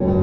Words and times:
Welcome 0.00 0.14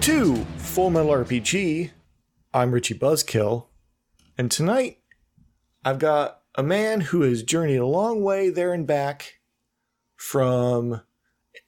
to 0.00 0.34
Full 0.58 0.90
Metal 0.90 1.12
RPG. 1.12 1.92
I'm 2.52 2.72
Richie 2.72 2.98
Buzzkill, 2.98 3.68
and 4.36 4.50
tonight 4.50 4.98
I've 5.82 5.98
got 5.98 6.42
a 6.56 6.62
man 6.62 7.02
who 7.02 7.20
has 7.22 7.42
journeyed 7.42 7.78
a 7.78 7.86
long 7.86 8.22
way 8.22 8.48
there 8.48 8.72
and 8.72 8.86
back 8.86 9.40
from 10.16 11.02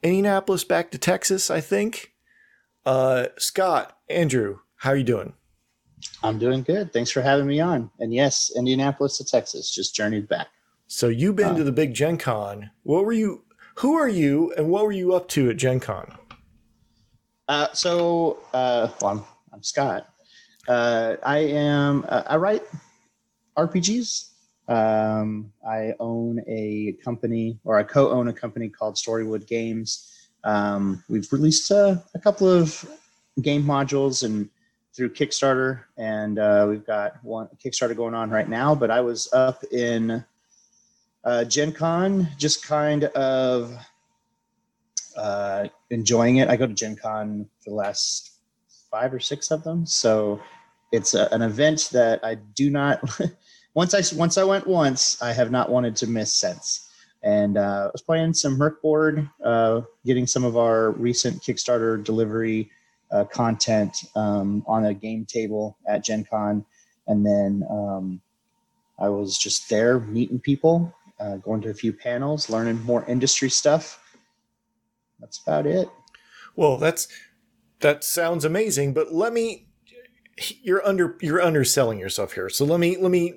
Indianapolis 0.03 0.65
back 0.65 0.91
to 0.91 0.99
Texas, 0.99 1.51
I 1.51 1.61
think. 1.61 2.15
Uh, 2.87 3.27
Scott, 3.37 3.99
Andrew, 4.09 4.61
how 4.77 4.91
are 4.91 4.97
you 4.97 5.05
doing? 5.05 5.35
I'm 6.23 6.39
doing 6.39 6.63
good. 6.63 6.93
Thanks 6.93 7.11
for 7.11 7.21
having 7.21 7.47
me 7.47 7.61
on. 7.61 7.91
And 7.99 8.15
yes, 8.15 8.51
Indianapolis 8.57 9.19
to 9.19 9.25
Texas, 9.25 9.71
just 9.75 9.95
journeyed 9.95 10.29
back. 10.29 10.49
So 10.87 11.09
you've 11.09 11.37
been 11.37 11.55
to 11.57 11.65
the 11.65 11.73
big 11.73 11.93
Gen 11.93 12.17
Con. 12.17 12.71
What 12.83 13.05
were 13.05 13.13
you? 13.13 13.45
Who 13.77 13.95
are 13.95 14.09
you, 14.09 14.53
and 14.57 14.71
what 14.71 14.85
were 14.85 14.93
you 14.93 15.13
up 15.13 15.29
to 15.29 15.51
at 15.51 15.59
Gen 15.59 15.81
Con? 15.81 16.17
Uh, 17.47 17.69
so, 17.75 18.39
uh, 18.55 18.89
well, 19.01 19.11
I'm, 19.11 19.25
I'm 19.53 19.63
Scott. 19.63 20.09
Uh, 20.67 21.17
I 21.23 21.39
am. 21.39 22.07
Uh, 22.09 22.23
I 22.27 22.37
write 22.37 22.63
RPGs. 23.57 24.28
Um, 24.69 25.51
I 25.67 25.95
own 25.99 26.43
a 26.47 26.97
company, 27.03 27.59
or 27.65 27.79
I 27.79 27.83
co-own 27.83 28.29
a 28.29 28.33
company 28.33 28.69
called 28.69 28.97
Storywood 28.97 29.47
Games. 29.47 30.13
Um, 30.45 31.03
we've 31.09 31.31
released 31.33 31.71
uh, 31.71 31.97
a 32.15 32.19
couple 32.19 32.49
of 32.49 32.89
game 33.41 33.65
modules 33.65 34.25
and 34.25 34.49
through 34.95 35.11
Kickstarter, 35.11 35.85
and 35.97 36.39
uh, 36.39 36.67
we've 36.69 36.85
got 36.85 37.23
one 37.25 37.49
Kickstarter 37.65 37.97
going 37.97 38.15
on 38.15 38.31
right 38.31 38.49
now. 38.49 38.75
But 38.75 38.91
I 38.91 39.01
was 39.01 39.33
up 39.33 39.63
in 39.73 40.25
uh, 41.25 41.45
Gen 41.45 41.73
Con, 41.73 42.29
just 42.37 42.67
kind 42.67 43.05
of 43.05 43.75
uh, 45.17 45.69
enjoying 45.91 46.37
it. 46.37 46.49
I 46.49 46.57
go 46.57 46.67
to 46.67 46.75
Gen 46.75 46.97
Con 46.97 47.49
for 47.63 47.71
the 47.71 47.77
last 47.77 48.33
five 48.91 49.15
or 49.15 49.21
six 49.21 49.51
of 49.51 49.65
them, 49.65 49.87
so 49.87 50.41
it's 50.93 51.15
a, 51.15 51.33
an 51.33 51.43
event 51.43 51.89
that 51.93 52.23
I 52.23 52.35
do 52.35 52.69
not. 52.69 53.01
once 53.79 53.95
I 53.95 54.03
once 54.17 54.37
I 54.37 54.43
went 54.43 54.67
once, 54.67 55.23
I 55.23 55.33
have 55.33 55.53
not 55.53 55.71
wanted 55.71 55.95
to 55.99 56.09
miss 56.09 56.33
since. 56.35 56.91
And 57.23 57.57
uh, 57.57 57.85
I 57.85 57.91
was 57.93 58.03
playing 58.03 58.35
some 58.35 58.59
Morkborg, 58.59 59.31
uh, 59.45 59.83
getting 60.05 60.27
some 60.27 60.43
of 60.43 60.57
our 60.57 60.91
recent 60.91 61.41
Kickstarter 61.45 62.03
delivery 62.03 62.73
uh, 63.13 63.23
content 63.27 63.97
um, 64.17 64.65
on 64.67 64.87
a 64.87 64.95
game 64.95 65.25
table 65.27 65.79
at 65.87 66.03
Gen 66.03 66.27
Con, 66.29 66.65
and 67.07 67.25
then 67.25 67.65
um, 67.71 68.21
I 68.99 69.09
was 69.11 69.39
just 69.39 69.71
there 69.71 70.01
meeting 70.01 70.41
people, 70.41 70.93
uh, 71.21 71.37
going 71.37 71.61
to 71.61 71.71
a 71.71 71.75
few 71.75 71.93
panels, 71.93 72.51
learning 72.51 72.83
more 72.83 73.05
industry 73.07 73.49
stuff. 73.49 74.03
That's 75.21 75.41
about 75.41 75.69
it. 75.69 75.89
Well, 76.57 76.79
that's 76.79 77.07
that 77.79 78.03
sounds 78.03 78.45
amazing, 78.45 78.93
but 78.93 79.15
let 79.15 79.33
me 79.33 79.69
you're 80.63 80.85
under 80.85 81.17
you're 81.21 81.41
underselling 81.41 82.01
yourself 82.01 82.33
here. 82.33 82.49
So 82.49 82.65
let 82.65 82.81
me 82.81 82.97
let 82.97 83.13
me 83.13 83.35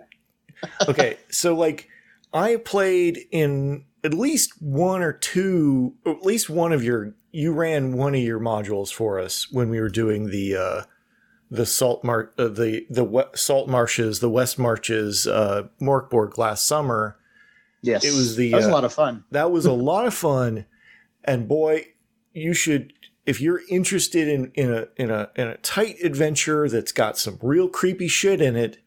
Okay, 0.88 1.18
so 1.30 1.56
like 1.56 1.90
I 2.34 2.58
played 2.58 3.20
in 3.32 3.86
at 4.04 4.14
least 4.14 4.62
one 4.62 5.02
or 5.02 5.14
two 5.14 5.96
at 6.06 6.24
least 6.24 6.50
one 6.50 6.72
of 6.74 6.84
your 6.84 7.14
you 7.32 7.54
ran 7.54 7.94
one 7.94 8.16
of 8.16 8.22
your 8.22 8.40
modules 8.40 8.92
for 8.92 9.20
us 9.20 9.52
when 9.52 9.70
we 9.70 9.80
were 9.80 9.90
doing 9.90 10.30
the 10.30 10.56
uh 10.56 10.82
the 11.50 11.66
salt 11.66 12.04
mar 12.04 12.32
uh, 12.38 12.48
the 12.48 12.86
the 12.90 13.04
we- 13.04 13.24
salt 13.36 13.68
marshes, 13.68 14.20
the 14.20 14.30
west 14.30 14.58
marches 14.58 15.28
uh 15.28 15.64
Morkborg 15.82 16.38
last 16.38 16.66
summer. 16.66 17.18
Yes, 17.84 18.06
It 18.06 18.16
was 18.16 18.36
the, 18.36 18.52
that 18.52 18.58
was 18.58 18.66
uh, 18.68 18.70
a 18.70 18.72
lot 18.72 18.84
of 18.86 18.94
fun. 18.94 19.24
That 19.32 19.52
was 19.52 19.66
a 19.66 19.72
lot 19.90 20.06
of 20.06 20.14
fun, 20.14 20.66
and 21.24 21.48
boy, 21.48 21.88
you 22.34 22.54
should 22.54 22.94
if 23.26 23.42
you're 23.42 23.62
interested 23.70 24.28
in 24.28 24.52
in 24.56 24.72
a 24.72 24.88
in 24.96 25.12
a 25.12 25.30
in 25.36 25.48
a 25.48 25.58
tight 25.58 25.98
adventure 26.04 26.70
that's 26.70 26.92
got 26.92 27.18
some 27.18 27.38
real 27.42 27.68
creepy 27.68 28.08
shit 28.08 28.42
in 28.42 28.56
it, 28.56 28.78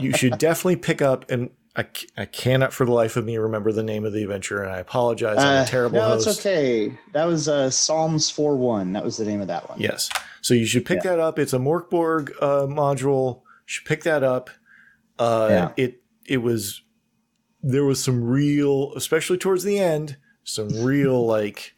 you 0.00 0.12
should 0.12 0.38
definitely 0.38 0.76
pick 0.76 1.00
up. 1.02 1.30
And 1.30 1.50
I, 1.76 1.86
I 2.16 2.24
cannot 2.24 2.72
for 2.72 2.84
the 2.84 2.92
life 2.92 3.16
of 3.16 3.24
me 3.24 3.36
remember 3.36 3.70
the 3.72 3.82
name 3.82 4.04
of 4.04 4.12
the 4.12 4.22
adventure, 4.22 4.62
and 4.62 4.72
I 4.72 4.78
apologize. 4.78 5.38
I'm 5.38 5.58
Uh, 5.60 5.62
a 5.62 5.66
terrible 5.66 5.98
no, 5.98 6.08
host. 6.08 6.26
it's 6.26 6.38
okay. 6.40 6.98
That 7.12 7.24
was 7.26 7.48
uh, 7.48 7.70
Psalms 7.70 8.30
four 8.30 8.56
one. 8.56 8.92
That 8.94 9.04
was 9.04 9.16
the 9.16 9.24
name 9.24 9.40
of 9.40 9.46
that 9.48 9.68
one. 9.68 9.80
Yes, 9.80 10.08
so 10.40 10.54
you 10.54 10.66
should 10.66 10.84
pick 10.84 11.02
that 11.02 11.18
up. 11.20 11.38
It's 11.38 11.52
a 11.52 11.58
Morkborg 11.58 12.30
uh, 12.40 12.66
module. 12.66 13.36
You 13.42 13.42
should 13.66 13.84
pick 13.86 14.02
that 14.04 14.22
up. 14.24 14.50
Uh, 15.18 15.46
Yeah. 15.50 15.72
It 15.76 16.02
it 16.26 16.38
was 16.38 16.82
there 17.62 17.84
was 17.84 18.02
some 18.02 18.22
real, 18.24 18.92
especially 18.94 19.36
towards 19.38 19.62
the 19.64 19.78
end, 19.78 20.16
some 20.44 20.68
real 20.84 21.24
like 21.36 21.74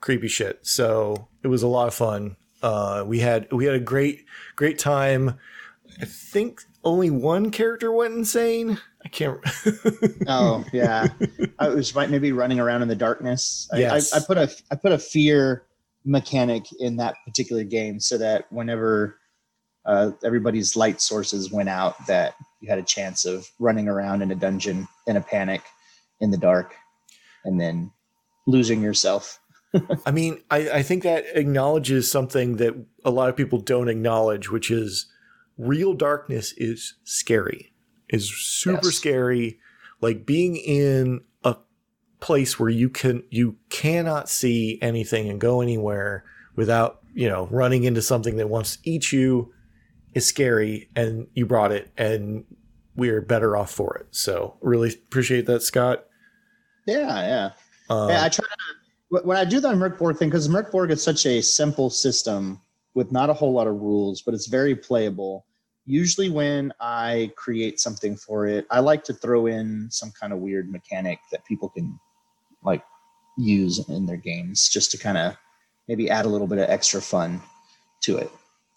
creepy 0.00 0.28
shit. 0.28 0.60
So 0.66 1.28
it 1.42 1.48
was 1.48 1.62
a 1.62 1.68
lot 1.68 1.88
of 1.88 1.94
fun. 1.94 2.36
Uh, 2.62 3.04
we 3.06 3.20
had 3.20 3.50
we 3.52 3.64
had 3.66 3.74
a 3.74 3.80
great 3.80 4.24
great 4.56 4.78
time. 4.78 5.38
I 6.00 6.04
think 6.04 6.62
only 6.88 7.10
one 7.10 7.50
character 7.50 7.92
went 7.92 8.14
insane. 8.14 8.78
I 9.04 9.08
can't. 9.08 9.38
Oh 10.30 10.64
yeah, 10.72 11.08
I 11.58 11.68
was 11.68 11.94
might 11.94 12.10
maybe 12.10 12.32
running 12.32 12.60
around 12.60 12.82
in 12.82 12.88
the 12.88 12.96
darkness. 12.96 13.68
I, 13.72 13.78
Yes. 13.78 14.12
I, 14.12 14.18
I 14.18 14.20
put 14.20 14.36
a 14.36 14.50
I 14.70 14.74
put 14.74 14.92
a 14.92 14.98
fear 14.98 15.64
mechanic 16.04 16.64
in 16.80 16.96
that 16.96 17.14
particular 17.26 17.64
game 17.64 17.98
so 18.00 18.18
that 18.18 18.50
whenever 18.52 19.18
uh, 19.86 20.10
everybody's 20.22 20.76
light 20.76 21.00
sources 21.00 21.50
went 21.50 21.68
out, 21.68 21.94
that 22.06 22.34
you 22.60 22.68
had 22.68 22.78
a 22.78 22.82
chance 22.82 23.24
of 23.24 23.48
running 23.58 23.88
around 23.88 24.20
in 24.20 24.30
a 24.30 24.34
dungeon 24.34 24.86
in 25.06 25.16
a 25.16 25.20
panic 25.20 25.62
in 26.20 26.30
the 26.30 26.36
dark, 26.36 26.74
and 27.44 27.60
then 27.60 27.90
losing 28.46 28.82
yourself. 28.82 29.40
I 30.06 30.10
mean, 30.10 30.42
I, 30.50 30.70
I 30.70 30.82
think 30.82 31.04
that 31.04 31.24
acknowledges 31.34 32.10
something 32.10 32.56
that 32.56 32.74
a 33.04 33.10
lot 33.10 33.28
of 33.28 33.36
people 33.36 33.58
don't 33.58 33.88
acknowledge, 33.88 34.50
which 34.50 34.70
is 34.70 35.06
real 35.58 35.92
darkness 35.92 36.54
is 36.56 36.94
scary, 37.04 37.72
is 38.08 38.30
super 38.30 38.86
Yes. 38.86 38.94
scary. 38.94 39.58
Like 40.00 40.24
being 40.24 40.56
in 40.56 41.22
a 41.44 41.56
place 42.20 42.58
where 42.58 42.70
you 42.70 42.88
can 42.88 43.24
you 43.30 43.56
cannot 43.68 44.28
see 44.28 44.78
anything 44.80 45.28
and 45.28 45.40
go 45.40 45.60
anywhere 45.60 46.24
without 46.56 47.00
you 47.14 47.28
know 47.28 47.48
running 47.50 47.84
into 47.84 48.00
something 48.02 48.36
that 48.36 48.48
wants 48.48 48.76
to 48.76 48.90
eat 48.90 49.12
you 49.12 49.52
is 50.14 50.24
scary, 50.26 50.88
and 50.96 51.26
you 51.34 51.44
brought 51.46 51.72
it, 51.72 51.90
and 51.98 52.44
we're 52.96 53.20
better 53.20 53.56
off 53.56 53.70
for 53.70 53.96
it. 53.98 54.06
So 54.10 54.56
really 54.60 54.90
appreciate 54.90 55.46
that, 55.46 55.62
Scott. 55.62 56.06
Yeah, 56.86 57.06
yeah. 57.06 57.50
Um, 57.90 58.08
yeah, 58.08 58.24
I 58.24 58.28
try 58.28 58.44
to 58.44 59.20
when 59.22 59.36
I 59.36 59.44
do 59.44 59.58
the 59.60 59.68
Morkborg 59.68 60.18
thing 60.18 60.28
because 60.30 60.48
Morkborg 60.48 60.90
is 60.90 61.02
such 61.02 61.26
a 61.26 61.40
simple 61.42 61.90
system 61.90 62.60
with 62.94 63.10
not 63.12 63.30
a 63.30 63.32
whole 63.34 63.52
lot 63.52 63.66
of 63.66 63.74
rules, 63.74 64.22
but 64.22 64.34
it's 64.34 64.46
very 64.46 64.74
playable. 64.74 65.46
Usually, 65.88 66.28
when 66.28 66.72
I 66.80 67.32
create 67.36 67.80
something 67.80 68.14
for 68.14 68.46
it, 68.46 68.66
I 68.70 68.80
like 68.80 69.04
to 69.04 69.14
throw 69.14 69.46
in 69.46 69.88
some 69.90 70.12
kind 70.12 70.32
of 70.32 70.40
weird 70.40 70.70
mechanic 70.70 71.18
that 71.32 71.44
people 71.46 71.70
can 71.70 71.98
like 72.62 72.84
use 73.38 73.88
in 73.88 74.04
their 74.04 74.16
games, 74.18 74.68
just 74.68 74.90
to 74.90 74.98
kind 74.98 75.16
of 75.16 75.34
maybe 75.88 76.10
add 76.10 76.26
a 76.26 76.28
little 76.28 76.46
bit 76.46 76.58
of 76.58 76.68
extra 76.68 77.00
fun 77.00 77.40
to 78.02 78.18
it. 78.18 78.30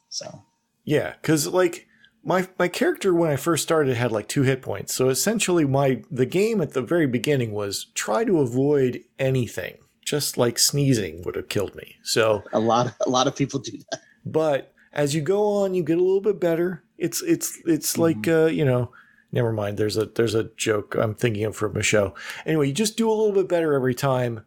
So 0.10 0.42
Yeah, 0.86 1.14
because 1.22 1.48
like 1.48 1.88
my 2.24 2.48
my 2.58 2.68
character 2.68 3.14
when 3.14 3.30
I 3.30 3.36
first 3.36 3.64
started 3.64 3.98
had 3.98 4.12
like 4.12 4.28
two 4.28 4.44
hit 4.44 4.62
points. 4.62 4.94
So 4.94 5.10
essentially, 5.10 5.66
my 5.66 6.04
the 6.10 6.26
game 6.26 6.62
at 6.62 6.74
the 6.74 6.82
very 6.82 7.08
beginning 7.08 7.52
was 7.52 7.86
try 7.94 8.24
to 8.24 8.40
avoid 8.40 9.04
anything. 9.20 9.78
Just 10.06 10.38
like 10.38 10.60
sneezing 10.60 11.22
would 11.24 11.36
have 11.36 11.50
killed 11.50 11.76
me. 11.76 11.96
So, 12.04 12.44
a 12.52 12.60
lot, 12.60 12.94
a 13.06 13.10
lot 13.10 13.28
of 13.28 13.36
people 13.36 13.60
do 13.60 13.78
that. 13.92 14.02
but 14.26 14.71
as 14.94 15.16
you 15.16 15.22
go 15.22 15.64
on, 15.64 15.74
you 15.74 15.84
get 15.84 15.98
a 15.98 16.04
little 16.04 16.22
bit 16.22 16.40
better. 16.40 16.84
It's 16.98 17.22
it's 17.22 17.60
it's 17.66 17.98
like 17.98 18.28
uh, 18.28 18.46
you 18.46 18.66
know. 18.66 18.92
Never 19.34 19.54
mind. 19.54 19.78
There's 19.78 19.96
a 19.96 20.08
there's 20.08 20.36
a 20.36 20.50
joke 20.58 20.94
I'm 20.96 21.16
thinking 21.16 21.46
of 21.46 21.56
from 21.56 21.78
a 21.78 21.84
show. 21.84 22.14
Anyway, 22.46 22.68
you 22.68 22.74
just 22.74 22.98
do 22.98 23.10
a 23.10 23.14
little 23.14 23.32
bit 23.34 23.48
better 23.48 23.74
every 23.74 23.96
time, 23.96 24.46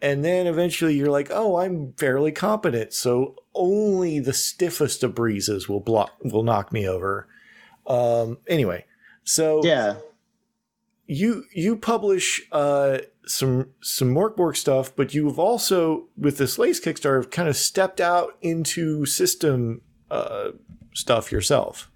and 0.00 0.24
then 0.24 0.46
eventually 0.46 0.94
you're 0.94 1.10
like, 1.10 1.30
oh, 1.32 1.56
I'm 1.56 1.94
fairly 1.94 2.30
competent. 2.30 2.92
So 2.92 3.34
only 3.54 4.20
the 4.20 4.32
stiffest 4.32 5.02
of 5.02 5.16
breezes 5.16 5.68
will 5.68 5.80
block 5.80 6.12
will 6.22 6.44
knock 6.44 6.72
me 6.72 6.88
over. 6.88 7.26
Um, 7.88 8.38
anyway, 8.46 8.84
so 9.24 9.64
Yeah, 9.64 9.96
you 11.06 11.44
you 11.52 11.76
publish 11.76 12.42
uh, 12.52 12.98
some 13.26 13.70
some 13.80 14.14
Morkborg 14.14 14.56
stuff, 14.56 14.94
but 14.94 15.14
you 15.14 15.26
have 15.26 15.38
also 15.38 16.08
with 16.16 16.38
this 16.38 16.58
Lace 16.58 16.80
Kickstarter 16.80 17.30
kind 17.30 17.48
of 17.48 17.56
stepped 17.56 18.00
out 18.00 18.36
into 18.40 19.04
system 19.06 19.82
uh, 20.10 20.50
stuff 20.94 21.30
yourself. 21.32 21.90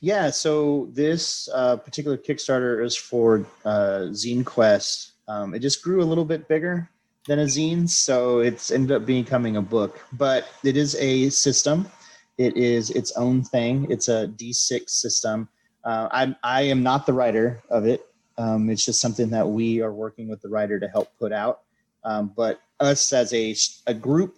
Yeah, 0.00 0.30
so 0.30 0.88
this 0.92 1.48
uh, 1.54 1.76
particular 1.76 2.16
Kickstarter 2.16 2.84
is 2.84 2.96
for 2.96 3.46
uh, 3.64 4.08
Zine 4.10 4.44
Quest. 4.44 5.12
Um, 5.28 5.54
it 5.54 5.60
just 5.60 5.82
grew 5.82 6.02
a 6.02 6.04
little 6.04 6.24
bit 6.24 6.48
bigger 6.48 6.90
than 7.28 7.38
a 7.38 7.44
zine, 7.44 7.88
so 7.88 8.40
it's 8.40 8.72
ended 8.72 8.90
up 8.96 9.06
becoming 9.06 9.56
a 9.56 9.62
book. 9.62 10.00
But 10.12 10.48
it 10.64 10.76
is 10.76 10.96
a 10.96 11.30
system. 11.30 11.88
It 12.36 12.56
is 12.56 12.90
its 12.90 13.12
own 13.12 13.44
thing. 13.44 13.86
It's 13.90 14.08
a 14.08 14.26
D6 14.36 14.90
system. 14.90 15.48
Uh, 15.84 16.08
I 16.10 16.36
I 16.42 16.62
am 16.62 16.82
not 16.82 17.06
the 17.06 17.12
writer 17.12 17.62
of 17.70 17.86
it. 17.86 18.06
Um, 18.38 18.70
it's 18.70 18.84
just 18.84 19.00
something 19.00 19.30
that 19.30 19.48
we 19.48 19.80
are 19.80 19.92
working 19.92 20.28
with 20.28 20.40
the 20.40 20.48
writer 20.48 20.80
to 20.80 20.88
help 20.88 21.16
put 21.18 21.32
out. 21.32 21.60
Um, 22.04 22.32
but 22.34 22.60
us 22.80 23.12
as 23.12 23.32
a 23.32 23.54
a 23.86 23.94
group, 23.94 24.36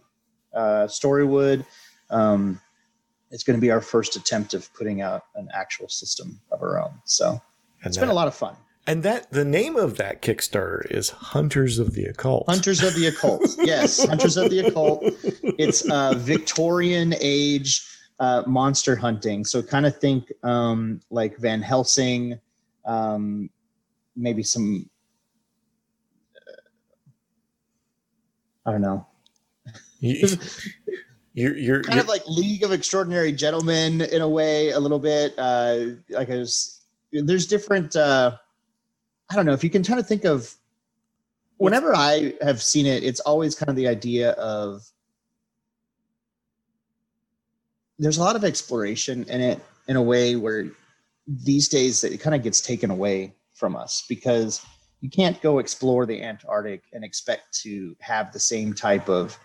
uh, 0.55 0.87
Storywood. 0.87 1.64
Um, 2.11 2.61
it's 3.31 3.43
going 3.43 3.56
to 3.56 3.61
be 3.61 3.70
our 3.70 3.81
first 3.81 4.14
attempt 4.14 4.55
of 4.55 4.73
putting 4.75 5.00
out 5.00 5.25
an 5.35 5.49
actual 5.52 5.88
system 5.88 6.41
of 6.52 6.62
our 6.62 6.81
own. 6.81 6.93
So 7.05 7.31
And 7.31 7.41
it's 7.87 7.97
that, 7.97 8.02
been 8.02 8.11
a 8.11 8.14
lot 8.14 8.29
of 8.29 8.35
fun. 8.35 8.55
And 8.87 9.02
that 9.02 9.32
the 9.32 9.44
name 9.44 9.76
of 9.76 9.97
that 9.97 10.23
Kickstarter 10.23 10.88
is 10.90 11.11
Hunters 11.11 11.79
of 11.79 11.94
the 11.94 12.05
Occult. 12.05 12.44
Hunters 12.49 12.82
of 12.82 12.94
the 12.94 13.06
Occult. 13.06 13.43
yes, 13.58 14.06
Hunters 14.06 14.37
of 14.37 14.50
the 14.50 14.61
Occult. 14.61 15.02
It's 15.58 15.85
a 15.90 16.14
Victorian 16.14 17.14
age 17.20 17.85
uh, 18.20 18.43
monster 18.46 18.96
hunting. 18.96 19.44
So 19.44 19.62
kind 19.62 19.87
of 19.87 19.96
think 19.99 20.32
um, 20.43 21.00
like 21.11 21.37
Van 21.38 21.62
Helsing, 21.62 22.38
um, 22.84 23.50
maybe 24.16 24.43
some. 24.43 24.88
uh, 26.37 26.52
I 28.66 28.72
don't 28.72 28.82
know. 28.82 29.06
You, 30.00 30.28
you're, 31.34 31.56
you're, 31.56 31.82
kind 31.82 32.00
of 32.00 32.08
like 32.08 32.22
League 32.28 32.62
of 32.62 32.72
Extraordinary 32.72 33.32
Gentlemen 33.32 34.02
in 34.02 34.22
a 34.22 34.28
way, 34.28 34.70
a 34.70 34.78
little 34.78 34.99
bit. 34.99 35.34
Uh, 35.38 35.87
like 36.11 36.31
I 36.31 36.37
was, 36.37 36.82
there's 37.12 37.46
different. 37.46 37.96
Uh, 37.96 38.37
I 39.31 39.34
don't 39.34 39.46
know 39.46 39.52
if 39.52 39.64
you 39.64 39.70
can 39.70 39.82
kind 39.82 39.99
of 39.99 40.06
think 40.06 40.25
of. 40.25 40.55
Whenever 41.56 41.94
I 41.94 42.34
have 42.43 42.61
seen 42.61 42.84
it, 42.84 43.05
it's 43.05 43.20
always 43.20 43.55
kind 43.55 43.70
of 43.70 43.76
the 43.76 43.88
idea 43.88 44.32
of. 44.32 44.84
There's 47.99 48.19
a 48.19 48.23
lot 48.23 48.37
of 48.37 48.44
exploration 48.44 49.25
in 49.25 49.41
it 49.41 49.61
in 49.88 49.96
a 49.96 50.02
way 50.02 50.37
where 50.37 50.67
these 51.26 51.69
days 51.69 52.05
it 52.05 52.20
kind 52.20 52.35
of 52.35 52.43
gets 52.43 52.61
taken 52.61 52.91
away 52.91 53.35
from 53.55 53.76
us 53.76 54.05
because 54.08 54.64
you 55.00 55.11
can't 55.11 55.41
go 55.43 55.58
explore 55.58 56.06
the 56.06 56.23
Antarctic 56.23 56.82
and 56.93 57.05
expect 57.05 57.58
to 57.62 57.94
have 58.00 58.32
the 58.32 58.41
same 58.41 58.73
type 58.73 59.08
of 59.08 59.38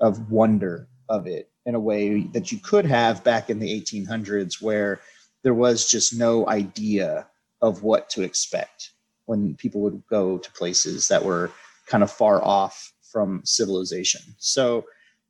of 0.00 0.30
wonder 0.30 0.88
of 1.08 1.26
it 1.26 1.50
in 1.66 1.74
a 1.74 1.80
way 1.80 2.24
that 2.32 2.50
you 2.50 2.58
could 2.58 2.84
have 2.84 3.24
back 3.24 3.48
in 3.48 3.58
the 3.58 3.80
1800s 3.80 4.60
where 4.60 5.00
there 5.42 5.54
was 5.54 5.88
just 5.88 6.18
no 6.18 6.48
idea 6.48 7.26
of 7.62 7.82
what 7.82 8.10
to 8.10 8.22
expect 8.22 8.90
when 9.26 9.54
people 9.54 9.80
would 9.80 10.02
go 10.10 10.36
to 10.38 10.52
places 10.52 11.08
that 11.08 11.24
were 11.24 11.50
kind 11.86 12.02
of 12.02 12.10
far 12.10 12.44
off 12.44 12.92
from 13.10 13.40
civilization. 13.44 14.20
So 14.38 14.84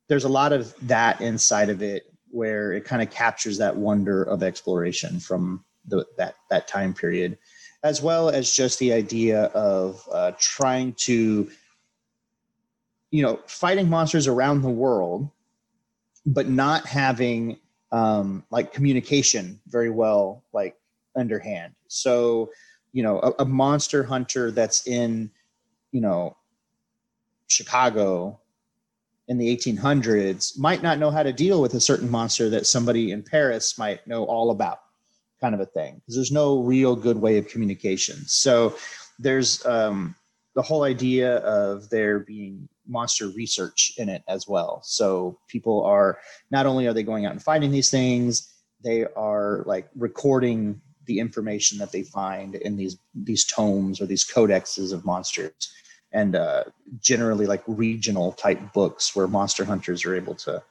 there's 0.09 0.23
a 0.23 0.29
lot 0.29 0.51
of 0.51 0.73
that 0.87 1.21
inside 1.21 1.69
of 1.69 1.81
it 1.81 2.03
where 2.35 2.73
it 2.73 2.83
kind 2.83 3.01
of 3.01 3.09
captures 3.09 3.57
that 3.57 3.75
wonder 3.75 4.23
of 4.23 4.43
exploration 4.43 5.19
from 5.19 5.63
the, 5.87 6.05
that 6.17 6.35
that 6.49 6.67
time 6.67 6.93
period 6.93 7.37
as 7.83 8.01
well 8.01 8.29
as 8.29 8.51
just 8.51 8.79
the 8.79 8.91
idea 8.91 9.43
of 9.53 10.01
uh, 10.11 10.31
trying 10.39 10.93
to 10.93 11.49
you 13.11 13.21
know 13.21 13.39
fighting 13.47 13.89
monsters 13.89 14.27
around 14.27 14.61
the 14.61 14.69
world 14.69 15.29
but 16.25 16.49
not 16.49 16.85
having 16.85 17.57
um, 17.91 18.43
like 18.49 18.73
communication 18.73 19.59
very 19.67 19.89
well 19.89 20.43
like 20.53 20.75
underhand. 21.15 21.73
So 21.87 22.51
you 22.91 23.03
know 23.03 23.19
a, 23.19 23.43
a 23.43 23.45
monster 23.45 24.03
hunter 24.03 24.51
that's 24.51 24.87
in 24.87 25.29
you 25.91 26.01
know 26.01 26.35
chicago 27.47 28.39
in 29.27 29.37
the 29.37 29.55
1800s 29.55 30.57
might 30.57 30.83
not 30.83 30.99
know 30.99 31.09
how 31.09 31.23
to 31.23 31.33
deal 31.33 31.61
with 31.61 31.73
a 31.73 31.79
certain 31.79 32.09
monster 32.09 32.49
that 32.49 32.67
somebody 32.67 33.11
in 33.11 33.23
paris 33.23 33.77
might 33.77 34.05
know 34.07 34.23
all 34.25 34.51
about 34.51 34.79
kind 35.41 35.53
of 35.53 35.61
a 35.61 35.65
thing 35.65 35.95
because 35.95 36.15
there's 36.15 36.31
no 36.31 36.61
real 36.61 36.95
good 36.95 37.17
way 37.17 37.37
of 37.37 37.47
communication 37.47 38.17
so 38.25 38.75
there's 39.19 39.65
um, 39.65 40.15
the 40.55 40.61
whole 40.61 40.83
idea 40.83 41.37
of 41.37 41.89
there 41.89 42.19
being 42.19 42.67
monster 42.87 43.27
research 43.29 43.93
in 43.97 44.09
it 44.09 44.23
as 44.27 44.47
well. 44.47 44.81
So 44.83 45.37
people 45.47 45.83
are 45.83 46.19
not 46.51 46.65
only 46.65 46.87
are 46.87 46.93
they 46.93 47.03
going 47.03 47.25
out 47.25 47.33
and 47.33 47.43
finding 47.43 47.71
these 47.71 47.89
things, 47.89 48.53
they 48.83 49.05
are 49.15 49.63
like 49.65 49.89
recording 49.95 50.81
the 51.05 51.19
information 51.19 51.77
that 51.77 51.91
they 51.91 52.03
find 52.03 52.55
in 52.55 52.77
these 52.77 52.97
these 53.13 53.45
tomes 53.45 54.01
or 54.01 54.05
these 54.05 54.25
codexes 54.25 54.91
of 54.91 55.05
monsters 55.05 55.53
and 56.15 56.35
uh, 56.35 56.63
generally 56.99 57.45
like 57.45 57.63
regional 57.67 58.31
type 58.31 58.61
books 58.73 59.15
where 59.15 59.27
monster 59.27 59.63
hunters 59.65 60.05
are 60.05 60.15
able 60.15 60.33
to 60.33 60.63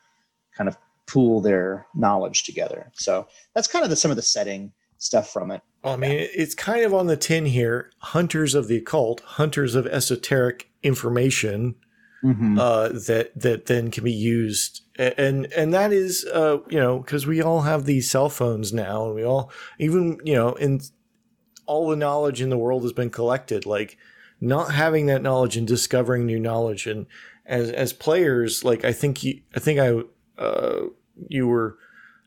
kind 0.56 0.68
of 0.68 0.76
pool 1.06 1.40
their 1.40 1.86
knowledge 1.94 2.44
together 2.44 2.90
so 2.94 3.26
that's 3.54 3.68
kind 3.68 3.84
of 3.84 3.90
the, 3.90 3.96
some 3.96 4.10
of 4.10 4.16
the 4.16 4.22
setting 4.36 4.72
stuff 4.98 5.30
from 5.30 5.50
it 5.50 5.60
Well, 5.82 5.92
I 5.94 5.96
mean, 5.96 6.28
it's 6.42 6.54
kind 6.54 6.82
of 6.86 6.94
on 6.94 7.06
the 7.08 7.16
tin 7.16 7.44
here. 7.44 7.90
Hunters 7.98 8.54
of 8.54 8.68
the 8.68 8.76
occult, 8.78 9.20
hunters 9.38 9.74
of 9.74 9.86
esoteric 9.86 10.70
information 10.82 11.74
Mhm. 12.24 12.58
uh, 12.58 12.88
that 13.06 13.38
that 13.38 13.66
then 13.66 13.90
can 13.90 14.02
be 14.02 14.12
used, 14.38 14.80
and 14.96 15.52
and 15.52 15.74
that 15.74 15.92
is, 15.92 16.24
uh, 16.32 16.56
you 16.70 16.80
know, 16.80 17.00
because 17.00 17.26
we 17.26 17.42
all 17.42 17.62
have 17.62 17.84
these 17.84 18.10
cell 18.10 18.30
phones 18.30 18.72
now, 18.72 19.04
and 19.06 19.14
we 19.14 19.22
all 19.22 19.50
even 19.78 20.18
you 20.24 20.34
know, 20.34 20.54
and 20.54 20.90
all 21.66 21.90
the 21.90 21.96
knowledge 21.96 22.40
in 22.40 22.48
the 22.48 22.56
world 22.56 22.82
has 22.82 22.94
been 22.94 23.10
collected. 23.10 23.66
Like 23.66 23.98
not 24.44 24.74
having 24.74 25.06
that 25.06 25.22
knowledge 25.22 25.56
and 25.56 25.66
discovering 25.66 26.26
new 26.26 26.38
knowledge, 26.38 26.86
and 26.86 27.06
as 27.46 27.70
as 27.70 27.92
players, 27.92 28.64
like 28.64 28.84
I 28.84 28.92
think 28.92 29.22
you, 29.22 29.40
I 29.54 29.60
think 29.60 29.80
I, 29.80 30.42
uh, 30.42 30.86
you 31.28 31.46
were 31.46 31.78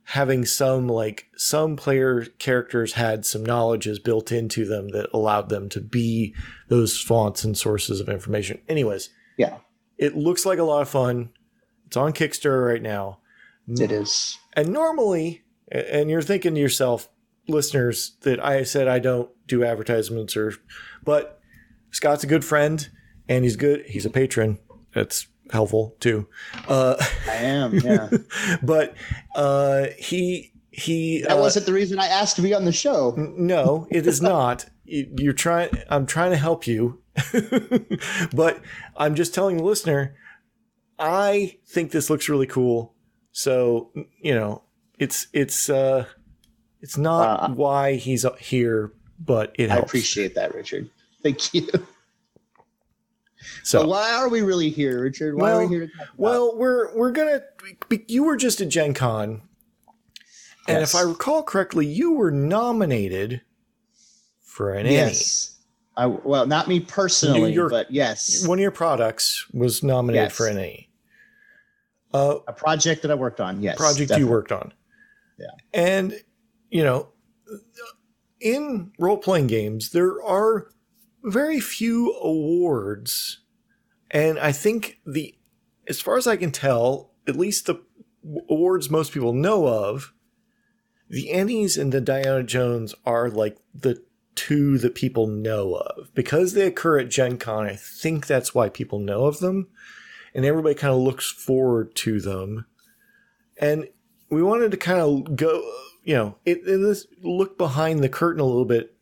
having 0.04 0.46
some 0.46 0.88
like 0.88 1.28
some 1.36 1.76
player 1.76 2.26
characters 2.40 2.94
had 2.94 3.26
some 3.26 3.46
knowledges 3.46 4.00
built 4.00 4.32
into 4.32 4.66
them 4.66 4.90
that 4.90 5.10
allowed 5.14 5.50
them 5.50 5.68
to 5.70 5.82
be 5.82 6.34
those 6.70 7.00
fonts 7.00 7.44
and 7.44 7.58
sources 7.58 8.00
of 8.00 8.08
information. 8.08 8.60
Anyways, 8.70 9.10
yeah 9.38 9.58
it 9.98 10.16
looks 10.16 10.46
like 10.46 10.60
a 10.60 10.64
lot 10.64 10.82
of 10.82 10.90
fun. 10.90 11.30
It's 11.88 11.98
on 11.98 12.14
Kickstarter 12.14 12.68
right 12.68 12.82
now. 12.82 13.20
it 13.68 13.92
is 13.92 14.38
And 14.54 14.70
normally, 14.70 15.44
and 15.72 16.10
you're 16.10 16.22
thinking 16.22 16.56
to 16.56 16.62
yourself, 16.62 17.10
listeners, 17.48 18.16
that 18.22 18.44
I 18.44 18.64
said 18.64 18.88
I 18.88 19.00
don't 19.00 19.30
do 19.48 19.64
advertisements 19.64 20.36
or, 20.38 20.54
but 21.04 21.37
Scott's 21.92 22.24
a 22.24 22.28
good 22.28 22.44
friend 22.46 22.90
and 23.30 23.44
he's 23.44 23.56
good. 23.56 23.86
He's 23.86 24.06
a 24.06 24.10
patron. 24.10 24.60
That's 24.94 25.28
helpful 25.52 25.96
too. 26.00 26.28
Uh, 26.68 26.96
i 27.30 27.36
am 27.36 27.74
yeah 27.80 28.10
but 28.62 28.94
uh, 29.36 29.88
he 29.98 30.52
he 30.72 31.22
that 31.22 31.32
uh, 31.32 31.38
wasn't 31.38 31.66
the 31.66 31.72
reason 31.74 31.98
i 32.00 32.06
asked 32.08 32.36
to 32.36 32.42
be 32.42 32.54
on 32.54 32.66
the 32.66 32.72
show 32.74 33.14
no, 33.18 33.88
it 33.90 34.06
is 34.06 34.22
not. 34.22 34.66
You- 34.86 35.10
You're 35.18 35.34
trying. 35.34 35.70
I'm 35.90 36.06
trying 36.06 36.32
to 36.32 36.38
help 36.38 36.68
you, 36.68 37.02
but 38.34 38.62
I'm 38.96 39.16
just 39.16 39.34
telling 39.34 39.58
the 39.58 39.64
listener. 39.64 40.16
I 41.00 41.58
think 41.68 41.92
this 41.92 42.10
looks 42.10 42.30
really 42.30 42.48
cool. 42.48 42.94
So 43.32 43.92
you 44.22 44.34
know, 44.34 44.64
it's 45.00 45.28
it's 45.34 45.70
uh, 45.70 46.06
it's 46.82 46.98
not 46.98 47.52
Uh, 47.52 47.54
why 47.54 47.96
he's 47.96 48.26
here, 48.40 48.94
but 49.20 49.56
it 49.58 49.70
i 49.72 49.78
appreciate 49.78 50.36
that 50.36 50.54
richard 50.56 50.90
thank 51.24 51.54
you 51.54 51.68
so 53.64 53.82
but 53.82 53.90
why 53.90 54.14
are 54.14 54.30
we 54.30 54.42
really 54.42 54.70
here 54.70 55.02
richard 55.02 55.36
why 55.36 55.52
are 55.52 55.58
Well- 55.60 55.68
we 55.68 55.76
here 55.76 55.88
to 55.88 55.94
talk 55.94 56.08
about 56.08 56.18
Well, 56.18 56.58
we're 56.58 56.96
we're 56.96 57.12
gonna. 57.12 57.42
You 58.08 58.24
were 58.24 58.38
just 58.38 58.62
at 58.62 58.70
Gen 58.70 58.94
Con, 58.94 59.42
and 60.68 60.82
if 60.82 60.96
I 60.96 61.02
recall 61.02 61.44
correctly, 61.44 61.86
you 61.86 62.14
were 62.14 62.32
nominated 62.32 63.42
for 64.42 64.74
an 64.74 64.86
yes 64.86 65.56
I, 65.96 66.06
well 66.08 66.46
not 66.48 66.68
me 66.68 66.80
personally 66.80 67.56
but 67.70 67.92
yes 67.92 68.46
One 68.48 68.58
of 68.60 68.62
your 68.62 68.72
products 68.72 69.46
was 69.54 69.84
nominated 69.84 70.26
Yes. 70.28 70.36
for 70.38 70.48
an 70.48 70.58
Ennie. 70.58 70.90
Uh, 72.14 72.40
a 72.48 72.54
project 72.54 73.02
that 73.02 73.12
i 73.12 73.16
worked 73.16 73.42
on 73.42 73.62
yes 73.62 73.78
project 73.78 74.18
you 74.18 74.28
worked 74.28 74.52
on. 74.52 74.74
Yeah. 75.38 75.48
And, 75.74 76.20
you 76.72 76.84
know, 76.84 77.10
in 78.40 78.92
role 78.98 79.18
playing 79.18 79.48
games, 79.48 79.90
there 79.92 80.24
are 80.24 80.70
very 81.32 81.60
few 81.60 82.14
awards. 82.22 83.42
And 84.10 84.40
I 84.40 84.52
think 84.52 85.00
the, 85.06 85.36
as 85.88 86.00
far 86.02 86.18
as 86.18 86.28
I 86.28 86.38
can 86.38 86.52
tell, 86.52 87.12
at 87.28 87.36
least 87.36 87.66
the 87.66 87.82
awards 88.50 88.90
most 88.90 89.12
people 89.12 89.34
know 89.34 89.68
of, 89.68 90.14
the 91.10 91.30
Ennies 91.32 91.80
and 91.80 91.92
the 91.92 92.02
Diana 92.02 92.44
Jones 92.44 92.94
are 93.06 93.30
like 93.30 93.58
the 93.74 94.04
two 94.36 94.78
that 94.78 94.96
people 94.96 95.28
know 95.28 95.76
of. 95.76 96.14
Because 96.14 96.54
they 96.54 96.68
occur 96.68 97.00
at 97.00 97.10
Gen 97.10 97.38
Con, 97.38 97.66
I 97.66 97.76
think 97.76 98.28
that's 98.28 98.54
why 98.54 98.70
people 98.70 99.00
know 99.00 99.26
of 99.26 99.40
them. 99.40 99.68
And 100.34 100.46
everybody 100.46 100.76
kind 100.76 100.94
of 100.94 101.00
looks 101.00 101.32
forward 101.32 101.96
to 101.96 102.20
them. 102.20 102.66
And 103.60 103.88
we 104.30 104.44
wanted 104.44 104.72
to 104.72 104.78
kind 104.78 105.00
of 105.00 105.36
go, 105.36 105.64
you 106.04 106.16
know, 106.16 106.38
it, 106.46 106.62
it 106.66 107.06
look 107.24 107.58
behind 107.58 108.04
the 108.04 108.10
curtain 108.10 108.42
a 108.42 108.46
little 108.46 108.66
bit 108.66 108.96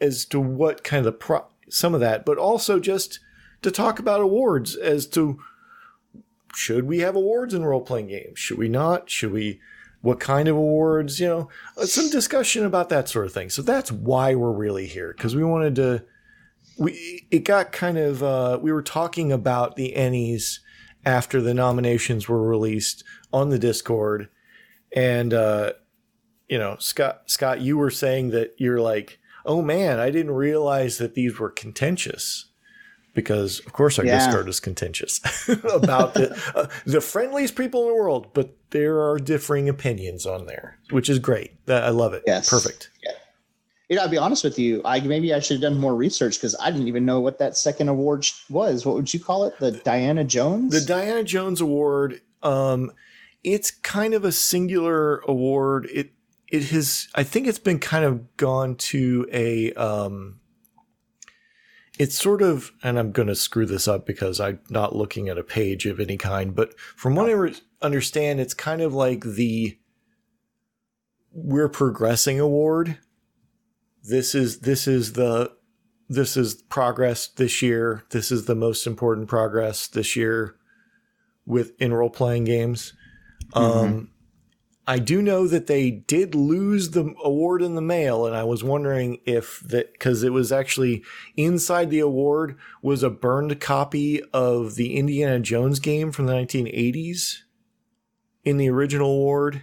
as 0.00 0.24
to 0.26 0.40
what 0.40 0.82
kind 0.82 1.00
of 1.00 1.04
the 1.04 1.12
pro- 1.12 1.46
some 1.72 1.94
of 1.94 2.00
that, 2.00 2.24
but 2.24 2.38
also 2.38 2.78
just 2.78 3.20
to 3.62 3.70
talk 3.70 3.98
about 3.98 4.20
awards 4.20 4.76
as 4.76 5.06
to 5.08 5.38
should 6.54 6.84
we 6.84 6.98
have 6.98 7.16
awards 7.16 7.54
in 7.54 7.64
role 7.64 7.80
playing 7.80 8.08
games? 8.08 8.38
Should 8.38 8.58
we 8.58 8.68
not? 8.68 9.10
Should 9.10 9.32
we? 9.32 9.60
What 10.00 10.18
kind 10.18 10.48
of 10.48 10.56
awards? 10.56 11.20
You 11.20 11.28
know, 11.28 11.48
uh, 11.76 11.86
some 11.86 12.10
discussion 12.10 12.64
about 12.64 12.88
that 12.88 13.08
sort 13.08 13.26
of 13.26 13.32
thing. 13.32 13.50
So 13.50 13.62
that's 13.62 13.92
why 13.92 14.34
we're 14.34 14.52
really 14.52 14.86
here 14.86 15.14
because 15.16 15.34
we 15.34 15.44
wanted 15.44 15.76
to. 15.76 16.04
We 16.78 17.26
it 17.30 17.40
got 17.40 17.72
kind 17.72 17.98
of 17.98 18.22
uh, 18.22 18.58
we 18.60 18.72
were 18.72 18.82
talking 18.82 19.32
about 19.32 19.76
the 19.76 19.94
Ennies 19.96 20.58
after 21.04 21.40
the 21.40 21.54
nominations 21.54 22.28
were 22.28 22.42
released 22.42 23.04
on 23.32 23.50
the 23.50 23.58
Discord, 23.58 24.28
and 24.94 25.32
uh, 25.32 25.72
you 26.48 26.58
know, 26.58 26.76
Scott 26.78 27.22
Scott, 27.26 27.60
you 27.60 27.78
were 27.78 27.90
saying 27.90 28.30
that 28.30 28.54
you're 28.58 28.80
like, 28.80 29.18
oh 29.44 29.62
man, 29.62 29.98
I 29.98 30.10
didn't 30.10 30.32
realize 30.32 30.98
that 30.98 31.14
these 31.14 31.38
were 31.38 31.50
contentious 31.50 32.46
because 33.14 33.60
of 33.60 33.72
course 33.72 33.98
our 33.98 34.04
Yeah. 34.06 34.24
Discord 34.24 34.48
is 34.48 34.60
contentious 34.60 35.20
about 35.72 36.14
the 36.14 36.34
uh, 36.54 36.66
the 36.86 37.00
friendliest 37.00 37.56
people 37.56 37.82
in 37.82 37.88
the 37.88 37.94
world, 37.94 38.28
but 38.32 38.56
there 38.70 39.00
are 39.02 39.18
differing 39.18 39.68
opinions 39.68 40.24
on 40.26 40.46
there, 40.46 40.78
which 40.90 41.08
is 41.10 41.18
great. 41.18 41.64
That 41.66 41.84
I 41.84 41.90
love 41.90 42.14
it. 42.14 42.22
Yes. 42.26 42.48
perfect. 42.48 42.90
Yeah. 43.04 43.12
You 43.88 43.96
know, 43.96 44.02
I'll 44.04 44.08
be 44.08 44.16
honest 44.16 44.42
with 44.44 44.58
you. 44.58 44.80
I 44.86 45.00
maybe 45.00 45.34
I 45.34 45.40
should 45.40 45.56
have 45.56 45.60
done 45.72 45.78
more 45.78 45.94
research 45.94 46.38
because 46.38 46.56
I 46.58 46.70
didn't 46.70 46.88
even 46.88 47.04
know 47.04 47.20
what 47.20 47.38
that 47.40 47.56
second 47.58 47.88
award 47.88 48.26
was. 48.48 48.86
What 48.86 48.94
would 48.94 49.12
you 49.12 49.20
call 49.20 49.44
it? 49.44 49.58
The 49.58 49.72
Diana 49.72 50.24
Jones? 50.24 50.72
The 50.72 50.80
Diana 50.86 51.22
Jones 51.24 51.60
Award, 51.60 52.22
um, 52.42 52.92
it's 53.44 53.70
kind 53.70 54.14
of 54.14 54.24
a 54.24 54.32
singular 54.32 55.18
award. 55.28 55.88
It 55.92 56.12
it 56.52 56.64
has, 56.64 57.08
I 57.14 57.22
think, 57.22 57.46
it's 57.46 57.58
been 57.58 57.78
kind 57.78 58.04
of 58.04 58.36
gone 58.36 58.76
to 58.76 59.26
a. 59.32 59.72
Um, 59.72 60.38
it's 61.98 62.18
sort 62.18 62.42
of, 62.42 62.72
and 62.82 62.98
I'm 62.98 63.10
going 63.10 63.28
to 63.28 63.34
screw 63.34 63.64
this 63.64 63.88
up 63.88 64.06
because 64.06 64.38
I'm 64.38 64.60
not 64.68 64.94
looking 64.94 65.30
at 65.30 65.38
a 65.38 65.42
page 65.42 65.86
of 65.86 65.98
any 65.98 66.18
kind. 66.18 66.54
But 66.54 66.78
from 66.78 67.14
what 67.14 67.30
I 67.30 67.54
understand, 67.80 68.38
it's 68.38 68.52
kind 68.52 68.82
of 68.82 68.92
like 68.92 69.24
the 69.24 69.78
"We're 71.32 71.70
Progressing" 71.70 72.38
award. 72.38 72.98
This 74.04 74.34
is 74.34 74.60
this 74.60 74.86
is 74.86 75.14
the 75.14 75.52
this 76.10 76.36
is 76.36 76.54
progress 76.54 77.28
this 77.28 77.62
year. 77.62 78.04
This 78.10 78.30
is 78.30 78.44
the 78.44 78.54
most 78.54 78.86
important 78.86 79.28
progress 79.28 79.86
this 79.86 80.16
year 80.16 80.56
with 81.46 81.72
in 81.80 81.94
role 81.94 82.10
playing 82.10 82.44
games. 82.44 82.92
Um, 83.54 84.11
I 84.86 84.98
do 84.98 85.22
know 85.22 85.46
that 85.46 85.68
they 85.68 85.90
did 85.90 86.34
lose 86.34 86.90
the 86.90 87.14
award 87.22 87.62
in 87.62 87.76
the 87.76 87.80
mail, 87.80 88.26
and 88.26 88.34
I 88.34 88.42
was 88.42 88.64
wondering 88.64 89.18
if 89.24 89.60
that 89.60 89.92
because 89.92 90.24
it 90.24 90.32
was 90.32 90.50
actually 90.50 91.04
inside 91.36 91.90
the 91.90 92.00
award 92.00 92.58
was 92.82 93.04
a 93.04 93.10
burned 93.10 93.60
copy 93.60 94.22
of 94.32 94.74
the 94.74 94.96
Indiana 94.96 95.38
Jones 95.38 95.78
game 95.78 96.10
from 96.10 96.26
the 96.26 96.32
1980s 96.32 97.42
in 98.44 98.56
the 98.56 98.68
original 98.70 99.10
award, 99.10 99.62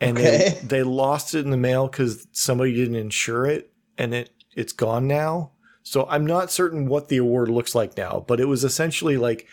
and 0.00 0.18
Okay. 0.18 0.58
they 0.60 0.60
they 0.66 0.82
lost 0.82 1.34
it 1.34 1.44
in 1.44 1.50
the 1.50 1.56
mail 1.56 1.86
because 1.86 2.26
somebody 2.32 2.74
didn't 2.74 2.96
insure 2.96 3.46
it, 3.46 3.72
and 3.96 4.12
it 4.12 4.30
it's 4.56 4.72
gone 4.72 5.06
now. 5.06 5.52
So 5.84 6.04
I'm 6.08 6.26
not 6.26 6.50
certain 6.50 6.88
what 6.88 7.08
the 7.08 7.18
award 7.18 7.48
looks 7.48 7.76
like 7.76 7.96
now, 7.96 8.24
but 8.26 8.40
it 8.40 8.46
was 8.46 8.64
essentially 8.64 9.16
like 9.16 9.46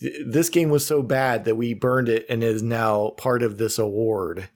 th- 0.00 0.14
this 0.26 0.48
game 0.48 0.70
was 0.70 0.86
so 0.86 1.02
bad 1.02 1.44
that 1.44 1.56
we 1.56 1.74
burned 1.74 2.08
it 2.08 2.26
and 2.28 2.42
is 2.42 2.62
now 2.62 3.10
part 3.10 3.42
of 3.42 3.58
this 3.58 3.78
award. 3.78 4.48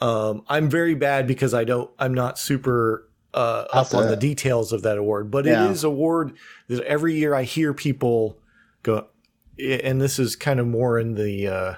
Um, 0.00 0.42
I'm 0.48 0.68
very 0.70 0.94
bad 0.94 1.26
because 1.26 1.52
I 1.54 1.64
don't. 1.64 1.90
I'm 1.98 2.14
not 2.14 2.38
super 2.38 3.08
uh, 3.34 3.64
up 3.72 3.92
on 3.94 4.06
the 4.08 4.16
details 4.16 4.72
of 4.72 4.82
that 4.82 4.96
award, 4.98 5.30
but 5.30 5.44
Yeah. 5.44 5.66
it 5.66 5.72
is 5.72 5.84
award 5.84 6.32
that 6.68 6.82
every 6.84 7.14
year 7.14 7.34
I 7.34 7.42
hear 7.42 7.74
people 7.74 8.38
go, 8.82 9.08
and 9.58 10.00
this 10.00 10.18
is 10.18 10.36
kind 10.36 10.60
of 10.60 10.66
more 10.66 10.98
in 10.98 11.14
the. 11.14 11.48
Uh, 11.48 11.74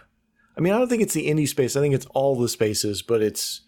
I 0.57 0.61
mean, 0.61 0.73
I 0.75 0.79
don't 0.79 0.89
think 0.89 1.03
it's 1.03 1.15
the 1.15 1.29
indie 1.29 1.49
space. 1.49 1.77
I 1.77 1.81
think 1.81 1.95
it's 1.95 2.07
all 2.07 2.37
the 2.39 2.49
spaces, 2.49 3.01
but 3.03 3.23
it's 3.23 3.63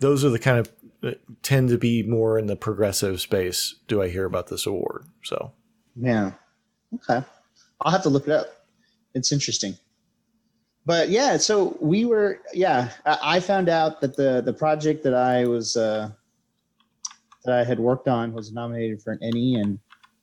those 0.00 0.24
are 0.24 0.28
the 0.30 0.38
kind 0.38 0.58
of 0.58 0.70
uh, 1.02 1.12
tend 1.42 1.70
to 1.70 1.78
be 1.78 2.02
more 2.02 2.38
in 2.38 2.46
the 2.46 2.56
progressive 2.56 3.20
space. 3.22 3.74
Do 3.88 4.02
I 4.02 4.08
hear 4.08 4.26
about 4.26 4.48
this 4.48 4.66
award? 4.66 5.06
So 5.24 5.52
Yeah. 5.96 6.32
Okay. 6.94 7.24
I'll 7.80 7.92
have 7.92 8.02
to 8.02 8.08
look 8.10 8.26
it 8.28 8.32
up. 8.32 8.57
It's 9.18 9.32
interesting. 9.32 9.76
But 10.86 11.10
yeah, 11.10 11.36
so 11.36 11.76
we 11.80 12.06
were 12.06 12.40
yeah, 12.54 12.90
I 13.04 13.40
found 13.40 13.68
out 13.68 14.00
that 14.00 14.16
the 14.16 14.40
the 14.40 14.52
project 14.52 15.02
that 15.04 15.14
I 15.14 15.44
was 15.44 15.76
uh 15.76 16.10
that 17.44 17.58
I 17.58 17.64
had 17.64 17.78
worked 17.78 18.08
on 18.08 18.32
was 18.32 18.52
nominated 18.52 19.02
for 19.02 19.12
an 19.12 19.18
Ennie 19.22 19.56
and 19.56 19.78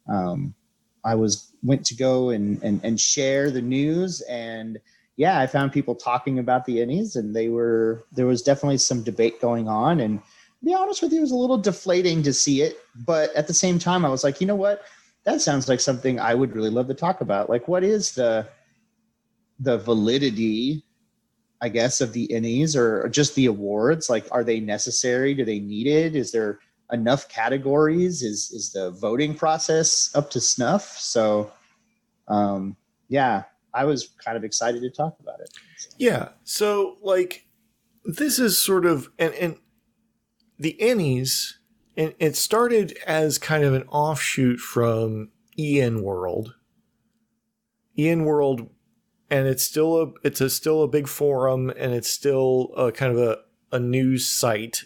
um 0.10 0.56
I 1.04 1.14
was 1.14 1.52
went 1.62 1.86
to 1.88 1.96
go 1.96 2.30
and 2.30 2.62
and 2.64 2.82
and 2.84 3.00
share 3.00 3.52
the 3.52 3.62
news 3.62 4.22
and 4.22 4.80
yeah, 5.18 5.40
I 5.40 5.48
found 5.48 5.72
people 5.72 5.96
talking 5.96 6.40
about 6.40 6.66
the 6.66 6.78
Ennies 6.78 7.16
and 7.16 7.36
they 7.36 7.50
were 7.50 8.04
there 8.12 8.26
was 8.26 8.42
definitely 8.42 8.80
some 8.80 9.04
debate 9.04 9.40
going 9.40 9.68
on 9.68 10.00
and 10.00 10.20
to 10.20 10.66
be 10.66 10.74
honest 10.74 11.04
with 11.04 11.12
you, 11.12 11.20
it 11.20 11.22
was 11.22 11.32
a 11.32 11.36
little 11.36 11.60
deflating 11.60 12.24
to 12.24 12.34
see 12.34 12.62
it, 12.64 12.80
but 13.06 13.32
at 13.36 13.46
the 13.46 13.54
same 13.54 13.78
time 13.78 14.04
I 14.04 14.10
was 14.10 14.24
like, 14.24 14.42
you 14.42 14.48
know 14.48 14.56
what? 14.56 14.84
that 15.26 15.42
sounds 15.42 15.68
like 15.68 15.80
something 15.80 16.20
I 16.20 16.34
would 16.34 16.56
really 16.56 16.70
love 16.70 16.88
to 16.88 16.94
talk 16.94 17.20
about. 17.20 17.50
Like, 17.50 17.68
what 17.68 17.84
is 17.84 18.14
the 18.14 18.48
the 19.60 19.78
validity, 19.78 20.84
I 21.62 21.70
guess, 21.70 22.02
of 22.02 22.14
the 22.14 22.28
Ennies 22.28 22.76
or, 22.76 23.08
just 23.10 23.36
the 23.36 23.46
awards? 23.46 24.10
Like, 24.10 24.28
are 24.32 24.44
they 24.44 24.60
necessary? 24.60 25.34
Do 25.34 25.46
they 25.46 25.60
need 25.60 25.88
it? 25.88 26.16
Is 26.16 26.32
there 26.32 26.60
enough 26.92 27.30
categories? 27.30 28.22
Is 28.22 28.52
is 28.52 28.72
the 28.72 28.92
voting 28.92 29.36
process 29.36 30.12
up 30.16 30.30
to 30.32 30.42
snuff? 30.42 30.98
So, 30.98 31.52
um, 32.28 32.76
yeah, 33.08 33.44
I 33.74 33.86
was 33.86 34.10
kind 34.24 34.38
of 34.38 34.44
excited 34.44 34.82
to 34.82 34.90
talk 34.90 35.18
about 35.20 35.40
it. 35.42 35.50
Yeah. 35.98 36.30
So 36.44 36.98
like 37.02 37.46
this 38.06 38.40
is 38.40 38.58
sort 38.58 38.86
of 38.86 39.10
and 39.20 39.34
and 39.34 39.58
the 40.58 40.78
Ennies 40.80 41.54
and 41.98 42.14
it 42.20 42.36
started 42.36 42.98
as 43.06 43.38
kind 43.38 43.64
of 43.64 43.74
an 43.74 43.84
offshoot 43.84 44.60
from 44.60 45.30
EN 45.58 46.02
World. 46.02 46.56
EN 47.98 48.26
World 48.26 48.70
and 49.30 49.48
it's 49.48 49.64
still 49.64 50.02
a 50.02 50.08
it's 50.24 50.42
a 50.42 50.50
still 50.50 50.84
a 50.84 50.88
big 50.88 51.08
forum 51.08 51.72
and 51.78 51.94
it's 51.94 52.12
still 52.12 52.72
a 52.78 52.92
kind 52.92 53.12
of 53.12 53.18
a, 53.18 53.38
a 53.72 53.80
news 53.80 54.28
site. 54.28 54.84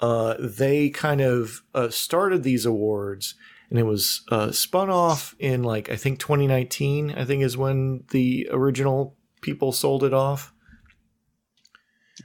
Uh, 0.00 0.34
they 0.38 0.90
kind 0.90 1.20
of 1.20 1.62
uh, 1.74 1.88
started 1.88 2.42
these 2.42 2.66
awards 2.66 3.34
and 3.70 3.78
it 3.78 3.84
was 3.84 4.24
uh, 4.30 4.50
spun 4.50 4.90
off 4.90 5.34
in 5.38 5.62
like 5.62 5.90
I 5.90 5.96
think 5.96 6.18
2019 6.18 7.12
I 7.12 7.24
think 7.24 7.42
is 7.42 7.56
when 7.56 8.04
the 8.10 8.48
original 8.50 9.16
people 9.40 9.72
sold 9.72 10.04
it 10.04 10.14
off. 10.14 10.52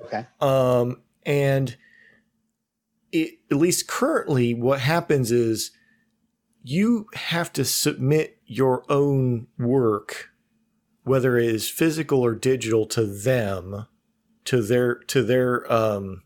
Okay. 0.03 0.25
Um, 0.39 1.01
and 1.25 1.75
it, 3.11 3.39
at 3.51 3.57
least 3.57 3.87
currently, 3.87 4.53
what 4.53 4.79
happens 4.79 5.31
is 5.31 5.71
you 6.63 7.07
have 7.13 7.51
to 7.53 7.65
submit 7.65 8.37
your 8.45 8.83
own 8.89 9.47
work, 9.57 10.29
whether 11.07 11.37
it 11.37 11.49
is 11.49 11.69
physical 11.69 12.21
or 12.21 12.35
digital, 12.35 12.85
to 12.87 13.05
them, 13.05 13.87
to 14.45 14.61
their 14.61 14.95
to 14.95 15.23
their 15.23 15.71
um, 15.71 16.23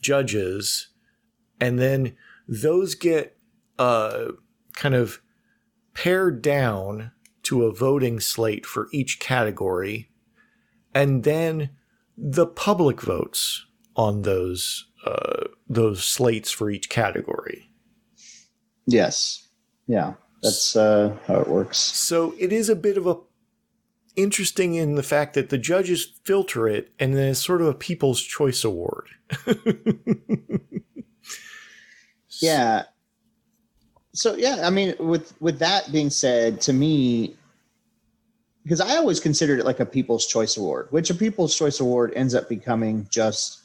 judges, 0.00 0.88
and 1.60 1.78
then 1.78 2.16
those 2.46 2.94
get 2.94 3.36
uh, 3.78 4.26
kind 4.74 4.94
of 4.94 5.20
pared 5.94 6.42
down 6.42 7.12
to 7.44 7.64
a 7.64 7.74
voting 7.74 8.20
slate 8.20 8.66
for 8.66 8.88
each 8.92 9.18
category, 9.20 10.10
and 10.94 11.24
then 11.24 11.70
the 12.16 12.46
public 12.46 13.00
votes 13.00 13.66
on 13.96 14.22
those 14.22 14.86
uh, 15.06 15.44
those 15.68 16.02
slates 16.04 16.50
for 16.50 16.70
each 16.70 16.88
category. 16.88 17.70
Yes. 18.86 19.48
Yeah. 19.86 20.14
That's 20.42 20.76
uh, 20.76 21.16
how 21.26 21.40
it 21.40 21.48
works. 21.48 21.78
So 21.78 22.34
it 22.38 22.52
is 22.52 22.68
a 22.68 22.76
bit 22.76 22.98
of 22.98 23.06
a 23.06 23.16
interesting 24.16 24.74
in 24.74 24.94
the 24.94 25.02
fact 25.02 25.34
that 25.34 25.48
the 25.50 25.58
judges 25.58 26.04
filter 26.24 26.68
it, 26.68 26.92
and 26.98 27.14
then 27.14 27.30
it's 27.30 27.40
sort 27.44 27.60
of 27.60 27.66
a 27.68 27.74
People's 27.74 28.22
Choice 28.22 28.64
Award. 28.64 29.08
yeah 32.40 32.82
so 34.12 34.34
yeah 34.36 34.58
i 34.64 34.70
mean 34.70 34.94
with 34.98 35.34
with 35.40 35.58
that 35.58 35.90
being 35.92 36.10
said 36.10 36.60
to 36.60 36.72
me 36.72 37.34
because 38.64 38.80
i 38.80 38.96
always 38.96 39.20
considered 39.20 39.60
it 39.60 39.64
like 39.64 39.80
a 39.80 39.86
people's 39.86 40.26
choice 40.26 40.56
award 40.56 40.88
which 40.90 41.10
a 41.10 41.14
people's 41.14 41.56
choice 41.56 41.80
award 41.80 42.12
ends 42.16 42.34
up 42.34 42.48
becoming 42.48 43.06
just 43.10 43.60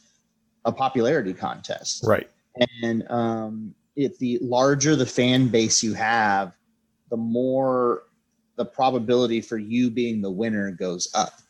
a 0.66 0.72
popularity 0.72 1.34
contest 1.34 2.04
Right. 2.06 2.30
and 2.84 3.10
um, 3.10 3.74
if 3.96 4.18
the 4.20 4.38
larger 4.42 4.96
the 4.96 5.06
fan 5.06 5.48
base 5.48 5.82
you 5.82 5.94
have 5.94 6.56
the 7.10 7.18
more 7.18 8.04
the 8.60 8.66
probability 8.66 9.42
for 9.42 9.58
you 9.58 9.90
being 9.90 10.22
the 10.22 10.30
winner 10.30 10.70
goes 10.70 11.10
up 11.16 11.42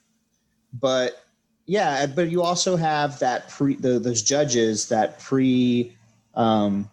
but 0.74 1.26
yeah, 1.66 2.08
but 2.08 2.30
you 2.30 2.42
also 2.42 2.76
have 2.76 3.20
that 3.20 3.50
pre 3.50 3.76
the, 3.76 4.00
those 4.00 4.22
judges 4.22 4.90
that 4.90 5.20
pre 5.20 5.96
um, 6.36 6.90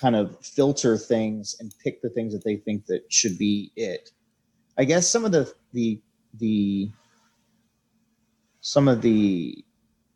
kind 0.00 0.16
of 0.16 0.38
filter 0.40 0.96
things 0.96 1.56
and 1.60 1.74
pick 1.82 2.00
the 2.00 2.10
things 2.10 2.32
that 2.32 2.44
they 2.44 2.56
think 2.56 2.86
that 2.86 3.12
should 3.12 3.38
be 3.38 3.72
it. 3.76 4.10
I 4.78 4.84
guess 4.84 5.08
some 5.08 5.24
of 5.24 5.32
the 5.32 5.52
the 5.72 6.00
the 6.34 6.90
some 8.60 8.88
of 8.88 9.02
the 9.02 9.64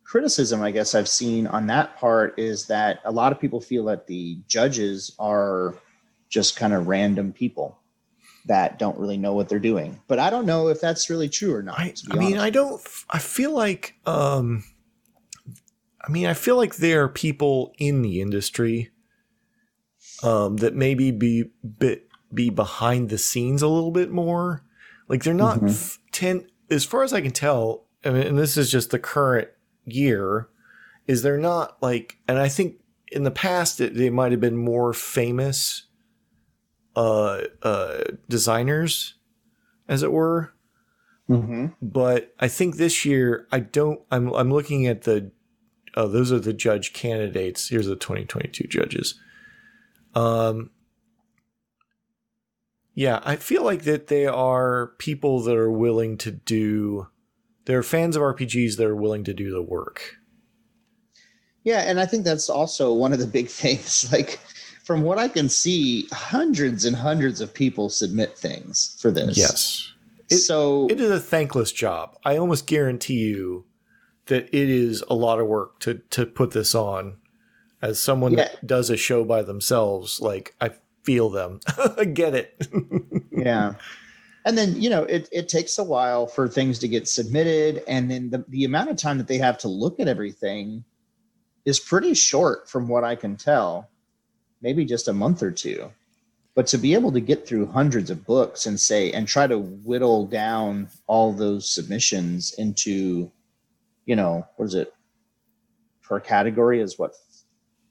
criticism 0.05 0.63
I 0.63 0.71
guess 0.71 0.95
I've 0.95 1.09
seen 1.09 1.47
on 1.47 1.67
that 1.67 1.97
part 1.99 2.39
is 2.39 2.67
that 2.67 3.01
a 3.05 3.13
lot 3.13 3.33
of 3.33 3.41
people 3.41 3.61
feel 3.61 3.85
that 3.87 4.07
the 4.07 4.39
judges 4.47 5.15
are 5.19 5.75
just 6.31 6.57
kind 6.57 6.73
of 6.73 6.87
random 6.89 7.33
people 7.33 7.79
that 8.49 8.79
don't 8.79 8.99
really 8.99 9.17
know 9.17 9.33
what 9.33 9.49
they're 9.49 9.59
doing. 9.59 10.01
But 10.09 10.19
I 10.19 10.31
don't 10.31 10.47
know 10.47 10.69
if 10.69 10.81
that's 10.81 11.09
really 11.09 11.29
true 11.29 11.55
or 11.55 11.63
not. 11.63 11.79
I, 11.79 11.95
I 12.11 12.17
mean, 12.17 12.39
I 12.39 12.51
don't. 12.51 12.81
I 13.09 13.19
feel 13.19 13.53
like. 13.53 13.95
um 14.07 14.65
I 16.09 16.11
mean, 16.11 16.27
I 16.27 16.33
feel 16.33 16.57
like 16.57 16.77
there 16.77 17.03
are 17.03 17.09
people 17.09 17.75
in 17.79 18.01
the 18.01 18.23
industry 18.23 18.91
um, 20.23 20.57
that 20.59 20.75
maybe 20.75 21.11
be 21.11 21.51
bit 21.79 22.09
be 22.33 22.51
behind 22.51 23.09
the 23.09 23.19
scenes 23.19 23.63
a 23.63 23.69
little 23.69 23.91
bit 23.91 24.11
more. 24.11 24.63
Like 25.09 25.23
they're 25.23 25.35
not 25.35 25.57
mm-hmm. 25.59 25.69
f- 25.69 25.99
ten, 26.13 26.47
as 26.71 26.85
far 26.85 27.03
as 27.03 27.13
I 27.13 27.21
can 27.21 27.33
tell. 27.33 27.87
I 28.05 28.11
mean, 28.11 28.27
and 28.27 28.39
this 28.39 28.57
is 28.57 28.71
just 28.71 28.91
the 28.91 28.99
current 28.99 29.49
year. 29.85 30.49
Is 31.07 31.23
they're 31.23 31.39
not 31.39 31.83
like, 31.83 32.19
and 32.29 32.39
I 32.39 32.49
think 32.49 32.77
in 33.09 33.25
the 33.25 33.31
past 33.31 33.81
it, 33.81 33.95
they 33.95 34.11
might 34.11 34.31
have 34.31 34.41
been 34.41 34.57
more 34.57 34.93
famous 34.93 35.85
uh, 36.97 37.43
uh, 37.63 38.05
designers, 38.29 39.15
as 39.89 40.03
it 40.03 40.13
were. 40.13 40.53
Mm-hmm. 41.29 41.67
But 41.83 42.35
I 42.41 42.49
think 42.49 42.77
this 42.77 43.05
year 43.05 43.47
I 43.53 43.61
don't. 43.61 44.01
I'm 44.11 44.33
I'm 44.35 44.51
looking 44.53 44.87
at 44.87 45.03
the. 45.03 45.31
Oh, 45.97 46.09
those 46.09 46.31
are 46.33 46.39
the 46.39 46.53
judge 46.53 46.93
candidates. 46.93 47.69
Here's 47.69 47.87
the 47.87 47.97
2022 47.97 48.69
judges. 48.69 49.19
Um, 50.15 50.71
yeah, 52.95 53.21
I 53.25 53.37
feel 53.37 53.63
like 53.63 53.83
that 53.83 54.09
they 54.09 54.27
are 54.27 54.89
people 54.99 55.41
that 55.43 55.57
are 55.57 55.71
willing 55.71 56.19
to 56.19 56.33
do. 56.33 57.09
They're 57.65 57.83
fans 57.83 58.17
of 58.17 58.23
RPGs 58.23 58.77
that 58.77 58.87
are 58.87 58.97
willing 58.97 59.25
to 59.25 59.35
do 59.35 59.51
the 59.51 59.63
work. 59.63 60.17
Yeah, 61.63 61.81
and 61.81 62.01
I 62.01 62.07
think 62.07 62.25
that's 62.25 62.49
also 62.49 62.93
one 62.93 63.13
of 63.13 63.19
the 63.19 63.27
big 63.27 63.49
things. 63.49 64.11
Like, 64.11 64.41
from 64.89 65.03
what 65.03 65.19
I 65.19 65.29
can 65.29 65.51
see, 65.51 66.09
hundreds 66.13 66.87
and 66.87 66.97
hundreds 66.97 67.43
of 67.43 67.53
people 67.53 67.91
submit 67.91 68.39
things 68.39 68.97
for 68.99 69.11
this. 69.11 69.37
Yes. 69.37 69.93
It, 70.31 70.39
so 70.39 70.87
it 70.89 70.99
is 70.99 71.11
a 71.11 71.21
thankless 71.21 71.73
job. 71.73 72.17
I 72.25 72.39
almost 72.39 72.67
guarantee 72.67 73.19
you 73.19 73.67
that 74.29 74.45
it 74.47 74.71
is 74.71 75.05
a 75.11 75.15
lot 75.15 75.41
of 75.41 75.47
work 75.47 75.79
to 75.81 76.01
to 76.09 76.25
put 76.25 76.53
this 76.53 76.75
on 76.75 77.19
as 77.83 78.01
someone 78.01 78.33
yeah. 78.33 78.45
that 78.45 78.67
does 78.67 78.89
a 78.89 78.97
show 78.97 79.25
by 79.27 79.43
themselves, 79.43 80.23
like 80.23 80.55
I 80.59 80.71
feel 81.03 81.29
them. 81.29 81.61
I 81.99 82.07
get 82.07 82.35
it. 82.35 82.67
yeah. 83.31 83.75
And 84.47 84.57
then, 84.57 84.81
you 84.81 84.89
know, 84.89 85.03
it, 85.03 85.29
it 85.31 85.51
takes 85.51 85.77
a 85.77 85.85
while 85.85 86.27
for 86.27 86.49
things 86.49 86.79
to 86.79 86.89
get 86.89 87.07
submitted. 87.07 87.83
And 87.87 88.11
then 88.11 88.31
the, 88.31 88.43
the 88.49 88.65
amount 88.65 88.89
of 88.89 88.97
time 88.97 89.19
that 89.19 89.29
they 89.29 89.37
have 89.37 89.59
to 89.59 89.69
look 89.69 90.01
at 90.01 90.09
everything 90.09 90.83
is 91.67 91.79
pretty 91.79 92.15
short 92.15 92.71
from 92.71 92.89
what 92.89 93.05
I 93.05 93.17
can 93.17 93.37
tell. 93.37 93.91
Maybe 94.61 94.85
just 94.85 95.09
a 95.09 95.13
month 95.13 95.43
or 95.43 95.51
two. 95.51 95.91
But 96.55 96.67
to 96.69 96.79
be 96.79 96.95
able 96.95 97.13
to 97.13 97.21
get 97.21 97.47
through 97.47 97.67
hundreds 97.67 98.11
of 98.11 98.27
books 98.27 98.67
and 98.67 98.79
say, 98.79 99.13
and 99.13 99.29
try 99.29 99.47
to 99.47 99.59
whittle 99.59 100.27
down 100.27 100.89
all 101.07 101.33
those 101.33 101.71
submissions 101.71 102.53
into, 102.59 103.31
you 104.07 104.17
know, 104.17 104.45
what 104.57 104.67
is 104.67 104.75
it? 104.75 104.93
Per 106.03 106.19
category 106.19 106.81
is 106.81 106.99
what, 106.99 107.13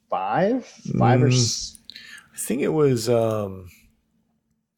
five, 0.09 0.65
five 0.65 1.19
mm, 1.19 1.23
or. 1.23 1.77
I 2.33 2.37
think 2.37 2.61
it 2.61 2.67
was 2.69 3.09
um, 3.09 3.69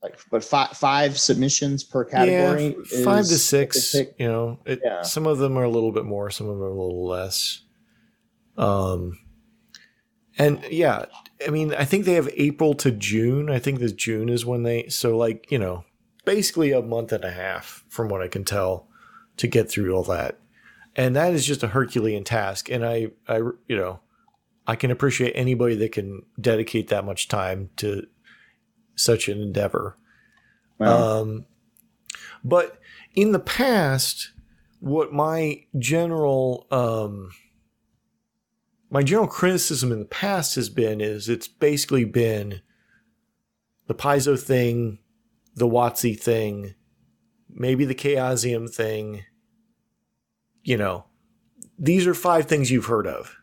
like, 0.02 0.18
but 0.32 0.44
five 0.44 0.70
five 0.72 1.20
submissions 1.20 1.84
per 1.84 2.06
category. 2.06 2.76
Yeah, 2.92 3.04
five 3.04 3.26
to 3.26 3.38
six. 3.38 3.94
You 3.96 4.28
know, 4.28 4.60
it, 4.66 4.82
yeah. 4.84 5.02
some 5.02 5.28
of 5.28 5.40
them 5.40 5.58
are 5.58 5.64
a 5.64 5.70
little 5.70 5.92
bit 5.92 6.06
more, 6.06 6.30
some 6.30 6.48
of 6.48 6.58
them 6.58 6.64
are 6.64 6.70
a 6.70 6.74
little 6.74 7.08
less. 7.08 7.62
Um, 8.58 9.18
and 10.40 10.64
yeah, 10.72 11.06
I 11.46 11.52
mean, 11.52 11.74
I 11.74 11.84
think 11.84 12.06
they 12.06 12.14
have 12.14 12.30
April 12.36 12.74
to 12.76 12.92
June. 12.92 13.50
I 13.50 13.60
think 13.60 13.80
this 13.80 13.92
June 13.92 14.30
is 14.30 14.46
when 14.46 14.64
they. 14.64 14.88
So 14.88 15.18
like 15.18 15.52
you 15.52 15.60
know, 15.60 15.84
basically 16.26 16.72
a 16.72 16.82
month 16.82 17.12
and 17.12 17.26
a 17.26 17.32
half, 17.32 17.84
from 17.90 18.08
what 18.08 18.22
I 18.22 18.30
can 18.30 18.46
tell, 18.46 18.88
to 19.38 19.48
get 19.48 19.70
through 19.70 19.94
all 19.94 20.04
that, 20.06 20.40
and 20.96 21.16
that 21.18 21.34
is 21.34 21.46
just 21.46 21.62
a 21.62 21.68
Herculean 21.68 22.24
task. 22.24 22.70
And 22.70 22.86
I, 22.86 23.10
I, 23.28 23.38
you 23.68 23.76
know, 23.76 24.00
I 24.66 24.76
can 24.78 24.92
appreciate 24.92 25.34
anybody 25.34 25.76
that 25.76 25.92
can 25.92 26.24
dedicate 26.40 26.88
that 26.88 27.06
much 27.06 27.28
time 27.28 27.70
to 27.78 28.08
such 28.96 29.28
an 29.28 29.42
endeavor. 29.42 29.98
Wow. 30.78 31.22
Um, 31.22 31.46
but 32.46 32.80
in 33.14 33.34
the 33.34 33.40
past, 33.40 34.32
what 34.80 35.12
my 35.12 35.66
general 35.78 36.66
um, 36.72 37.32
my 38.90 39.04
general 39.04 39.28
criticism 39.28 39.92
in 39.92 40.00
the 40.00 40.06
past 40.06 40.56
has 40.56 40.70
been 40.70 41.00
is 41.02 41.30
it's 41.30 41.48
basically 41.48 42.06
been 42.06 42.62
the 43.88 43.94
Paizo 43.94 44.40
thing, 44.40 45.00
the 45.56 45.68
WotC 45.68 46.20
thing, 46.20 46.76
maybe 47.50 47.86
the 47.86 47.96
Chaosium 47.96 48.74
thing. 48.74 49.24
You 50.64 50.78
know, 50.78 51.06
these 51.78 52.06
are 52.08 52.14
five 52.14 52.46
things 52.46 52.72
you've 52.72 52.86
heard 52.86 53.08
of. 53.08 53.36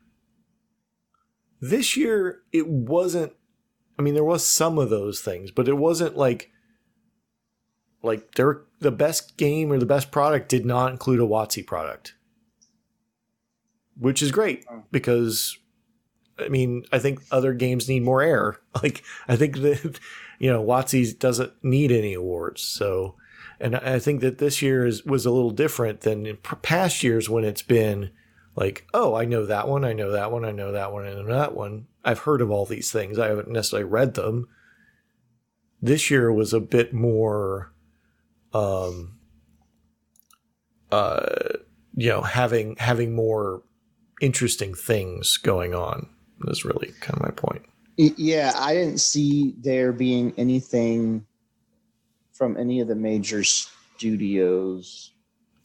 This 1.61 1.97
year, 1.97 2.43
it 2.53 2.69
wasn't. 2.69 3.33
I 3.99 4.03
mean, 4.03 4.15
there 4.15 4.25
was 4.25 4.45
some 4.45 4.79
of 4.79 4.91
those 4.91 5.21
things, 5.21 5.51
but 5.51 5.69
it 5.69 5.77
wasn't 5.77 6.17
like 6.17 6.51
like 8.03 8.35
their 8.35 8.63
the 8.81 8.91
best 8.91 9.37
game 9.37 9.73
or 9.73 9.79
the 9.79 9.87
best 9.87 10.11
product 10.11 10.49
did 10.49 10.67
not 10.67 10.93
include 10.93 11.21
a 11.21 11.25
WotC 11.25 11.67
product, 11.67 12.15
which 13.99 14.23
is 14.23 14.33
great 14.33 14.65
oh. 14.71 14.83
because 14.91 15.59
I 16.39 16.49
mean 16.49 16.85
I 16.93 16.99
think 16.99 17.21
other 17.31 17.55
games 17.55 17.89
need 17.89 18.03
more 18.03 18.23
air. 18.23 18.59
Like 18.83 19.03
I 19.27 19.37
think 19.37 19.57
that 19.63 19.99
you 20.39 20.53
know 20.53 20.63
WotC 20.63 21.19
doesn't 21.19 21.53
need 21.63 21.91
any 21.91 22.13
awards, 22.13 22.61
so 22.63 23.17
and 23.59 23.77
I 23.77 23.99
think 23.99 24.21
that 24.21 24.39
this 24.39 24.61
year 24.61 24.87
is 24.87 25.05
was 25.05 25.25
a 25.25 25.31
little 25.31 25.51
different 25.51 26.03
than 26.03 26.27
in 26.27 26.37
past 26.37 27.03
years 27.03 27.31
when 27.31 27.45
it's 27.45 27.63
been 27.63 28.11
like, 28.57 28.87
oh, 28.95 29.15
I 29.15 29.27
know 29.27 29.47
that 29.47 29.69
one, 29.69 29.85
I 29.85 29.93
know 29.93 30.13
that 30.13 30.33
one, 30.33 30.45
I 30.45 30.51
know 30.51 30.73
that 30.73 30.93
one, 30.93 31.07
and 31.07 31.31
that 31.31 31.55
one. 31.55 31.87
I've 32.05 32.21
heard 32.21 32.41
of 32.41 32.51
all 32.51 32.65
these 32.65 32.91
things. 32.91 33.19
I 33.19 33.29
haven't 33.29 33.49
necessarily 33.49 33.89
read 33.89 34.15
them. 34.15 34.49
This 35.83 36.11
year 36.11 36.33
was 36.33 36.55
a 36.55 36.61
bit 36.61 36.95
more, 36.95 37.73
um, 38.55 39.19
uh, 40.91 41.27
you 41.95 42.09
know, 42.09 42.23
having 42.23 42.77
having 42.77 43.15
more 43.15 43.63
interesting 44.21 44.75
things 44.75 45.37
going 45.37 45.75
on 45.75 46.09
is 46.49 46.65
really 46.65 46.93
kind 47.01 47.19
of 47.19 47.23
my 47.23 47.31
point. 47.31 47.63
Yeah, 47.97 48.53
I 48.57 48.75
didn't 48.75 49.01
see 49.01 49.55
there 49.59 49.93
being 49.93 50.35
anything 50.37 51.27
from 52.33 52.57
any 52.57 52.81
of 52.81 52.89
the 52.89 52.95
major 52.95 53.43
studios. 53.45 55.13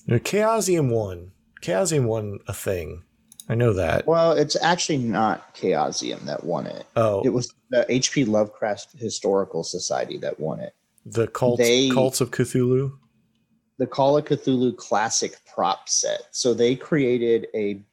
You 0.05 0.13
know, 0.13 0.19
Chaosium 0.19 0.89
won 0.89 1.31
Chaosium 1.61 2.05
won 2.05 2.39
a 2.47 2.53
thing. 2.53 3.03
I 3.49 3.55
know 3.55 3.73
that. 3.73 4.07
Well, 4.07 4.33
it's 4.33 4.55
actually 4.61 4.99
not 4.99 5.55
Chaosium 5.55 6.21
that 6.25 6.43
won 6.43 6.67
it. 6.67 6.85
Oh, 6.95 7.21
it 7.23 7.29
was 7.29 7.53
the 7.69 7.85
H.P. 7.89 8.25
Lovecraft 8.25 8.97
Historical 8.97 9.63
Society 9.63 10.17
that 10.19 10.39
won 10.39 10.59
it. 10.59 10.73
The 11.05 11.27
cults, 11.27 11.61
they, 11.61 11.89
cults 11.89 12.21
of 12.21 12.31
Cthulhu. 12.31 12.93
The 13.77 13.87
Call 13.87 14.17
of 14.17 14.25
Cthulhu 14.25 14.77
Classic 14.77 15.35
prop 15.51 15.89
set. 15.89 16.21
So 16.31 16.53
they 16.53 16.75
created 16.75 17.47
a. 17.53 17.83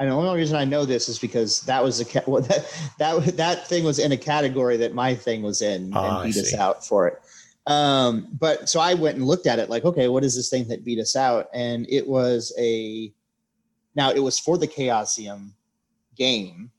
And 0.00 0.10
the 0.10 0.14
only 0.14 0.34
reason 0.34 0.56
I 0.56 0.64
know 0.64 0.86
this 0.86 1.10
is 1.10 1.18
because 1.18 1.60
that 1.62 1.84
was 1.84 2.00
a 2.00 2.04
that 2.24 2.94
that 2.98 3.36
that 3.36 3.68
thing 3.68 3.84
was 3.84 3.98
in 3.98 4.12
a 4.12 4.16
category 4.16 4.78
that 4.78 4.94
my 4.94 5.14
thing 5.14 5.42
was 5.42 5.60
in 5.60 5.92
ah, 5.94 6.22
and 6.22 6.32
beat 6.32 6.40
us 6.40 6.54
out 6.54 6.84
for 6.84 7.06
it. 7.06 7.20
Um, 7.66 8.26
but 8.32 8.68
so 8.68 8.80
I 8.80 8.94
went 8.94 9.18
and 9.18 9.26
looked 9.26 9.46
at 9.46 9.58
it 9.58 9.68
like, 9.68 9.84
okay, 9.84 10.08
what 10.08 10.24
is 10.24 10.34
this 10.34 10.48
thing 10.48 10.66
that 10.68 10.84
beat 10.84 10.98
us 10.98 11.14
out? 11.14 11.48
And 11.52 11.86
it 11.90 12.08
was 12.08 12.52
a 12.58 13.12
now 13.94 14.10
it 14.10 14.20
was 14.20 14.38
for 14.38 14.56
the 14.56 14.66
Chaosium 14.66 15.50
game, 16.16 16.70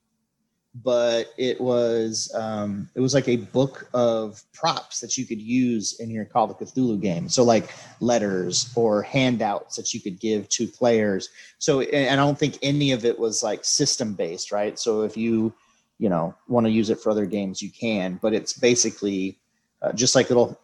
but 0.76 1.34
it 1.38 1.60
was 1.60 2.32
um, 2.34 2.90
it 2.96 3.02
was 3.02 3.14
like 3.14 3.28
a 3.28 3.36
book 3.36 3.90
of 3.94 4.42
props 4.54 5.00
that 5.02 5.18
you 5.18 5.26
could 5.26 5.42
use 5.42 6.00
in 6.00 6.10
your 6.10 6.26
Call 6.26 6.50
of 6.50 6.58
Cthulhu 6.58 7.02
game. 7.02 7.28
So 7.28 7.44
like 7.44 7.74
letters 8.00 8.72
or 8.76 9.02
handouts 9.02 9.76
that 9.76 9.94
you 9.94 10.00
could 10.00 10.20
give 10.20 10.48
to 10.50 10.68
players. 10.68 11.30
So 11.60 11.82
and 11.82 12.20
I 12.20 12.24
don't 12.24 12.40
think 12.40 12.58
any 12.62 12.92
of 12.92 13.04
it 13.04 13.20
was 13.20 13.44
like 13.44 13.66
system 13.66 14.14
based, 14.14 14.52
right? 14.52 14.80
So 14.80 15.02
if 15.02 15.18
you 15.18 15.54
you 16.00 16.10
know 16.10 16.34
want 16.48 16.66
to 16.66 16.72
use 16.72 16.90
it 16.90 17.00
for 17.00 17.10
other 17.10 17.26
games, 17.26 17.62
you 17.62 17.70
can. 17.70 18.18
But 18.22 18.34
it's 18.34 18.54
basically 18.54 19.40
uh, 19.82 19.92
just 19.92 20.16
like 20.16 20.30
little 20.30 20.58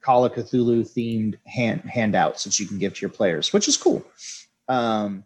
Call 0.00 0.24
of 0.24 0.32
Cthulhu 0.32 0.82
themed 0.90 1.36
hand 1.46 1.82
handouts 1.82 2.44
that 2.44 2.58
you 2.58 2.66
can 2.66 2.78
give 2.78 2.94
to 2.94 3.00
your 3.02 3.10
players, 3.10 3.52
which 3.52 3.68
is 3.68 3.76
cool. 3.76 4.04
Um, 4.68 5.24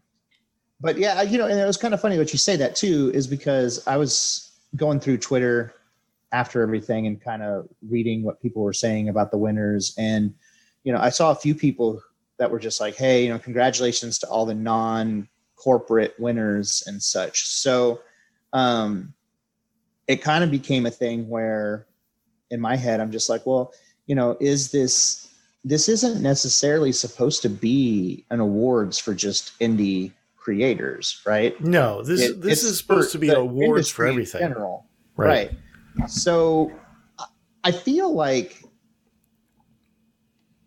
but 0.84 0.98
yeah, 0.98 1.22
you 1.22 1.38
know, 1.38 1.46
and 1.46 1.58
it 1.58 1.64
was 1.64 1.78
kind 1.78 1.94
of 1.94 2.00
funny 2.02 2.18
what 2.18 2.30
you 2.30 2.38
say 2.38 2.56
that 2.56 2.76
too, 2.76 3.10
is 3.14 3.26
because 3.26 3.82
I 3.86 3.96
was 3.96 4.52
going 4.76 5.00
through 5.00 5.16
Twitter 5.16 5.74
after 6.30 6.60
everything 6.60 7.06
and 7.06 7.18
kind 7.18 7.42
of 7.42 7.66
reading 7.88 8.22
what 8.22 8.42
people 8.42 8.62
were 8.62 8.74
saying 8.74 9.08
about 9.08 9.30
the 9.30 9.38
winners. 9.38 9.94
And, 9.96 10.34
you 10.82 10.92
know, 10.92 10.98
I 10.98 11.08
saw 11.08 11.30
a 11.30 11.36
few 11.36 11.54
people 11.54 12.02
that 12.36 12.50
were 12.50 12.58
just 12.58 12.82
like, 12.82 12.96
hey, 12.96 13.24
you 13.24 13.30
know, 13.30 13.38
congratulations 13.38 14.18
to 14.18 14.28
all 14.28 14.44
the 14.44 14.54
non 14.54 15.26
corporate 15.56 16.14
winners 16.18 16.84
and 16.86 17.02
such. 17.02 17.46
So 17.46 18.02
um, 18.52 19.14
it 20.06 20.20
kind 20.20 20.44
of 20.44 20.50
became 20.50 20.84
a 20.84 20.90
thing 20.90 21.30
where 21.30 21.86
in 22.50 22.60
my 22.60 22.76
head, 22.76 23.00
I'm 23.00 23.10
just 23.10 23.30
like, 23.30 23.46
well, 23.46 23.72
you 24.04 24.14
know, 24.14 24.36
is 24.38 24.70
this, 24.70 25.32
this 25.64 25.88
isn't 25.88 26.20
necessarily 26.20 26.92
supposed 26.92 27.40
to 27.40 27.48
be 27.48 28.26
an 28.28 28.40
awards 28.40 28.98
for 28.98 29.14
just 29.14 29.58
indie 29.60 30.12
creators, 30.44 31.22
right? 31.26 31.58
No, 31.64 32.02
this 32.02 32.20
It- 32.20 32.42
this 32.42 32.62
is 32.62 32.76
supposed 32.78 33.10
to 33.12 33.18
be 33.18 33.30
awards 33.30 33.88
for 33.88 34.04
everything. 34.06 34.40
general. 34.42 34.86
Right. 35.16 35.50
So 36.06 36.70
I 37.64 37.70
feel 37.72 38.12
like 38.14 38.62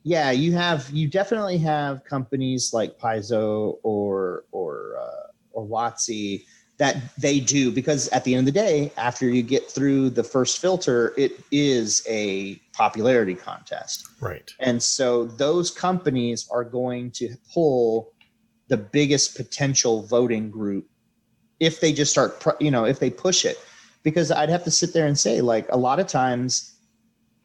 yeah, 0.03 0.31
you 0.31 0.53
have 0.53 0.89
you 0.91 1.07
definitely 1.07 1.57
have 1.59 2.03
companies 2.05 2.71
like 2.73 2.97
Paizo 2.97 3.77
or 3.83 4.45
or 4.51 4.95
uh, 4.99 5.31
or 5.51 5.67
WotC 5.67 6.45
that 6.77 6.95
they 7.19 7.39
do 7.39 7.71
because 7.71 8.07
at 8.09 8.23
the 8.23 8.33
end 8.35 8.47
of 8.47 8.53
the 8.53 8.59
day, 8.59 8.91
after 8.97 9.27
you 9.27 9.41
get 9.43 9.69
through 9.69 10.09
the 10.11 10.23
first 10.23 10.59
filter, 10.59 11.13
it 11.17 11.39
is 11.51 12.05
a 12.07 12.55
popularity 12.73 13.33
contest. 13.35 14.07
Right. 14.21 14.49
And 14.59 14.81
so 14.81 15.25
those 15.25 15.71
companies 15.71 16.47
are 16.51 16.63
going 16.63 17.11
to 17.11 17.35
pull 17.53 18.13
the 18.67 18.77
biggest 18.77 19.35
potential 19.35 20.03
voting 20.03 20.49
group 20.49 20.87
if 21.59 21.79
they 21.79 21.91
just 21.91 22.11
start, 22.11 22.43
you 22.59 22.71
know, 22.71 22.85
if 22.85 22.99
they 22.99 23.09
push 23.09 23.45
it. 23.45 23.57
Because 24.03 24.31
I'd 24.31 24.49
have 24.49 24.63
to 24.63 24.71
sit 24.71 24.93
there 24.93 25.07
and 25.07 25.17
say, 25.17 25.41
like, 25.41 25.67
a 25.69 25.77
lot 25.77 25.99
of 25.99 26.07
times 26.07 26.77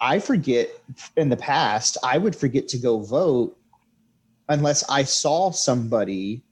I 0.01 0.19
forget 0.19 0.69
in 1.17 1.29
the 1.29 1.37
past, 1.37 1.97
I 2.05 2.19
would 2.19 2.37
forget 2.37 2.69
to 2.69 2.79
go 2.79 3.01
vote 3.01 3.57
unless 4.49 4.89
I 4.89 5.05
saw 5.05 5.51
somebody 5.51 6.43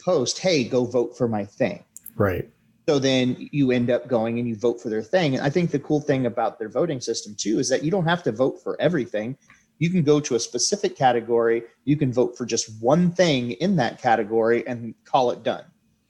post, 0.00 0.38
hey, 0.38 0.64
go 0.64 0.84
vote 0.84 1.16
for 1.16 1.26
my 1.28 1.44
thing 1.44 1.82
Right. 2.16 2.48
so 2.86 2.98
then 2.98 3.48
you 3.50 3.70
end 3.72 3.90
up 3.90 4.06
going 4.06 4.38
and 4.38 4.46
you 4.46 4.54
vote 4.54 4.80
for 4.80 4.90
their 4.90 5.02
thing. 5.02 5.34
And 5.34 5.44
I 5.44 5.50
think 5.50 5.70
the 5.70 5.78
cool 5.78 6.00
thing 6.00 6.26
about 6.26 6.58
their 6.58 6.68
voting 6.68 7.00
system 7.00 7.34
too 7.36 7.58
is 7.58 7.68
that 7.70 7.82
you 7.82 7.90
don't 7.90 8.04
have 8.04 8.22
to 8.24 8.32
vote 8.32 8.62
for 8.62 8.80
everything. 8.80 9.36
You 9.84 9.90
can 9.90 10.02
go 10.02 10.18
to 10.18 10.34
a 10.34 10.40
specific 10.40 10.96
category, 10.96 11.62
you 11.84 11.98
can 11.98 12.10
vote 12.10 12.38
for 12.38 12.46
just 12.46 12.80
one 12.80 13.12
thing 13.12 13.50
in 13.50 13.76
that 13.76 14.00
category 14.00 14.66
and 14.66 14.94
call 15.04 15.30
it 15.30 15.42
done. 15.42 15.64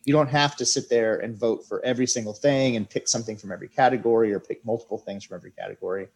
You 0.05 0.13
don't 0.13 0.29
have 0.29 0.55
to 0.59 0.65
sit 0.65 0.89
there 0.89 1.17
and 1.17 1.37
vote 1.37 1.67
for 1.67 1.85
every 1.85 2.07
single 2.07 2.35
thing 2.35 2.77
and 2.77 2.89
pick 2.89 3.09
something 3.09 3.37
from 3.37 3.51
every 3.51 3.67
category 3.67 4.33
or 4.33 4.39
pick 4.39 4.65
multiple 4.65 4.99
things 4.99 5.25
from 5.25 5.35
every 5.35 5.51
category. 5.51 6.07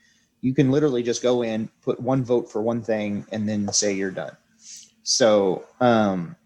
You 0.40 0.54
can 0.54 0.70
literally 0.70 1.02
just 1.02 1.20
go 1.20 1.42
in, 1.42 1.68
put 1.82 1.98
one 1.98 2.22
vote 2.22 2.48
for 2.48 2.62
one 2.62 2.80
thing, 2.80 3.26
and 3.32 3.48
then 3.48 3.72
say 3.72 3.92
you're 3.92 4.12
done. 4.12 4.36
So, 5.02 5.64
um, 5.80 6.36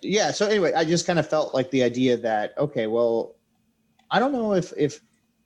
yeah 0.00 0.30
so 0.32 0.46
anyway 0.46 0.72
i 0.72 0.84
just 0.84 1.06
kind 1.06 1.18
of 1.18 1.28
felt 1.28 1.54
like 1.54 1.70
the 1.70 1.82
idea 1.82 2.16
that 2.16 2.56
okay 2.58 2.86
well 2.86 3.36
i 4.10 4.18
don't 4.18 4.32
know 4.32 4.54
if 4.54 4.72
if 4.76 5.00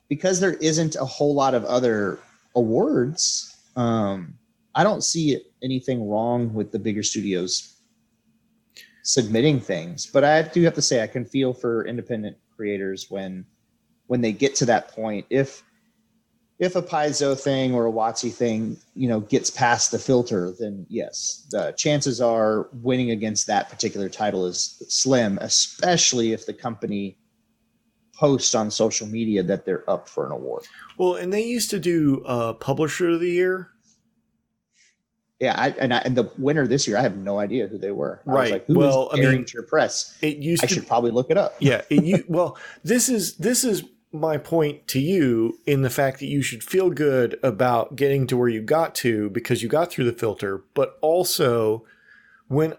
because 0.07 0.39
there 0.39 0.53
isn't 0.53 0.95
a 0.95 1.05
whole 1.05 1.35
lot 1.35 1.53
of 1.53 1.63
other 1.65 2.17
awards 2.55 3.56
um 3.77 4.33
i 4.75 4.83
don't 4.83 5.03
see 5.03 5.39
anything 5.63 6.09
wrong 6.09 6.53
with 6.53 6.71
the 6.71 6.79
bigger 6.79 7.03
studios 7.03 7.75
submitting 9.03 9.59
things 9.59 10.05
but 10.05 10.25
i 10.25 10.41
do 10.41 10.61
have 10.63 10.73
to 10.73 10.81
say 10.81 11.01
i 11.01 11.07
can 11.07 11.23
feel 11.23 11.53
for 11.53 11.85
independent 11.87 12.35
creators 12.57 13.09
when 13.09 13.45
when 14.07 14.21
they 14.21 14.31
get 14.31 14.55
to 14.55 14.65
that 14.65 14.89
point. 14.89 15.25
If 15.29 15.63
if 16.59 16.75
a 16.75 16.81
Paizo 16.81 17.39
thing 17.39 17.75
or 17.75 17.85
a 17.85 17.91
WotC 17.91 18.33
thing, 18.33 18.77
you 18.95 19.07
know, 19.07 19.19
gets 19.19 19.51
past 19.51 19.91
the 19.91 19.99
filter, 19.99 20.51
then 20.59 20.87
yes, 20.89 21.45
the 21.51 21.71
chances 21.77 22.19
are 22.19 22.67
winning 22.73 23.11
against 23.11 23.45
that 23.45 23.69
particular 23.69 24.09
title 24.09 24.47
is 24.47 24.81
slim, 24.89 25.37
especially 25.41 26.33
if 26.33 26.47
the 26.47 26.53
company 26.53 27.15
posts 28.17 28.55
on 28.55 28.71
social 28.71 29.07
media 29.07 29.43
that 29.43 29.65
they're 29.65 29.87
up 29.89 30.09
for 30.09 30.25
an 30.25 30.31
award. 30.31 30.63
Well, 30.97 31.15
and 31.15 31.31
they 31.31 31.43
used 31.43 31.69
to 31.69 31.79
do 31.79 32.23
uh, 32.25 32.53
Publisher 32.53 33.09
of 33.09 33.19
the 33.19 33.29
Year. 33.29 33.69
Yeah, 35.39 35.53
I, 35.55 35.69
and 35.77 35.93
I, 35.93 35.97
and 35.99 36.17
the 36.17 36.31
winner 36.39 36.65
this 36.65 36.87
year, 36.87 36.97
I 36.97 37.01
have 37.01 37.15
no 37.15 37.37
idea 37.37 37.67
who 37.67 37.77
they 37.77 37.91
were. 37.91 38.21
I 38.25 38.29
was 38.31 38.35
Right. 38.39 38.51
like, 38.53 38.65
who 38.65 38.79
Well, 38.79 39.09
I 39.11 39.17
mean, 39.17 39.23
Derringer 39.25 39.61
Press? 39.67 40.17
It 40.23 40.37
used 40.37 40.63
I 40.63 40.67
to 40.67 40.73
should 40.73 40.87
probably 40.87 41.11
look 41.11 41.29
it 41.29 41.37
up. 41.37 41.55
yeah 41.59 41.81
it, 41.91 42.03
you, 42.03 42.23
well 42.27 42.57
this 42.83 43.07
is 43.07 43.35
this 43.37 43.63
is 43.63 43.83
my 44.11 44.37
point 44.37 44.87
to 44.87 44.99
you 44.99 45.59
in 45.67 45.83
the 45.83 45.89
fact 45.91 46.19
that 46.19 46.25
you 46.25 46.41
should 46.41 46.63
feel 46.63 46.89
good 46.89 47.37
about 47.43 47.95
getting 47.95 48.25
to 48.25 48.35
where 48.37 48.47
you 48.49 48.61
got 48.61 48.95
to 48.95 49.29
because 49.29 49.61
you 49.61 49.69
got 49.69 49.91
through 49.91 50.05
the 50.05 50.13
filter 50.17 50.63
but 50.73 50.97
also 51.01 51.85
when 52.47 52.73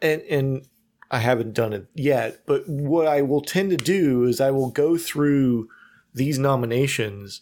and 0.00 0.22
and 0.22 0.66
I 1.10 1.18
haven't 1.18 1.54
done 1.54 1.72
it 1.72 1.86
yet 1.94 2.42
but 2.46 2.68
what 2.68 3.06
I 3.06 3.22
will 3.22 3.40
tend 3.40 3.70
to 3.70 3.76
do 3.76 4.24
is 4.24 4.40
I 4.40 4.50
will 4.50 4.70
go 4.70 4.96
through 4.96 5.68
these 6.14 6.38
nominations 6.38 7.40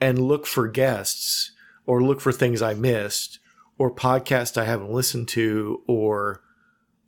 and 0.00 0.18
look 0.18 0.46
for 0.46 0.68
guests 0.68 1.52
or 1.86 2.02
look 2.02 2.20
for 2.20 2.32
things 2.32 2.62
I 2.62 2.74
missed 2.74 3.38
or 3.78 3.94
podcasts 3.94 4.60
I 4.60 4.64
haven't 4.64 4.92
listened 4.92 5.28
to 5.28 5.82
or 5.86 6.42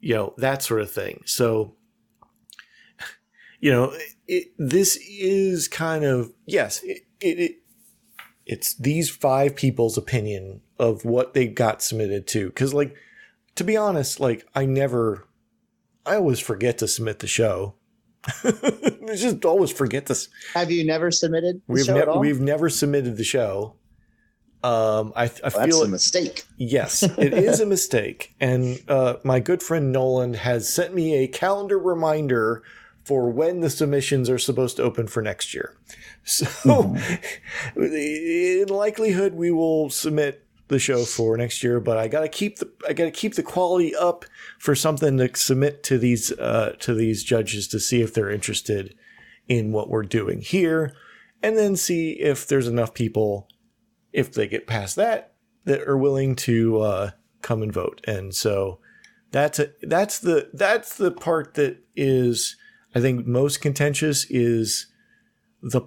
you 0.01 0.15
know 0.15 0.35
that 0.39 0.63
sort 0.63 0.81
of 0.81 0.91
thing 0.91 1.23
so 1.25 1.75
you 3.61 3.71
know, 3.71 3.93
it, 4.27 4.49
this 4.59 4.97
is 5.09 5.69
kind 5.69 6.05
of 6.05 6.33
yes, 6.47 6.83
it, 6.83 7.03
it, 7.21 7.39
it 7.39 7.53
it's 8.47 8.75
these 8.75 9.11
five 9.11 9.55
people's 9.57 9.99
opinion 9.99 10.63
of 10.79 11.05
what 11.05 11.35
they 11.35 11.47
got 11.47 11.83
submitted 11.83 12.27
to. 12.29 12.47
Because, 12.47 12.73
like, 12.73 12.97
to 13.57 13.65
be 13.65 13.77
honest, 13.77 14.21
like 14.21 14.47
I 14.55 14.65
never, 14.65 15.28
I 16.09 16.17
always 16.17 16.41
forget 16.41 16.79
to 16.79 16.89
submit 16.89 17.19
the 17.19 17.27
show. 17.27 17.75
I 18.45 19.15
just 19.15 19.45
always 19.45 19.71
forget 19.71 20.07
this. 20.07 20.29
Have 20.55 20.71
you 20.71 20.85
never 20.85 21.11
submitted 21.11 21.57
the 21.67 21.73
We've 21.73 21.89
never 21.89 22.19
we've 22.19 22.41
never 22.41 22.69
submitted 22.69 23.17
the 23.17 23.25
show. 23.25 23.77
Um, 24.65 25.13
I 25.15 25.25
I 25.25 25.27
Well, 25.27 25.53
that's 25.55 25.67
feel 25.67 25.83
a 25.85 25.89
mistake. 25.89 26.45
Yes, 26.57 27.03
it 27.03 27.33
is 27.33 27.61
a 27.61 27.67
mistake. 27.67 28.35
And 28.41 28.83
uh, 28.89 29.17
my 29.23 29.39
good 29.39 29.63
friend 29.63 29.93
Nolan 29.93 30.35
has 30.35 30.73
sent 30.73 30.95
me 30.95 31.17
a 31.23 31.29
calendar 31.29 31.79
reminder 31.79 32.65
for 33.05 33.31
when 33.31 33.61
the 33.61 33.71
submissions 33.71 34.29
are 34.29 34.39
supposed 34.39 34.77
to 34.77 34.83
open 34.83 35.07
for 35.07 35.23
next 35.23 35.55
year. 35.55 35.75
So, 36.25 36.95
in 37.77 38.67
likelihood, 38.69 39.33
we 39.33 39.51
will 39.51 39.89
submit 39.89 40.45
the 40.69 40.79
show 40.79 41.05
for 41.05 41.37
next 41.37 41.63
year. 41.63 41.81
But 41.81 41.99
I 41.99 42.09
gotta 42.09 42.29
keep 42.29 42.59
the 42.59 42.71
I 42.89 42.93
gotta 42.93 43.11
keep 43.11 43.35
the 43.35 43.43
quality 43.43 43.95
up 43.95 44.25
for 44.59 44.75
something 44.75 45.17
to 45.19 45.31
submit 45.35 45.83
to 45.85 45.99
these 45.99 46.33
uh, 46.33 46.77
to 46.81 46.95
these 46.95 47.25
judges 47.25 47.69
to 47.69 47.81
see 47.81 48.01
if 48.01 48.15
they're 48.15 48.31
interested 48.31 48.95
in 49.49 49.73
what 49.73 49.89
we're 49.89 50.03
doing 50.03 50.41
here, 50.41 50.95
and 51.43 51.57
then 51.57 51.77
see 51.77 52.13
if 52.13 52.47
there's 52.47 52.69
enough 52.69 52.95
people 52.95 53.49
if 54.13 54.33
they 54.33 54.47
get 54.47 54.67
past 54.67 54.97
that 54.97 55.35
that 55.65 55.83
are 55.83 55.99
willing 55.99 56.35
to 56.35 56.81
uh, 56.81 57.11
come 57.43 57.63
and 57.63 57.73
vote. 57.73 58.01
And 58.07 58.35
so 58.35 58.81
that's 59.31 59.59
a, 59.59 59.71
that's 59.83 60.19
the 60.19 60.51
that's 60.53 60.97
the 60.97 61.11
part 61.11 61.55
that 61.55 61.79
is 61.95 62.57
I 62.95 63.01
think 63.01 63.27
most 63.27 63.61
contentious 63.61 64.25
is 64.31 64.87
the 65.63 65.83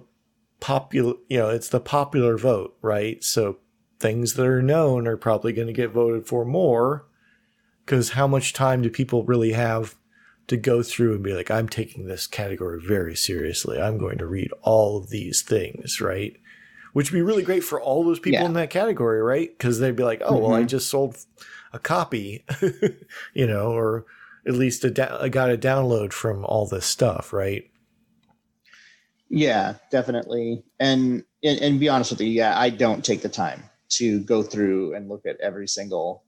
popular 0.60 1.14
you 1.28 1.38
know 1.38 1.50
it's 1.50 1.68
the 1.68 1.80
popular 1.80 2.38
vote 2.38 2.76
right 2.82 3.24
so 3.24 3.58
things 4.02 4.34
that 4.34 4.46
are 4.46 4.60
known 4.60 5.06
are 5.06 5.16
probably 5.16 5.52
going 5.52 5.66
to 5.68 5.72
get 5.72 5.90
voted 5.90 6.26
for 6.26 6.44
more 6.44 7.06
because 7.86 8.10
how 8.10 8.26
much 8.26 8.52
time 8.52 8.82
do 8.82 8.90
people 8.90 9.24
really 9.24 9.52
have 9.52 9.94
to 10.48 10.56
go 10.56 10.82
through 10.82 11.14
and 11.14 11.22
be 11.22 11.32
like 11.32 11.50
i'm 11.50 11.68
taking 11.68 12.06
this 12.06 12.26
category 12.26 12.80
very 12.84 13.14
seriously 13.16 13.80
i'm 13.80 13.96
going 13.96 14.18
to 14.18 14.26
read 14.26 14.50
all 14.62 14.98
of 14.98 15.08
these 15.10 15.40
things 15.42 16.00
right 16.00 16.36
which 16.92 17.10
would 17.10 17.16
be 17.16 17.22
really 17.22 17.42
great 17.44 17.64
for 17.64 17.80
all 17.80 18.04
those 18.04 18.18
people 18.18 18.40
Yeah. 18.40 18.46
in 18.46 18.52
that 18.54 18.68
category 18.70 19.22
right 19.22 19.48
because 19.56 19.78
they'd 19.78 19.96
be 19.96 20.04
like 20.04 20.20
oh 20.24 20.36
well 20.36 20.54
i 20.54 20.62
Mhm. 20.62 20.68
just 20.68 20.90
sold 20.90 21.16
a 21.72 21.78
copy 21.78 22.44
you 23.34 23.46
know 23.46 23.70
or 23.72 24.04
at 24.46 24.54
least 24.54 24.84
a 24.84 24.90
da- 24.90 25.18
I 25.22 25.28
got 25.28 25.50
a 25.52 25.56
download 25.56 26.12
from 26.12 26.44
all 26.44 26.66
this 26.66 26.84
stuff 26.86 27.32
right 27.32 27.64
Yeah, 29.28 29.76
definitely. 29.90 30.62
And, 30.78 31.24
and 31.42 31.58
and 31.60 31.80
be 31.80 31.88
honest 31.88 32.10
with 32.10 32.20
you, 32.20 32.26
yeah, 32.28 32.58
I 32.58 32.68
don't 32.70 33.02
take 33.04 33.22
the 33.22 33.28
time 33.30 33.62
to 33.96 34.20
go 34.20 34.42
through 34.42 34.94
and 34.94 35.08
look 35.08 35.26
at 35.26 35.40
every 35.40 35.68
single 35.68 36.22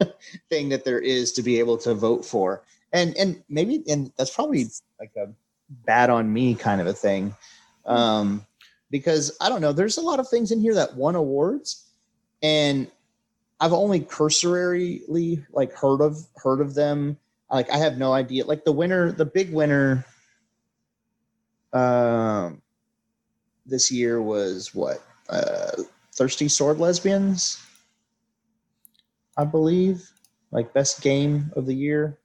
thing 0.50 0.68
that 0.68 0.84
there 0.84 0.98
is 0.98 1.32
to 1.32 1.42
be 1.42 1.58
able 1.58 1.76
to 1.78 1.94
vote 1.94 2.24
for. 2.24 2.62
And 2.92 3.16
and 3.16 3.42
maybe 3.48 3.82
and 3.88 4.12
that's 4.16 4.34
probably 4.34 4.66
like 5.00 5.12
a 5.16 5.28
bad 5.86 6.10
on 6.10 6.32
me 6.32 6.54
kind 6.54 6.80
of 6.80 6.86
a 6.86 6.92
thing. 6.92 7.34
Um 7.86 8.46
because 8.90 9.36
I 9.40 9.48
don't 9.48 9.62
know, 9.62 9.72
there's 9.72 9.96
a 9.96 10.02
lot 10.02 10.20
of 10.20 10.28
things 10.28 10.52
in 10.52 10.60
here 10.60 10.74
that 10.74 10.96
won 10.96 11.14
awards 11.14 11.88
and 12.42 12.90
I've 13.60 13.72
only 13.72 14.00
cursorily 14.00 15.44
like 15.52 15.72
heard 15.72 16.00
of 16.00 16.18
heard 16.36 16.60
of 16.60 16.74
them. 16.74 17.16
like 17.50 17.70
I 17.70 17.78
have 17.78 17.96
no 17.96 18.12
idea. 18.12 18.44
Like 18.44 18.64
the 18.64 18.72
winner, 18.72 19.12
the 19.12 19.24
big 19.24 19.52
winner, 19.52 20.04
um, 21.72 22.60
this 23.64 23.90
year 23.90 24.20
was 24.20 24.74
what? 24.74 25.02
Uh, 25.28 25.82
Thirsty 26.14 26.48
Sword 26.48 26.78
Lesbians, 26.78 27.60
I 29.36 29.44
believe. 29.44 30.10
Like 30.50 30.74
best 30.74 31.00
game 31.00 31.50
of 31.56 31.64
the 31.64 31.74
year. 31.74 32.18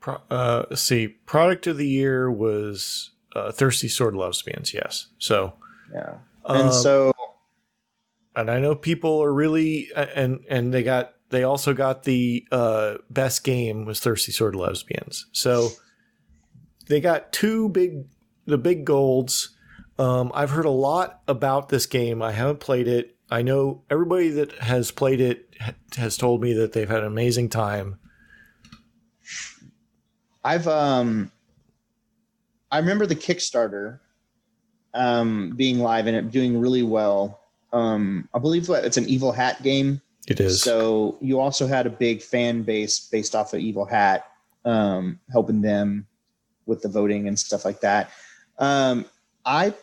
Pro- 0.00 0.20
uh, 0.30 0.74
see, 0.74 1.08
product 1.08 1.66
of 1.66 1.78
the 1.78 1.88
year 1.88 2.30
was 2.30 3.12
uh, 3.34 3.50
Thirsty 3.50 3.88
Sword 3.88 4.14
Lesbians. 4.14 4.74
Yes, 4.74 5.06
so 5.18 5.54
Yeah. 5.92 6.16
And 6.44 6.68
um, 6.68 6.72
so 6.72 7.12
and 8.34 8.50
I 8.50 8.58
know 8.60 8.74
people 8.74 9.22
are 9.22 9.32
really 9.32 9.88
and 9.94 10.40
and 10.48 10.72
they 10.72 10.82
got 10.82 11.14
they 11.30 11.44
also 11.44 11.72
got 11.72 12.04
the 12.04 12.46
uh, 12.52 12.96
best 13.10 13.44
game 13.44 13.84
was 13.84 14.00
Thirsty 14.00 14.32
Sword 14.32 14.54
Lesbians. 14.54 15.26
So 15.32 15.70
they 16.88 17.00
got 17.00 17.32
two 17.32 17.68
big 17.70 18.04
the 18.46 18.58
big 18.58 18.84
golds. 18.84 19.50
Um, 19.98 20.30
I've 20.34 20.50
heard 20.50 20.64
a 20.64 20.70
lot 20.70 21.22
about 21.28 21.68
this 21.68 21.86
game. 21.86 22.22
I 22.22 22.32
haven't 22.32 22.60
played 22.60 22.88
it. 22.88 23.16
I 23.32 23.40
know 23.40 23.82
everybody 23.88 24.28
that 24.28 24.52
has 24.58 24.90
played 24.90 25.20
it 25.22 25.48
has 25.96 26.18
told 26.18 26.42
me 26.42 26.52
that 26.52 26.74
they've 26.74 26.88
had 26.88 27.00
an 27.00 27.06
amazing 27.06 27.48
time. 27.48 27.98
I've 30.44 30.68
um 30.68 31.32
I 32.70 32.78
remember 32.78 33.06
the 33.06 33.16
Kickstarter 33.16 34.00
um 34.92 35.54
being 35.56 35.78
live 35.78 36.06
and 36.06 36.14
it 36.14 36.30
doing 36.30 36.60
really 36.60 36.82
well. 36.82 37.40
Um 37.72 38.28
I 38.34 38.38
believe 38.38 38.68
what 38.68 38.84
it's 38.84 38.98
an 38.98 39.08
Evil 39.08 39.32
Hat 39.32 39.62
game. 39.62 40.02
It 40.28 40.38
is. 40.38 40.62
So 40.62 41.16
you 41.22 41.40
also 41.40 41.66
had 41.66 41.86
a 41.86 41.90
big 41.90 42.20
fan 42.20 42.62
base 42.64 43.00
based 43.00 43.34
off 43.34 43.54
of 43.54 43.60
Evil 43.60 43.86
Hat, 43.86 44.26
um, 44.66 45.18
helping 45.32 45.62
them 45.62 46.06
with 46.66 46.82
the 46.82 46.88
voting 46.88 47.28
and 47.28 47.38
stuff 47.38 47.64
like 47.64 47.80
that. 47.80 48.10
Um, 48.58 49.06
I, 49.44 49.74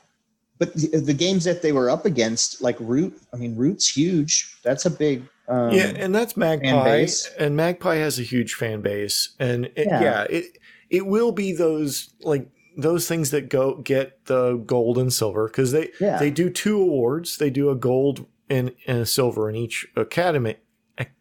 but 0.60 0.74
the, 0.76 1.00
the 1.00 1.14
games 1.14 1.44
that 1.46 1.62
they 1.62 1.72
were 1.72 1.90
up 1.90 2.06
against, 2.06 2.62
like 2.62 2.78
Root, 2.80 3.20
I 3.34 3.38
mean, 3.38 3.56
Root's 3.56 3.90
huge. 3.90 4.56
That's 4.64 4.86
a 4.86 4.90
big. 4.92 5.24
Um, 5.48 5.72
yeah, 5.72 5.94
and 5.98 6.14
that's 6.14 6.38
Magpie, 6.38 7.08
and 7.40 7.56
Magpie 7.56 7.96
has 7.96 8.20
a 8.20 8.24
huge 8.24 8.54
fan 8.54 8.82
base, 8.82 9.36
and 9.40 9.66
it, 9.76 9.88
Yeah. 9.88 10.02
yeah. 10.02 10.24
it 10.30 10.46
it 10.92 11.08
will 11.08 11.32
be 11.32 11.54
those 11.54 12.14
like 12.22 12.48
those 12.78 13.08
things 13.08 13.32
that 13.32 13.50
go 13.50 13.76
get 13.78 14.26
the 14.26 14.58
gold 14.58 14.98
and 15.00 15.12
silver 15.12 15.48
because 15.48 15.72
they 15.72 15.90
Yeah. 16.00 16.20
they 16.20 16.30
do 16.30 16.50
two 16.52 16.80
awards. 16.80 17.38
They 17.38 17.50
do 17.50 17.70
a 17.72 17.76
gold 17.76 18.28
and, 18.50 18.74
and 18.86 19.00
a 19.00 19.06
silver 19.06 19.50
in 19.50 19.56
each 19.56 19.88
academy 19.96 20.58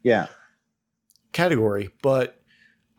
yeah, 0.02 0.26
category, 1.32 1.90
but 2.02 2.40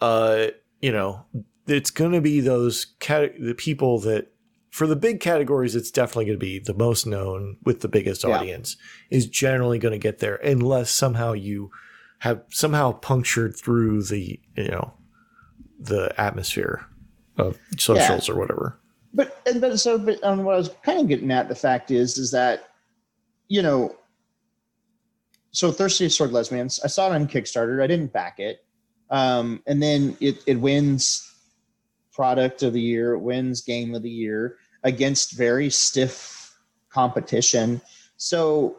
uh, 0.01 0.47
you 0.81 0.91
know, 0.91 1.25
it's 1.67 1.91
going 1.91 2.13
to 2.13 2.21
be 2.21 2.39
those 2.39 2.85
cat- 2.99 3.39
the 3.39 3.53
people 3.53 3.99
that 3.99 4.31
for 4.69 4.85
the 4.87 4.95
big 4.95 5.19
categories, 5.19 5.75
it's 5.75 5.91
definitely 5.91 6.25
going 6.25 6.39
to 6.39 6.45
be 6.45 6.59
the 6.59 6.73
most 6.73 7.05
known 7.07 7.57
with 7.63 7.81
the 7.81 7.87
biggest 7.87 8.23
Yeah. 8.23 8.37
audience 8.37 8.77
is 9.09 9.27
generally 9.27 9.79
going 9.79 9.93
to 9.93 9.97
get 9.97 10.19
there, 10.19 10.35
unless 10.37 10.91
somehow 10.91 11.33
you 11.33 11.71
have 12.19 12.43
somehow 12.49 12.91
punctured 12.91 13.55
through 13.55 14.03
the 14.03 14.39
you 14.55 14.67
know 14.67 14.93
the 15.79 16.13
atmosphere 16.19 16.85
of 17.37 17.57
socials 17.77 18.27
or 18.29 18.35
whatever. 18.37 18.77
but 19.13 19.41
and 19.47 19.61
but 19.61 19.79
so 19.79 19.97
but 19.97 20.21
um, 20.23 20.43
what 20.43 20.55
I 20.55 20.57
was 20.57 20.69
kind 20.83 20.99
of 20.99 21.07
getting 21.07 21.31
at 21.31 21.47
the 21.47 21.55
fact 21.55 21.89
is 21.91 22.17
is 22.17 22.31
that 22.31 22.69
you 23.47 23.61
know 23.61 23.95
so 25.51 25.71
thirsty 25.71 26.07
sword 26.09 26.31
lesbians 26.31 26.79
i 26.83 26.87
saw 26.87 27.09
it 27.09 27.15
on 27.15 27.27
kickstarter 27.27 27.81
i 27.81 27.87
didn't 27.87 28.13
back 28.13 28.39
it 28.39 28.63
um 29.09 29.63
and 29.65 29.81
then 29.81 30.15
it 30.19 30.43
it 30.45 30.59
wins 30.59 31.28
product 32.19 32.63
of 32.63 32.73
the 32.73 32.81
year 32.81 33.17
wins 33.17 33.61
game 33.61 33.95
of 33.95 34.03
the 34.03 34.09
year 34.09 34.57
against 34.83 35.37
very 35.37 35.69
stiff 35.69 36.53
competition 36.89 37.79
so 38.17 38.77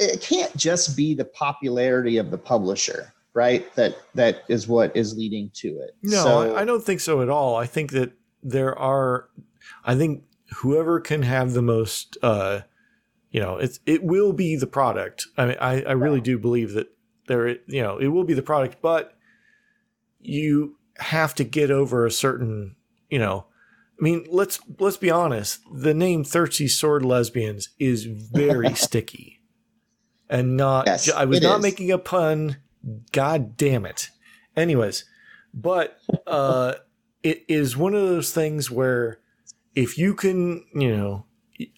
it 0.00 0.22
can't 0.22 0.56
just 0.56 0.96
be 0.96 1.12
the 1.12 1.26
popularity 1.26 2.16
of 2.16 2.30
the 2.30 2.38
publisher 2.38 3.12
right 3.34 3.74
that 3.74 3.94
that 4.14 4.44
is 4.48 4.66
what 4.68 4.96
is 4.96 5.14
leading 5.18 5.50
to 5.52 5.68
it 5.68 5.90
No, 6.02 6.24
So- 6.24 6.56
I, 6.56 6.64
don't 6.64 6.82
think 6.82 7.00
so 7.00 7.20
at 7.20 7.28
all. 7.28 7.56
I 7.56 7.66
think 7.66 7.90
that 7.92 8.12
there 8.42 8.74
are, 8.78 9.28
I 9.84 9.94
think 9.94 10.24
whoever 10.56 10.98
can 10.98 11.20
have 11.24 11.52
the 11.52 11.60
most, 11.60 12.16
uh, 12.22 12.60
you 13.32 13.40
know, 13.40 13.58
it's 13.58 13.80
it 13.84 14.02
will 14.02 14.32
be 14.32 14.56
the 14.56 14.66
product. 14.66 15.26
I 15.36 15.46
mean, 15.46 15.56
I, 15.60 15.82
I 15.82 15.92
really 15.92 16.22
do 16.22 16.38
believe 16.38 16.72
that 16.72 16.88
there, 17.26 17.48
you 17.48 17.82
know, 17.82 17.98
it 17.98 18.08
will 18.08 18.24
be 18.24 18.34
the 18.34 18.42
product, 18.42 18.76
but 18.80 19.14
you 20.20 20.76
have 21.02 21.34
to 21.36 21.44
get 21.44 21.70
over 21.70 22.06
a 22.06 22.10
certain, 22.10 22.76
you 23.10 23.18
know, 23.18 23.46
I 24.00 24.02
mean, 24.02 24.26
let's 24.30 24.58
let's 24.80 24.96
be 24.96 25.10
honest. 25.10 25.60
The 25.72 25.94
name 25.94 26.24
Thirsty 26.24 26.66
Sword 26.66 27.04
Lesbians 27.04 27.68
is 27.78 28.04
very 28.04 28.74
sticky, 28.74 29.40
and 30.28 30.56
not. 30.56 30.86
Yes, 30.86 31.10
I 31.12 31.24
was 31.24 31.40
not 31.42 31.58
is. 31.58 31.62
making 31.62 31.90
a 31.92 31.98
pun. 31.98 32.56
God 33.12 33.56
damn 33.56 33.86
it. 33.86 34.08
Anyways, 34.56 35.04
but 35.54 35.98
uh, 36.26 36.74
it 37.22 37.44
is 37.48 37.76
one 37.76 37.94
of 37.94 38.00
those 38.08 38.32
things 38.32 38.70
where 38.70 39.20
if 39.76 39.96
you 39.96 40.14
can, 40.14 40.64
you 40.74 40.96
know, 40.96 41.26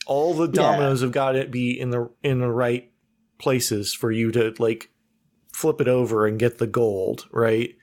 all 0.07 0.35
the 0.35 0.47
Yeah. 0.47 0.53
dominoes 0.53 1.03
have 1.03 1.13
got 1.13 1.33
to 1.33 1.47
be 1.47 1.79
in 1.79 1.91
the 1.91 2.09
in 2.23 2.39
the 2.41 2.51
right 2.51 2.91
places 3.39 3.93
for 3.93 4.11
you 4.11 4.31
to 4.33 4.55
like 4.59 4.89
flip 5.53 5.81
it 5.81 5.89
over 5.89 6.27
and 6.27 6.39
get 6.39 6.57
the 6.59 6.67
gold, 6.67 7.27
right? 7.31 7.75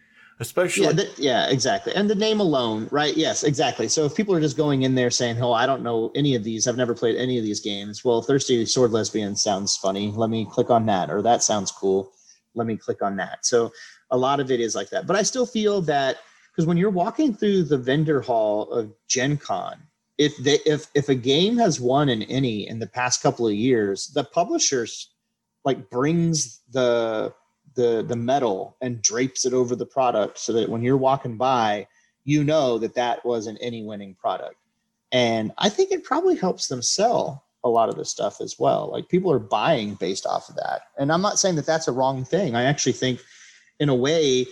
Especially 0.42 0.86
yeah, 0.86 0.92
th- 0.92 1.20
yeah, 1.20 1.50
exactly. 1.50 1.94
And 1.94 2.10
the 2.10 2.16
name 2.16 2.40
alone, 2.40 2.88
right? 2.90 3.16
Yes, 3.16 3.44
exactly. 3.44 3.88
So 3.88 4.06
if 4.06 4.16
people 4.16 4.34
are 4.34 4.42
just 4.42 4.58
going 4.58 4.82
in 4.82 4.96
there 4.96 5.12
saying, 5.12 5.40
"Oh, 5.40 5.54
I 5.54 5.68
don't 5.68 5.84
know 5.84 6.12
any 6.16 6.34
of 6.34 6.44
these. 6.44 6.68
I've 6.68 6.78
never 6.78 6.96
played 6.96 7.16
any 7.16 7.38
of 7.38 7.44
these 7.44 7.60
games." 7.60 8.04
Well, 8.04 8.24
Thirsty 8.24 8.66
Sword 8.66 8.90
Lesbian 8.90 9.36
sounds 9.36 9.78
funny. 9.78 10.12
Let 10.12 10.32
me 10.32 10.48
click 10.50 10.72
on 10.72 10.88
that, 10.88 11.12
or 11.12 11.22
that 11.22 11.44
sounds 11.44 11.72
cool. 11.72 12.12
Let 12.56 12.66
me 12.66 12.76
click 12.76 13.04
on 13.04 13.18
that. 13.18 13.46
So 13.46 13.72
a 14.10 14.18
lot 14.18 14.40
of 14.40 14.50
it 14.50 14.60
is 14.60 14.74
like 14.74 14.90
that. 14.90 15.06
But 15.06 15.16
I 15.16 15.22
still 15.22 15.46
feel 15.46 15.80
that 15.84 16.18
because 16.52 16.66
when 16.66 16.76
you're 16.76 16.90
walking 16.90 17.36
through 17.36 17.66
the 17.66 17.78
vendor 17.78 18.20
hall 18.20 18.72
of 18.72 18.92
Gen 19.08 19.38
Con, 19.38 19.76
if 20.18 20.36
they 20.38 20.58
if 20.66 20.88
if 20.96 21.08
a 21.08 21.16
game 21.16 21.56
has 21.58 21.80
won 21.80 22.10
an 22.10 22.24
Ennie 22.24 22.68
in 22.68 22.80
the 22.80 22.88
past 22.88 23.22
couple 23.22 23.48
of 23.48 23.54
years, 23.54 24.08
the 24.08 24.24
publishers 24.24 25.14
like 25.66 25.92
brings 25.92 26.62
the 26.72 27.32
the 27.76 28.04
the 28.08 28.16
metal 28.16 28.76
and 28.82 29.02
drapes 29.02 29.46
it 29.46 29.54
over 29.54 29.76
the 29.76 29.86
product 29.86 30.38
so 30.38 30.54
that 30.54 30.70
when 30.70 30.82
you're 30.82 30.98
walking 30.98 31.38
by 31.38 31.88
you 32.24 32.44
know 32.44 32.78
that 32.78 32.96
that 32.96 33.26
was 33.26 33.48
an 33.48 33.58
Ennie 33.58 33.84
winning 33.84 34.16
product. 34.16 34.56
And 35.12 35.52
i 35.58 35.70
think 35.70 35.92
it 35.92 36.04
probably 36.04 36.36
helps 36.36 36.68
them 36.68 36.82
sell 36.82 37.46
a 37.64 37.70
lot 37.70 37.90
of 37.90 37.96
this 37.96 38.10
stuff 38.10 38.42
as 38.42 38.58
well. 38.58 38.90
Like 38.92 39.08
people 39.08 39.32
are 39.32 39.40
buying 39.40 39.94
based 39.96 40.26
off 40.26 40.50
of 40.50 40.56
that. 40.56 40.82
And 40.98 41.12
i'm 41.12 41.22
not 41.22 41.40
saying 41.40 41.56
that 41.56 41.66
that's 41.66 41.88
a 41.88 41.92
wrong 41.92 42.24
thing. 42.26 42.56
I 42.56 42.64
actually 42.64 42.94
think 42.94 43.20
in 43.80 43.90
a 43.90 43.96
way 43.96 44.46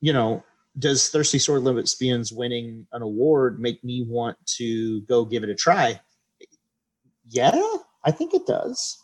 you 0.00 0.12
know 0.12 0.42
does 0.78 1.08
thirsty 1.08 1.38
sword 1.38 1.62
lesbians 1.62 2.32
winning 2.32 2.86
an 2.92 3.02
award 3.02 3.60
make 3.60 3.84
me 3.84 4.04
want 4.08 4.38
to 4.46 5.02
go 5.02 5.24
give 5.24 5.42
it 5.42 5.50
a 5.50 5.54
try? 5.54 6.00
Yeah 7.28 7.60
i 8.04 8.10
think 8.10 8.34
it 8.34 8.46
does 8.46 9.01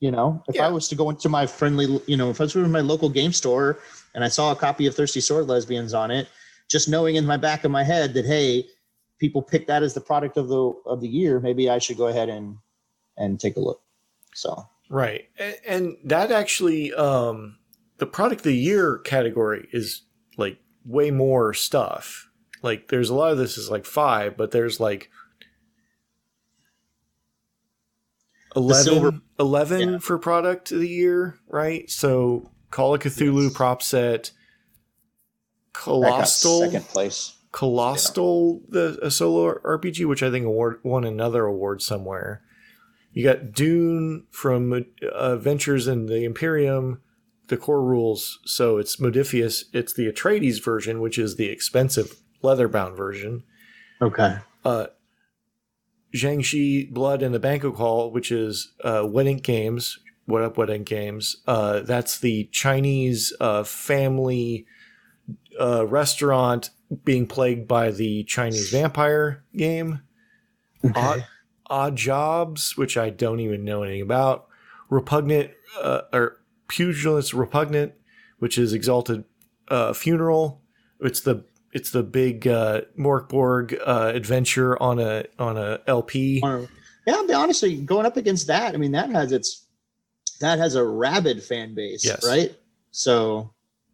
you 0.00 0.10
know 0.10 0.42
if 0.48 0.54
Yeah. 0.56 0.66
i 0.66 0.70
was 0.70 0.88
to 0.88 0.94
go 0.94 1.10
into 1.10 1.28
my 1.28 1.46
friendly 1.46 2.00
you 2.06 2.16
know 2.16 2.30
if 2.30 2.40
i 2.40 2.44
was 2.44 2.54
in 2.56 2.70
my 2.70 2.80
local 2.80 3.08
game 3.08 3.32
store 3.32 3.78
and 4.14 4.24
i 4.24 4.28
saw 4.28 4.52
a 4.52 4.56
copy 4.56 4.86
of 4.86 4.94
thirsty 4.94 5.20
sword 5.20 5.46
lesbians 5.46 5.94
on 5.94 6.10
it 6.10 6.28
just 6.68 6.88
knowing 6.88 7.16
in 7.16 7.26
my 7.26 7.36
back 7.36 7.64
of 7.64 7.70
my 7.70 7.82
head 7.82 8.14
that 8.14 8.24
hey 8.26 8.64
people 9.18 9.42
pick 9.42 9.66
that 9.66 9.82
as 9.82 9.94
the 9.94 10.00
product 10.00 10.36
of 10.36 10.48
the 10.48 10.72
of 10.86 11.00
the 11.00 11.08
year 11.08 11.40
maybe 11.40 11.68
i 11.68 11.78
should 11.78 11.96
go 11.96 12.06
ahead 12.06 12.28
and 12.28 12.56
and 13.16 13.40
take 13.40 13.56
a 13.56 13.60
look 13.60 13.82
so 14.34 14.64
Right. 14.90 15.28
And, 15.38 15.56
and 15.66 15.96
that 16.04 16.32
actually, 16.32 16.94
um, 16.94 17.58
the 17.98 18.06
product 18.06 18.40
of 18.40 18.44
the 18.44 18.56
year 18.56 18.98
category 18.98 19.68
is 19.72 20.02
like 20.38 20.58
way 20.84 21.10
more 21.10 21.52
stuff. 21.52 22.30
Like 22.62 22.88
there's 22.88 23.10
a 23.10 23.14
lot 23.14 23.32
of 23.32 23.38
this 23.38 23.58
is 23.58 23.70
like 23.70 23.84
five, 23.84 24.36
but 24.36 24.50
there's 24.50 24.80
like 24.80 25.10
11, 28.58 28.84
silver- 28.84 29.20
11 29.38 29.80
Yeah. 29.92 29.98
for 29.98 30.18
product 30.18 30.72
of 30.72 30.80
the 30.80 30.88
year, 30.88 31.38
right? 31.48 31.88
So 31.90 32.50
Call 32.70 32.94
of 32.94 33.00
Cthulhu 33.00 33.44
Yes. 33.44 33.52
prop 33.54 33.82
set, 33.82 34.32
Colostle, 35.72 36.60
second 36.60 36.84
place 36.88 37.34
Colostle, 37.52 38.60
the 38.68 38.98
a 39.02 39.10
solo 39.10 39.54
RPG, 39.64 40.04
which 40.04 40.22
I 40.22 40.30
think 40.30 40.44
award 40.44 40.80
won 40.82 41.04
another 41.04 41.44
award 41.44 41.80
somewhere. 41.82 42.42
You 43.12 43.24
got 43.24 43.52
Dune 43.52 44.26
from 44.30 44.84
uh, 45.12 45.36
Ventures 45.36 45.88
in 45.88 46.06
the 46.06 46.24
Imperium, 46.24 47.00
the 47.48 47.56
core 47.56 47.82
rules. 47.82 48.38
So 48.44 48.76
it's 48.76 48.96
Modiphius. 48.96 49.64
It's 49.72 49.94
the 49.94 50.10
Atreides 50.12 50.62
version, 50.62 51.00
which 51.00 51.18
is 51.18 51.36
the 51.36 51.46
expensive 51.46 52.16
leather-bound 52.42 52.96
version. 52.96 53.44
okay 54.02 54.38
Uh, 54.64 54.86
Jiangshi 56.14 56.90
Blood 56.90 57.22
and 57.22 57.34
the 57.34 57.40
Banquet 57.40 57.74
Hall, 57.74 58.10
which 58.10 58.32
is 58.32 58.72
uh, 58.82 59.06
Wet 59.06 59.26
Ink 59.26 59.42
Games. 59.42 59.98
What 60.28 60.42
up, 60.42 60.58
Wedding 60.58 60.84
Games? 60.84 61.36
Uh, 61.46 61.80
that's 61.80 62.18
the 62.18 62.50
Chinese 62.52 63.32
uh, 63.40 63.64
family 63.64 64.66
uh, 65.58 65.86
restaurant 65.86 66.68
being 67.02 67.26
plagued 67.26 67.66
by 67.66 67.90
the 67.90 68.24
Chinese 68.24 68.68
vampire 68.68 69.42
game. 69.56 70.02
Odd, 70.94 71.26
Odd 71.68 71.96
Jobs, 71.96 72.76
which 72.76 72.98
I 72.98 73.08
don't 73.08 73.40
even 73.40 73.64
know 73.64 73.82
anything 73.82 74.02
about. 74.02 74.48
Repugnant 74.90 75.50
uh, 75.82 76.02
or 76.12 76.40
Pugilist 76.68 77.32
Repugnant, 77.32 77.94
which 78.38 78.58
is 78.58 78.74
Exalted 78.74 79.24
uh, 79.68 79.94
Funeral. 79.94 80.60
It's 81.00 81.20
the 81.20 81.44
it's 81.72 81.90
the 81.90 82.02
big 82.02 82.46
uh, 82.48 82.82
Morkborg 82.98 83.78
uh, 83.86 84.12
adventure 84.14 84.80
on 84.82 84.98
a 84.98 85.24
on 85.38 85.56
a 85.56 85.80
LP. 85.86 86.42
Yeah, 87.06 87.22
be 87.26 87.32
honestly 87.32 87.76
going 87.76 88.04
up 88.06 88.16
against 88.16 88.46
that. 88.48 88.74
I 88.74 88.76
mean, 88.78 88.92
that 88.92 89.10
has 89.10 89.32
its 89.32 89.64
that 90.40 90.58
has 90.58 90.74
a 90.74 90.84
rabid 90.84 91.42
fan 91.42 91.74
base, 91.74 92.04
Yes. 92.04 92.24
right? 92.26 92.54
So 92.90 93.52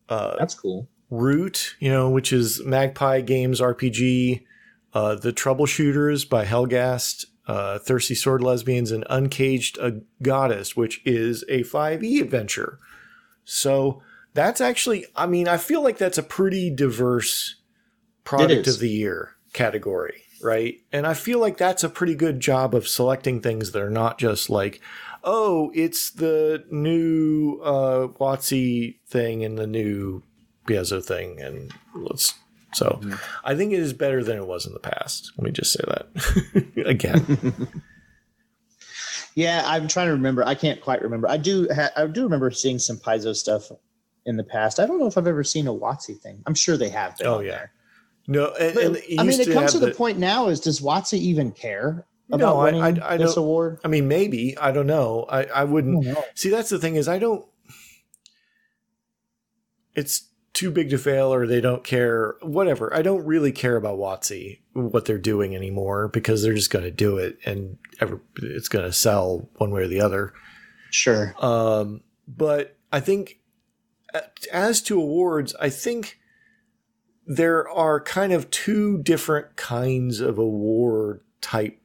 Uh, 0.09 0.37
that's 0.39 0.55
cool. 0.55 0.89
Root, 1.11 1.77
you 1.81 1.89
know, 1.91 2.11
which 2.11 2.33
is 2.33 2.63
Magpie 2.65 3.21
Games 3.21 3.61
RPG, 3.61 4.45
uh, 4.93 5.15
The 5.15 5.33
Troubleshooters 5.33 6.29
by 6.29 6.45
Helmgast, 6.45 7.27
uh, 7.47 7.79
Thirsty 7.79 8.15
Sword 8.15 8.43
Lesbians, 8.43 8.91
and 8.91 9.05
Uncaged 9.09 9.79
a 9.79 10.01
Goddess, 10.23 10.77
which 10.77 11.01
is 11.07 11.45
a 11.49 11.63
5e 11.63 12.21
adventure. 12.21 12.79
So 13.45 14.03
that's 14.35 14.61
actually, 14.61 15.07
I 15.15 15.27
mean, 15.27 15.47
I 15.49 15.57
feel 15.57 15.83
like 15.83 15.99
that's 15.99 16.19
a 16.19 16.23
pretty 16.23 16.69
diverse 16.71 17.57
product 18.25 18.67
of 18.67 18.79
the 18.79 18.89
year 18.89 19.31
category, 19.53 20.23
right? 20.43 20.77
And 20.93 21.07
I 21.07 21.15
feel 21.15 21.39
like 21.39 21.57
that's 21.59 21.85
a 21.85 21.89
pretty 21.89 22.15
good 22.15 22.41
job 22.41 22.75
of 22.75 22.89
selecting 22.89 23.41
things 23.41 23.73
that 23.73 23.83
are 23.83 23.91
not 23.91 24.19
just 24.19 24.51
like, 24.51 24.81
oh, 25.23 25.71
it's 25.75 26.11
the 26.11 26.65
new 26.71 27.61
uh, 27.63 28.09
WotC 28.09 28.97
thing 29.07 29.45
and 29.45 29.57
the 29.59 29.67
new 29.67 30.23
Paizo 30.67 31.05
thing 31.05 31.41
and 31.43 31.73
let's 31.95 32.33
so 32.73 32.99
i 33.45 33.55
think 33.55 33.73
it 33.73 33.79
is 33.81 33.93
better 33.93 34.25
than 34.25 34.39
it 34.39 34.47
was 34.47 34.67
in 34.67 34.73
the 34.73 34.81
past 34.81 35.31
let 35.37 35.45
me 35.45 35.51
just 35.53 35.73
say 35.73 35.81
that 35.87 36.83
again 36.87 37.69
Yeah, 39.37 39.63
I'm 39.67 39.89
trying 39.89 40.07
to 40.07 40.13
remember. 40.13 40.45
I 40.45 40.55
can't 40.55 40.81
quite 40.81 41.03
remember. 41.03 41.29
I 41.29 41.37
do. 41.37 41.67
Ha- 41.75 41.91
I 41.97 42.07
do 42.07 42.23
remember 42.23 42.51
seeing 42.53 42.79
some 42.79 42.97
Paizo 42.99 43.35
stuff 43.35 43.69
in 44.27 44.37
the 44.37 44.45
past. 44.45 44.79
I 44.79 44.87
don't 44.87 45.01
know 45.01 45.07
if 45.07 45.19
I've 45.19 45.27
ever 45.27 45.43
seen 45.43 45.67
a 45.67 45.75
WotC 45.75 46.21
thing. 46.21 46.41
I'm 46.47 46.55
sure 46.55 46.77
they 46.77 46.89
have. 46.91 47.19
Been 47.19 47.27
Oh, 47.27 47.41
yeah. 47.41 47.51
there. 47.51 47.73
No 48.27 48.53
and, 48.59 48.75
But, 48.75 48.85
and 48.85 48.97
it 48.97 49.19
I 49.19 49.23
mean, 49.25 49.41
it 49.41 49.53
comes 49.53 49.73
to 49.73 49.79
have 49.81 49.89
the, 49.89 49.95
point 49.95 50.19
now: 50.19 50.49
is 50.49 50.61
does 50.61 50.81
WotC 50.81 51.19
even 51.19 51.53
care 51.53 52.07
No, 52.29 52.37
about 52.37 52.57
I- 52.57 52.65
winning 52.65 52.83
I- 53.03 53.15
I 53.15 53.17
this 53.17 53.37
award? 53.37 53.81
i 53.85 53.89
mean 53.89 54.09
maybe 54.09 54.57
i 54.59 54.73
don't 54.73 54.87
know 54.87 55.25
i 55.29 55.45
i 55.45 55.61
I 55.61 55.65
wouldn't 55.65 56.05
don't 56.05 56.25
see 56.35 56.49
that's 56.51 56.71
the 56.71 56.79
thing 56.79 56.97
is 56.97 57.09
i 57.09 57.19
don't 57.19 57.45
it's 59.95 60.29
too 60.53 60.71
big 60.71 60.89
to 60.91 60.99
fail 60.99 61.35
or 61.35 61.47
they 61.47 61.61
don't 61.61 61.83
care 61.83 62.37
whatever 62.41 62.95
i 62.95 63.03
don't 63.03 63.25
really 63.27 63.51
care 63.53 63.77
about 63.77 63.99
WotC 63.99 64.61
what 64.73 65.05
they're 65.05 65.19
doing 65.19 65.55
anymore 65.55 66.09
because 66.09 66.43
they're 66.43 66.55
just 66.55 66.71
going 66.71 66.85
to 66.85 66.91
do 66.93 67.19
it 67.19 67.39
and 67.45 67.77
ever, 68.01 68.21
it's 68.43 68.69
going 68.69 68.85
to 68.85 68.93
sell 68.93 69.49
one 69.57 69.71
way 69.71 69.83
or 69.83 69.89
the 69.89 70.01
other 70.01 70.33
Sure. 70.91 71.35
Um, 71.45 72.03
but 72.29 72.77
I 72.93 73.01
think 73.01 73.41
as 74.53 74.81
to 74.83 74.97
awards, 75.01 75.53
I 75.59 75.69
think 75.69 76.21
there 77.27 77.69
are 77.69 78.01
kind 78.01 78.33
of 78.33 78.51
two 78.51 79.03
different 79.03 79.57
kinds 79.57 80.21
of 80.21 80.39
award 80.39 81.21
type 81.41 81.79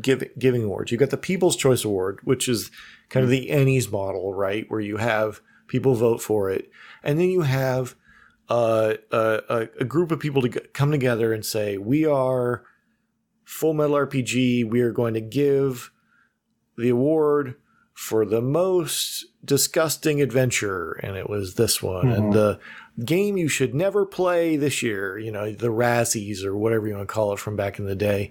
giving 0.00 0.30
giving 0.38 0.64
awards. 0.64 0.90
You've 0.90 1.00
got 1.00 1.10
the 1.10 1.16
People's 1.16 1.56
Choice 1.56 1.84
Award, 1.84 2.20
which 2.24 2.48
is 2.48 2.70
kind 3.08 3.24
of 3.24 3.30
the 3.30 3.48
Ennies 3.50 3.90
model, 3.90 4.32
right, 4.34 4.64
where 4.68 4.80
you 4.80 4.96
have 4.96 5.40
people 5.66 5.94
vote 5.94 6.22
for 6.22 6.50
it, 6.50 6.70
and 7.02 7.18
then 7.18 7.28
you 7.28 7.42
have 7.42 7.94
uh, 8.48 8.94
a, 9.10 9.42
a, 9.48 9.68
a 9.80 9.84
group 9.84 10.10
of 10.12 10.20
people 10.20 10.42
to 10.42 10.48
come 10.48 10.90
together 10.90 11.32
and 11.32 11.44
say, 11.44 11.76
"We 11.76 12.06
are 12.06 12.64
Full 13.44 13.74
Metal 13.74 13.96
RPG. 13.96 14.68
We 14.68 14.80
are 14.80 14.92
going 14.92 15.14
to 15.14 15.20
give 15.20 15.90
the 16.76 16.88
award." 16.88 17.56
for 17.94 18.24
the 18.24 18.40
most 18.40 19.26
disgusting 19.44 20.22
adventure, 20.22 20.92
and 21.02 21.16
it 21.16 21.28
was 21.28 21.54
this 21.54 21.82
one. 21.82 22.08
And 22.10 22.32
the 22.32 22.58
game 23.04 23.36
you 23.36 23.48
should 23.48 23.74
never 23.74 24.04
play 24.04 24.56
this 24.56 24.82
year, 24.82 25.18
you 25.18 25.32
know, 25.32 25.52
the 25.52 25.68
Razzies 25.68 26.44
or 26.44 26.56
whatever 26.56 26.86
you 26.86 26.94
want 26.94 27.08
to 27.08 27.12
call 27.12 27.32
it 27.32 27.38
from 27.38 27.56
back 27.56 27.78
in 27.78 27.86
the 27.86 27.94
day. 27.94 28.30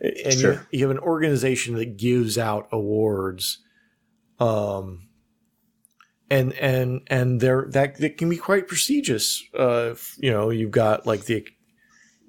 And 0.00 0.34
you, 0.34 0.40
Sure. 0.40 0.66
you 0.72 0.80
have 0.86 0.90
an 0.96 1.02
organization 1.02 1.76
that 1.76 1.96
gives 1.96 2.36
out 2.36 2.68
awards. 2.72 3.58
Um, 4.40 5.08
and 6.28 6.52
and 6.54 7.02
and 7.08 7.40
they're 7.40 7.66
that 7.70 7.96
that 7.98 8.16
can 8.16 8.28
be 8.30 8.36
quite 8.38 8.66
prestigious. 8.66 9.44
Uh, 9.56 9.94
you 10.18 10.30
know, 10.30 10.50
you've 10.50 10.70
got 10.70 11.06
like 11.06 11.26
the 11.26 11.46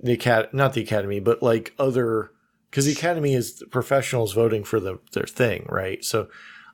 the 0.02 0.14
acad 0.14 0.54
not 0.54 0.74
the 0.74 0.82
academy, 0.82 1.20
but 1.20 1.42
like 1.42 1.74
other 1.80 2.32
because 2.70 2.86
the 2.86 2.92
academy 2.92 3.34
is 3.34 3.56
the 3.56 3.66
professionals 3.66 4.34
voting 4.34 4.64
for 4.64 4.80
the 4.80 5.00
their 5.14 5.26
thing, 5.26 5.66
right? 5.70 6.04
So 6.04 6.28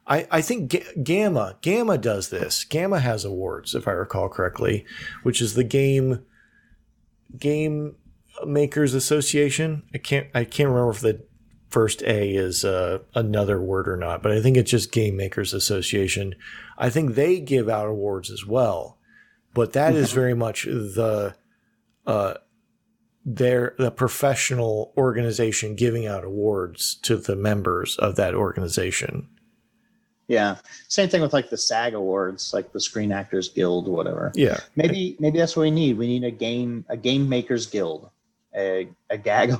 I, 0.09 0.27
I 0.31 0.41
think 0.41 0.71
Ga- 0.71 1.01
GAMA 1.03 1.57
GAMA 1.61 1.99
does 1.99 2.29
this. 2.29 2.63
GAMA 2.63 2.99
has 2.99 3.23
awards, 3.23 3.75
if 3.75 3.87
I 3.87 3.91
recall 3.91 4.27
correctly, 4.27 4.85
which 5.23 5.41
is 5.41 5.53
the 5.53 5.63
game 5.63 6.25
Game 7.37 7.95
Makers 8.45 8.93
Association. 8.93 9.83
I 9.93 9.99
can't 9.99 10.27
I 10.33 10.43
can't 10.43 10.69
remember 10.69 10.91
if 10.91 10.99
the 11.01 11.23
first 11.69 12.01
A 12.03 12.33
is 12.35 12.65
uh, 12.65 12.99
another 13.13 13.61
word 13.61 13.87
or 13.87 13.95
not, 13.95 14.23
but 14.23 14.31
I 14.31 14.41
think 14.41 14.57
it's 14.57 14.71
just 14.71 14.91
Game 14.91 15.15
Makers 15.15 15.53
Association. 15.53 16.33
I 16.77 16.89
think 16.89 17.13
they 17.13 17.39
give 17.39 17.69
out 17.69 17.87
awards 17.87 18.31
as 18.31 18.45
well, 18.45 18.97
but 19.53 19.73
that 19.73 19.93
is 19.93 20.11
very 20.11 20.33
much 20.33 20.63
the 20.63 21.35
uh, 22.07 22.33
their 23.23 23.75
the 23.77 23.91
professional 23.91 24.91
organization 24.97 25.75
giving 25.75 26.07
out 26.07 26.23
awards 26.23 26.95
to 27.03 27.15
the 27.15 27.35
members 27.35 27.95
of 27.97 28.15
that 28.15 28.33
organization. 28.33 29.29
Yeah. 30.29 30.57
Same 30.87 31.09
thing 31.09 31.21
with 31.21 31.33
like 31.33 31.49
the 31.49 31.57
SAG 31.57 31.95
awards, 31.95 32.53
like 32.53 32.71
the 32.71 32.79
Screen 32.79 33.11
Actors 33.11 33.49
Guild, 33.49 33.87
whatever. 33.87 34.31
Yeah. 34.35 34.59
Maybe 34.75 35.17
maybe 35.19 35.39
that's 35.39 35.57
what 35.57 35.63
we 35.63 35.71
need. 35.71 35.97
We 35.97 36.07
need 36.07 36.23
a 36.23 36.31
game 36.31 36.85
a 36.87 36.95
game 36.95 37.27
makers 37.27 37.65
guild, 37.65 38.09
a 38.55 38.87
a 39.09 39.17
gag. 39.17 39.53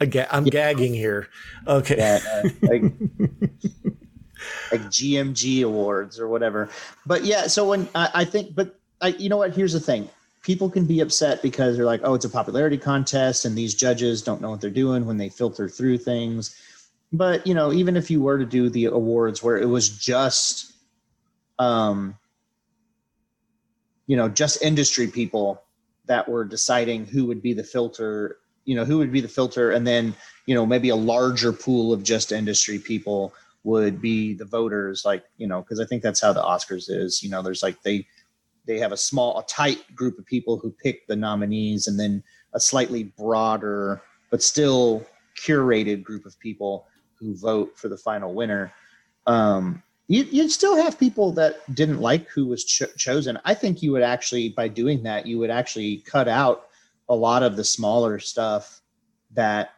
A, 0.00 0.06
ga- 0.06 0.26
I'm 0.32 0.42
gagging 0.42 0.92
here. 0.92 1.28
Okay. 1.68 1.96
yeah, 1.98 2.18
uh, 2.28 2.48
like, 2.62 2.82
like 4.72 4.80
GMG 4.90 5.62
awards 5.64 6.18
or 6.18 6.26
whatever. 6.26 6.68
But 7.06 7.24
yeah, 7.24 7.46
so 7.46 7.68
when 7.68 7.88
I, 7.94 8.10
I 8.12 8.24
think, 8.24 8.56
but 8.56 8.80
I, 9.00 9.08
you 9.08 9.28
know 9.28 9.36
what? 9.36 9.54
Here's 9.54 9.72
the 9.72 9.78
thing: 9.78 10.08
people 10.42 10.68
can 10.68 10.84
be 10.84 10.98
upset 10.98 11.42
because 11.42 11.76
they're 11.76 11.86
like, 11.86 12.00
"Oh, 12.02 12.14
it's 12.14 12.24
a 12.24 12.28
popularity 12.28 12.76
contest," 12.76 13.44
and 13.44 13.56
these 13.56 13.74
judges 13.74 14.20
don't 14.20 14.40
know 14.40 14.50
what 14.50 14.60
they're 14.60 14.70
doing 14.70 15.06
when 15.06 15.16
they 15.16 15.28
filter 15.28 15.68
through 15.68 15.98
things. 15.98 16.56
But 17.12 17.46
you 17.46 17.54
know, 17.54 17.72
even 17.72 17.96
if 17.96 18.10
you 18.10 18.22
were 18.22 18.38
to 18.38 18.46
do 18.46 18.70
the 18.70 18.86
awards 18.86 19.42
where 19.42 19.58
it 19.58 19.66
was 19.66 19.88
just, 19.88 20.72
um, 21.58 22.16
you 24.06 24.16
know, 24.16 24.28
just 24.28 24.62
industry 24.62 25.06
people 25.06 25.62
that 26.06 26.28
were 26.28 26.44
deciding 26.44 27.06
who 27.06 27.26
would 27.26 27.42
be 27.42 27.52
the 27.52 27.64
filter, 27.64 28.38
you 28.64 28.74
know, 28.74 28.84
who 28.84 28.98
would 28.98 29.12
be 29.12 29.20
the 29.20 29.28
filter, 29.28 29.70
and 29.70 29.86
then 29.86 30.14
you 30.46 30.54
know 30.54 30.66
maybe 30.66 30.88
a 30.88 30.96
larger 30.96 31.52
pool 31.52 31.92
of 31.92 32.02
just 32.02 32.32
industry 32.32 32.78
people 32.78 33.32
would 33.64 34.00
be 34.00 34.34
the 34.34 34.44
voters 34.44 35.04
like 35.04 35.24
you 35.36 35.46
know 35.46 35.62
because 35.62 35.80
i 35.80 35.84
think 35.84 36.02
that's 36.02 36.20
how 36.20 36.32
the 36.32 36.42
oscars 36.42 36.90
is 36.90 37.22
you 37.22 37.30
know 37.30 37.42
there's 37.42 37.62
like 37.62 37.80
they 37.82 38.06
they 38.66 38.78
have 38.78 38.92
a 38.92 38.96
small 38.96 39.38
a 39.38 39.44
tight 39.44 39.82
group 39.94 40.18
of 40.18 40.26
people 40.26 40.58
who 40.58 40.70
pick 40.82 41.06
the 41.06 41.16
nominees 41.16 41.86
and 41.86 41.98
then 41.98 42.22
a 42.54 42.60
slightly 42.60 43.04
broader 43.04 44.02
but 44.30 44.42
still 44.42 45.04
curated 45.40 46.02
group 46.02 46.26
of 46.26 46.38
people 46.40 46.86
who 47.22 47.34
vote 47.36 47.72
for 47.78 47.88
the 47.88 47.96
final 47.96 48.34
winner 48.34 48.72
um 49.26 49.82
you, 50.08 50.24
you'd 50.24 50.50
still 50.50 50.76
have 50.76 50.98
people 50.98 51.32
that 51.32 51.60
didn't 51.74 52.00
like 52.00 52.28
who 52.28 52.46
was 52.46 52.64
cho- 52.64 52.86
chosen 52.96 53.38
i 53.44 53.54
think 53.54 53.82
you 53.82 53.92
would 53.92 54.02
actually 54.02 54.48
by 54.50 54.68
doing 54.68 55.02
that 55.04 55.26
you 55.26 55.38
would 55.38 55.50
actually 55.50 55.98
cut 55.98 56.28
out 56.28 56.66
a 57.08 57.14
lot 57.14 57.42
of 57.42 57.56
the 57.56 57.64
smaller 57.64 58.18
stuff 58.18 58.80
that 59.32 59.74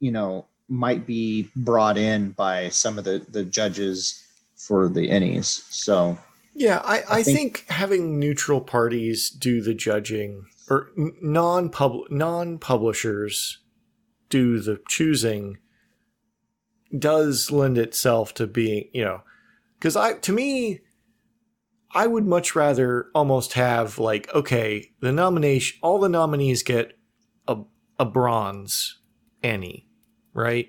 you 0.00 0.10
know 0.10 0.46
might 0.68 1.06
be 1.06 1.50
brought 1.56 1.98
in 1.98 2.30
by 2.30 2.68
some 2.70 2.98
of 2.98 3.04
the 3.04 3.24
the 3.30 3.44
judges 3.44 4.22
for 4.56 4.88
the 4.88 5.08
Ennies. 5.08 5.64
So 5.70 6.18
Yeah, 6.54 6.80
I, 6.84 7.02
I, 7.08 7.22
think- 7.22 7.36
think, 7.36 7.64
having 7.68 8.18
neutral 8.18 8.60
parties 8.60 9.28
do 9.28 9.60
the 9.60 9.74
judging 9.74 10.46
or 10.70 10.90
non 10.96 11.70
non 12.10 12.58
publishers 12.58 13.58
do 14.30 14.60
the 14.60 14.80
choosing 14.88 15.58
does 16.98 17.50
lend 17.50 17.78
itself 17.78 18.34
to 18.34 18.46
being 18.46 18.88
you 18.92 19.04
know 19.04 19.22
because 19.78 19.96
I 19.96 20.14
to 20.14 20.32
me 20.32 20.80
I 21.94 22.06
would 22.06 22.26
much 22.26 22.54
rather 22.54 23.06
almost 23.14 23.54
have 23.54 23.98
like 23.98 24.32
okay 24.34 24.90
the 25.00 25.12
nomination 25.12 25.78
all 25.82 25.98
the 25.98 26.08
nominees 26.08 26.62
get 26.62 26.98
a 27.48 27.58
a 27.98 28.04
bronze 28.04 28.98
Ennie 29.42 29.88
right 30.34 30.68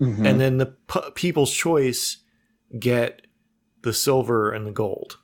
Mm-hmm. 0.00 0.26
and 0.26 0.40
then 0.40 0.56
the 0.58 0.66
p- 0.66 1.10
people's 1.14 1.52
choice 1.52 2.16
get 2.80 3.22
the 3.82 3.92
silver 3.92 4.50
and 4.50 4.66
the 4.66 4.72
gold 4.72 5.18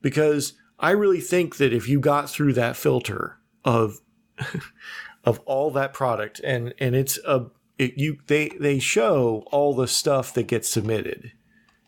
because 0.00 0.52
I 0.78 0.92
really 0.92 1.20
think 1.20 1.56
that 1.56 1.72
if 1.72 1.88
you 1.88 1.98
got 1.98 2.30
through 2.30 2.52
that 2.54 2.76
filter 2.76 3.38
of 3.64 4.00
of 5.24 5.40
all 5.40 5.72
that 5.72 5.92
product 5.94 6.40
and 6.44 6.74
and 6.78 6.94
it's 6.94 7.18
a 7.26 7.46
it, 7.82 7.98
you 7.98 8.18
they 8.26 8.50
they 8.60 8.78
show 8.78 9.44
all 9.50 9.74
the 9.74 9.88
stuff 9.88 10.32
that 10.34 10.44
gets 10.44 10.68
submitted. 10.68 11.32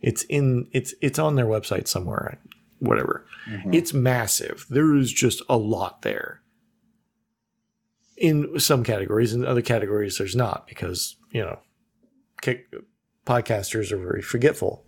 It's 0.01 0.22
in 0.24 0.68
it's 0.72 0.95
it's 1.01 1.18
on 1.18 1.36
their 1.36 1.47
website 1.47 1.88
somewhere. 1.88 2.38
Whatever. 2.80 3.24
It's 3.72 3.95
massive. 3.95 4.66
There 4.68 4.97
is 4.97 5.12
just 5.12 5.42
a 5.49 5.57
lot 5.57 6.03
there. 6.03 6.40
In 8.16 8.59
some 8.59 8.84
categories, 8.84 9.32
in 9.32 9.45
other 9.45 9.62
categories, 9.62 10.18
there's 10.18 10.36
not 10.36 10.66
because 10.66 11.16
you 11.30 11.42
know, 11.42 11.59
kick, 12.42 12.72
podcasters 13.26 13.92
are 13.92 13.99
very 13.99 14.22
forgetful. 14.22 14.84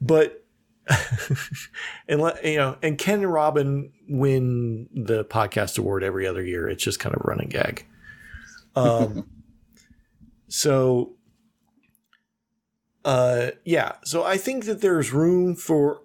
But 0.00 0.44
and 2.08 2.20
let, 2.20 2.44
you 2.44 2.56
know, 2.56 2.76
and 2.82 2.98
Ken 2.98 3.20
and 3.20 3.32
Robin 3.32 3.92
win 4.08 4.88
the 4.92 5.24
podcast 5.24 5.78
award 5.78 6.02
every 6.02 6.26
other 6.26 6.42
year. 6.42 6.68
It's 6.68 6.82
just 6.82 6.98
kind 6.98 7.14
of 7.14 7.22
a 7.24 7.28
running 7.28 7.48
gag. 7.48 7.86
Um, 8.74 9.28
so, 10.50 11.14
uh, 13.04 13.52
yeah. 13.64 13.92
So 14.04 14.24
I 14.24 14.36
think 14.36 14.64
that 14.64 14.80
there's 14.80 15.12
room 15.12 15.54
for 15.54 16.02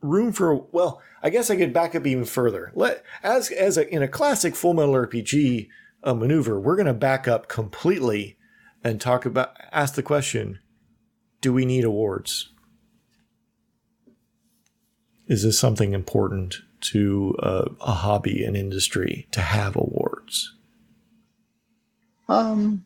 room 0.00 0.32
for. 0.32 0.66
Well, 0.72 1.02
I 1.22 1.28
guess 1.28 1.50
I 1.50 1.56
could 1.56 1.74
back 1.74 1.94
up 1.94 2.06
even 2.06 2.24
further. 2.24 2.72
Let 2.74 3.04
as 3.22 3.50
as 3.50 3.76
a, 3.76 3.86
in 3.94 4.02
a 4.02 4.08
classic 4.08 4.56
Full 4.56 4.72
Metal 4.72 4.94
RPG 4.94 5.68
uh, 6.02 6.14
maneuver, 6.14 6.58
we're 6.58 6.76
going 6.76 6.86
to 6.86 6.94
back 6.94 7.28
up 7.28 7.48
completely 7.48 8.38
and 8.82 8.98
talk 8.98 9.26
about 9.26 9.54
ask 9.70 9.94
the 9.94 10.02
question: 10.02 10.58
Do 11.42 11.52
we 11.52 11.66
need 11.66 11.84
awards? 11.84 12.48
Is 15.26 15.42
this 15.42 15.58
something 15.58 15.92
important 15.92 16.56
to 16.92 17.36
uh, 17.40 17.68
a 17.80 17.92
hobby 17.92 18.42
and 18.42 18.56
industry 18.56 19.26
to 19.32 19.42
have 19.42 19.76
awards? 19.76 20.54
Um, 22.28 22.85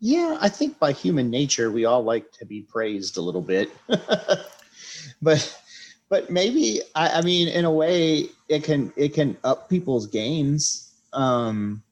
yeah, 0.00 0.38
I 0.40 0.48
think 0.48 0.78
by 0.78 0.92
human 0.92 1.30
nature 1.30 1.70
we 1.70 1.84
all 1.84 2.02
like 2.02 2.30
to 2.32 2.46
be 2.46 2.62
praised 2.62 3.16
a 3.16 3.20
little 3.20 3.42
bit, 3.42 3.70
but 5.22 5.60
but 6.08 6.30
maybe 6.30 6.80
I, 6.94 7.18
I 7.18 7.22
mean 7.22 7.48
in 7.48 7.64
a 7.64 7.72
way 7.72 8.28
it 8.48 8.64
can 8.64 8.92
it 8.96 9.14
can 9.14 9.36
up 9.44 9.68
people's 9.68 10.06
gains. 10.06 10.92
Um, 11.12 11.82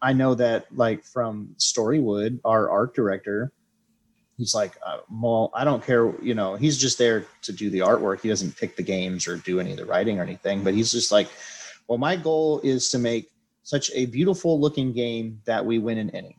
I 0.00 0.12
know 0.12 0.34
that 0.34 0.66
like 0.76 1.04
from 1.04 1.54
Storywood, 1.58 2.40
our 2.44 2.68
art 2.68 2.94
director, 2.94 3.52
he's 4.36 4.54
like, 4.54 4.72
uh, 4.84 4.98
well, 5.08 5.50
I 5.54 5.62
don't 5.62 5.84
care, 5.84 6.12
you 6.20 6.34
know, 6.34 6.56
he's 6.56 6.76
just 6.76 6.98
there 6.98 7.26
to 7.42 7.52
do 7.52 7.70
the 7.70 7.80
artwork. 7.80 8.20
He 8.20 8.28
doesn't 8.28 8.56
pick 8.56 8.74
the 8.74 8.82
games 8.82 9.28
or 9.28 9.36
do 9.36 9.60
any 9.60 9.70
of 9.70 9.76
the 9.76 9.86
writing 9.86 10.18
or 10.18 10.24
anything, 10.24 10.64
but 10.64 10.74
he's 10.74 10.90
just 10.90 11.12
like, 11.12 11.28
well, 11.86 11.98
my 11.98 12.16
goal 12.16 12.60
is 12.64 12.90
to 12.90 12.98
make 12.98 13.30
such 13.62 13.92
a 13.94 14.06
beautiful 14.06 14.60
looking 14.60 14.92
game 14.92 15.40
that 15.44 15.64
we 15.64 15.78
win 15.78 15.98
an 15.98 16.10
Ennie, 16.10 16.36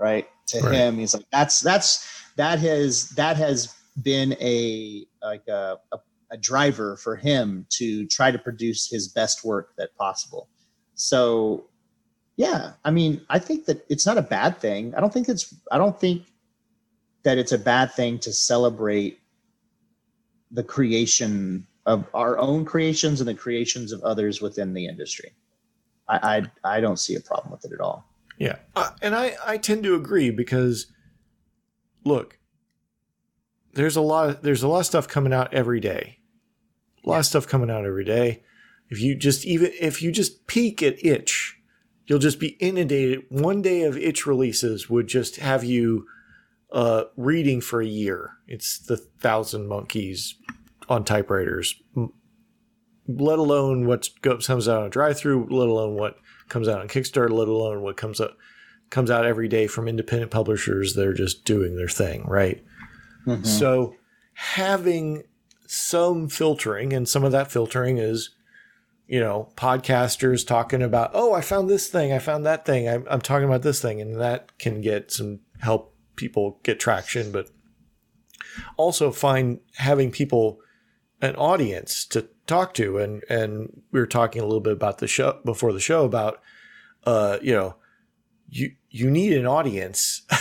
right? 0.00 0.26
To 0.48 0.60
Right. 0.60 0.74
him, 0.74 0.98
he's 0.98 1.14
like, 1.14 1.26
that's 1.30 1.60
that's 1.60 2.08
that 2.36 2.58
has 2.58 3.10
that 3.10 3.36
has 3.36 3.72
been 4.02 4.32
a 4.40 5.06
like 5.22 5.46
a, 5.46 5.76
a 5.92 5.98
a 6.32 6.36
driver 6.36 6.96
for 6.96 7.16
him 7.16 7.66
to 7.70 8.06
try 8.06 8.30
to 8.30 8.38
produce 8.38 8.88
his 8.88 9.08
best 9.08 9.44
work 9.44 9.74
that 9.76 9.94
possible. 9.96 10.48
So 10.94 11.66
yeah, 12.36 12.72
I 12.84 12.90
mean, 12.90 13.20
I 13.28 13.38
think 13.38 13.66
that 13.66 13.84
it's 13.88 14.06
not 14.06 14.16
a 14.16 14.22
bad 14.22 14.58
thing. 14.58 14.94
I 14.94 15.00
don't 15.00 15.12
think 15.12 15.28
it's 15.28 15.54
I 15.70 15.78
don't 15.78 15.98
think 15.98 16.26
that 17.22 17.36
it's 17.38 17.52
a 17.52 17.58
bad 17.58 17.92
thing 17.92 18.18
to 18.20 18.32
celebrate 18.32 19.20
the 20.50 20.64
creation 20.64 21.66
of 21.86 22.06
our 22.14 22.38
own 22.38 22.64
creations 22.64 23.20
and 23.20 23.28
the 23.28 23.34
creations 23.34 23.92
of 23.92 24.02
others 24.02 24.40
within 24.40 24.72
the 24.72 24.86
industry. 24.86 25.32
I 26.08 26.42
I, 26.64 26.76
I 26.76 26.80
don't 26.80 26.98
see 26.98 27.14
a 27.16 27.20
problem 27.20 27.52
with 27.52 27.64
it 27.64 27.72
at 27.72 27.80
all. 27.80 28.09
Yeah, 28.40 28.56
uh, 28.74 28.90
and 29.02 29.14
I 29.14 29.36
I 29.44 29.58
tend 29.58 29.84
to 29.84 29.94
agree 29.94 30.30
because 30.30 30.86
look, 32.04 32.38
there's 33.74 33.96
a 33.96 34.00
lot 34.00 34.30
of 34.30 34.42
there's 34.42 34.62
a 34.62 34.68
lot 34.68 34.80
of 34.80 34.86
stuff 34.86 35.06
coming 35.06 35.34
out 35.34 35.52
every 35.52 35.78
day, 35.78 36.18
a 37.04 37.08
lot 37.08 37.18
of 37.18 37.26
stuff 37.26 37.46
coming 37.46 37.70
out 37.70 37.84
every 37.84 38.04
day. 38.04 38.42
If 38.88 38.98
you 38.98 39.14
just 39.14 39.44
even 39.44 39.70
if 39.78 40.00
you 40.00 40.10
just 40.10 40.46
peek 40.46 40.82
at 40.82 41.04
itch, 41.04 41.58
you'll 42.06 42.18
just 42.18 42.40
be 42.40 42.56
inundated. 42.60 43.24
One 43.28 43.60
day 43.60 43.82
of 43.82 43.98
itch 43.98 44.24
releases 44.26 44.88
would 44.88 45.06
just 45.06 45.36
have 45.36 45.62
you 45.62 46.06
uh, 46.72 47.04
reading 47.18 47.60
for 47.60 47.82
a 47.82 47.86
year. 47.86 48.38
It's 48.48 48.78
the 48.78 48.96
thousand 48.96 49.68
monkeys 49.68 50.34
on 50.88 51.04
typewriters, 51.04 51.74
let 53.06 53.38
alone 53.38 53.86
what 53.86 54.08
comes 54.22 54.48
out 54.66 54.82
on 54.82 54.90
drive 54.90 55.18
through, 55.18 55.46
let 55.50 55.68
alone 55.68 55.94
what 55.94 56.16
comes 56.50 56.68
out 56.68 56.80
on 56.80 56.88
Kickstarter, 56.88 57.30
let 57.30 57.48
alone 57.48 57.80
what 57.80 57.96
comes 57.96 58.20
up 58.20 58.36
comes 58.90 59.10
out 59.10 59.24
every 59.24 59.48
day 59.48 59.66
from 59.66 59.88
independent 59.88 60.30
publishers. 60.30 60.94
They're 60.94 61.14
just 61.14 61.44
doing 61.44 61.76
their 61.76 61.88
thing, 61.88 62.24
right? 62.26 62.62
Mm-hmm. 63.26 63.44
So 63.44 63.94
having 64.34 65.22
some 65.66 66.28
filtering, 66.28 66.92
and 66.92 67.08
some 67.08 67.22
of 67.22 67.32
that 67.32 67.52
filtering 67.52 67.98
is, 67.98 68.30
you 69.06 69.20
know, 69.20 69.52
podcasters 69.56 70.46
talking 70.46 70.82
about, 70.82 71.12
oh, 71.14 71.32
I 71.32 71.40
found 71.40 71.70
this 71.70 71.88
thing, 71.88 72.12
I 72.12 72.18
found 72.18 72.44
that 72.46 72.66
thing, 72.66 72.88
I'm, 72.88 73.06
I'm 73.08 73.20
talking 73.20 73.46
about 73.46 73.62
this 73.62 73.80
thing, 73.80 74.00
and 74.00 74.20
that 74.20 74.58
can 74.58 74.80
get 74.80 75.12
some 75.12 75.40
help 75.60 75.94
people 76.16 76.58
get 76.64 76.80
traction, 76.80 77.30
but 77.30 77.48
also 78.76 79.12
find 79.12 79.60
having 79.76 80.10
people 80.10 80.58
an 81.22 81.36
audience 81.36 82.04
to 82.06 82.28
talk 82.50 82.74
to 82.74 82.98
and 82.98 83.22
and 83.28 83.82
we 83.92 84.00
were 84.00 84.06
talking 84.06 84.42
a 84.42 84.44
little 84.44 84.60
bit 84.60 84.72
about 84.72 84.98
the 84.98 85.06
show 85.06 85.40
before 85.44 85.72
the 85.72 85.80
show 85.80 86.04
about 86.04 86.40
uh 87.06 87.38
you 87.40 87.54
know 87.54 87.76
you 88.50 88.72
you 88.90 89.10
need 89.10 89.32
an 89.32 89.46
audience. 89.46 90.22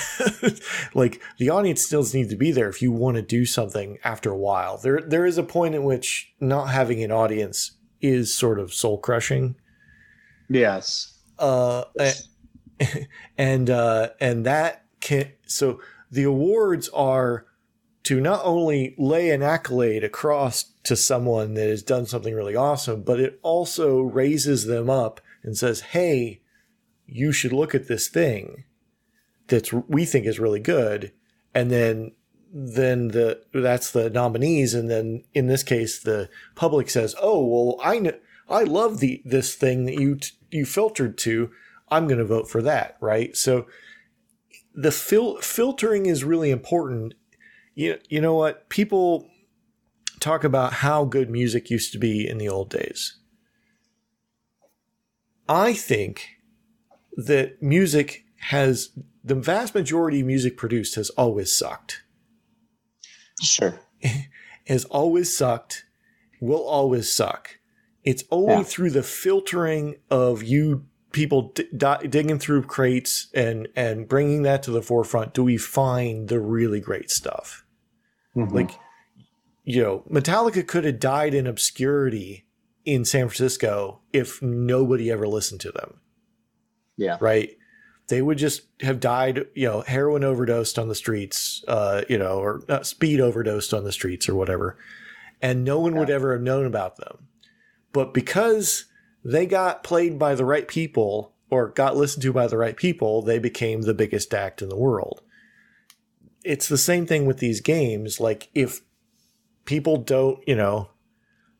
Like 0.93 1.21
the 1.37 1.49
audience 1.49 1.81
still 1.81 2.05
needs 2.13 2.29
to 2.29 2.35
be 2.35 2.51
there 2.51 2.67
if 2.67 2.81
you 2.81 2.91
want 2.91 3.15
to 3.15 3.21
do 3.21 3.45
something 3.45 3.99
after 4.03 4.29
a 4.31 4.37
while. 4.37 4.77
There 4.77 4.99
there 4.99 5.25
is 5.25 5.37
a 5.37 5.43
point 5.43 5.75
at 5.75 5.83
which 5.83 6.33
not 6.41 6.65
having 6.65 7.01
an 7.01 7.11
audience 7.11 7.77
is 8.01 8.35
sort 8.35 8.59
of 8.59 8.73
soul 8.73 8.97
crushing. 8.97 9.55
Yes. 10.49 11.19
uh 11.37 11.85
and 13.37 13.69
uh 13.69 14.09
and 14.19 14.45
that 14.45 14.83
can 14.99 15.31
so 15.45 15.79
the 16.11 16.23
awards 16.23 16.89
are 16.89 17.45
to 18.09 18.19
not 18.19 18.41
only 18.43 18.93
lay 18.97 19.29
an 19.29 19.41
accolade 19.41 20.03
across 20.03 20.71
to 20.83 20.95
someone 20.95 21.53
that 21.53 21.69
has 21.69 21.81
done 21.81 22.05
something 22.05 22.35
really 22.35 22.55
awesome 22.55 23.01
but 23.01 23.19
it 23.19 23.39
also 23.41 24.01
raises 24.01 24.65
them 24.65 24.89
up 24.89 25.21
and 25.43 25.57
says 25.57 25.81
hey 25.81 26.41
you 27.11 27.31
should 27.31 27.53
look 27.53 27.73
at 27.73 27.87
this 27.87 28.07
thing 28.07 28.63
that 29.47 29.71
we 29.89 30.05
think 30.05 30.25
is 30.25 30.39
really 30.39 30.59
good. 30.59 31.11
And 31.53 31.71
then 31.71 32.11
then 32.51 33.09
the 33.09 33.41
that's 33.53 33.91
the 33.91 34.09
nominees. 34.09 34.73
And 34.73 34.89
then 34.89 35.23
in 35.33 35.47
this 35.47 35.63
case 35.63 35.99
the 35.99 36.29
public 36.55 36.89
says 36.89 37.15
oh 37.21 37.45
well 37.45 37.79
i 37.83 37.99
know 37.99 38.13
i 38.49 38.63
love 38.63 38.99
the 38.99 39.21
this 39.25 39.55
thing 39.55 39.85
that 39.85 39.95
you 39.99 40.15
t- 40.15 40.31
you 40.51 40.65
filtered 40.65 41.17
to. 41.19 41.51
I'm 41.91 42.07
going 42.07 42.19
to 42.19 42.25
vote 42.25 42.49
for 42.49 42.61
that 42.61 42.97
right? 43.01 43.35
So 43.35 43.65
the 44.75 44.91
fil- 44.91 45.41
filtering 45.41 46.05
is 46.05 46.23
really 46.23 46.51
important 46.51 47.15
you, 47.79 47.97
you 48.09 48.19
know 48.19 48.33
what 48.35 48.67
people 48.69 49.29
talk 50.19 50.43
about 50.43 50.73
how 50.73 51.05
good 51.05 51.29
music 51.29 51.69
used 51.69 51.93
to 51.93 51.97
be 51.97 52.27
in 52.27 52.37
the 52.37 52.49
old 52.49 52.69
days 52.69 53.17
i 55.47 55.73
think 55.73 56.27
that 57.15 57.61
music 57.61 58.23
has 58.37 58.89
the 59.23 59.35
vast 59.35 59.73
majority 59.75 60.19
of 60.21 60.27
music 60.27 60.57
produced 60.57 60.95
has 60.95 61.09
always 61.11 61.55
sucked 61.55 62.03
Sure. 63.41 63.79
has 64.67 64.83
always 64.85 65.33
sucked, 65.35 65.85
will 66.41 66.61
always 66.67 67.09
suck. 67.09 67.57
It's 68.03 68.25
only 68.31 68.55
Yeah. 68.55 68.63
through 68.63 68.89
the 68.89 69.01
filtering 69.03 69.95
of 70.09 70.43
you 70.43 70.85
people 71.13 71.53
d- 71.55 71.63
di- 71.75 72.05
digging 72.07 72.37
through 72.37 72.63
crates 72.63 73.29
and 73.33 73.69
and 73.77 74.09
bringing 74.09 74.43
that 74.43 74.61
to 74.63 74.71
the 74.71 74.81
forefront 74.81 75.33
do 75.33 75.43
we 75.45 75.55
find 75.57 76.27
the 76.27 76.39
really 76.41 76.81
great 76.81 77.09
stuff. 77.09 77.63
Mhm. 78.35 78.51
Like, 78.51 78.71
you 79.63 79.81
know, 79.81 80.03
Metallica 80.09 80.65
could 80.65 80.85
have 80.85 80.99
died 80.99 81.33
in 81.33 81.47
obscurity 81.47 82.45
in 82.85 83.05
San 83.05 83.27
Francisco 83.27 84.01
if 84.13 84.41
nobody 84.41 85.11
ever 85.11 85.27
listened 85.27 85.61
to 85.61 85.71
them 85.71 85.99
yeah. 86.99 87.17
right? 87.19 87.57
They 88.09 88.21
would 88.21 88.37
just 88.37 88.63
have 88.81 88.99
died, 88.99 89.45
you 89.55 89.67
know, 89.67 89.81
heroin 89.81 90.23
overdosed 90.23 90.77
on 90.77 90.89
the 90.89 90.95
streets, 90.95 91.63
uh, 91.67 92.03
you 92.09 92.17
know, 92.17 92.39
or 92.39 92.61
uh, 92.67 92.83
speed 92.83 93.21
overdosed 93.21 93.73
on 93.73 93.83
the 93.83 93.91
streets 93.91 94.27
or 94.27 94.35
whatever, 94.35 94.77
and 95.41 95.63
no 95.63 95.79
one 95.79 95.95
would 95.95 96.09
ever 96.09 96.33
have 96.33 96.41
known 96.41 96.65
about 96.65 96.97
them. 96.97 97.27
But 97.93 98.13
because 98.13 98.85
they 99.23 99.45
got 99.45 99.83
played 99.83 100.19
by 100.19 100.35
the 100.35 100.45
right 100.45 100.67
people 100.67 101.33
or 101.49 101.69
got 101.69 101.95
listened 101.95 102.23
to 102.23 102.33
by 102.33 102.47
the 102.47 102.57
right 102.57 102.75
people, 102.75 103.21
they 103.21 103.39
became 103.39 103.83
the 103.83 103.93
biggest 103.93 104.33
act 104.33 104.61
in 104.61 104.69
the 104.69 104.77
world. 104.77 105.21
It's 106.43 106.67
the 106.67 106.77
same 106.77 107.05
thing 107.05 107.25
with 107.25 107.37
these 107.39 107.61
games. 107.61 108.19
Like 108.19 108.49
if 108.53 108.81
people 109.65 109.97
don't, 109.97 110.45
you 110.47 110.55
know, 110.55 110.89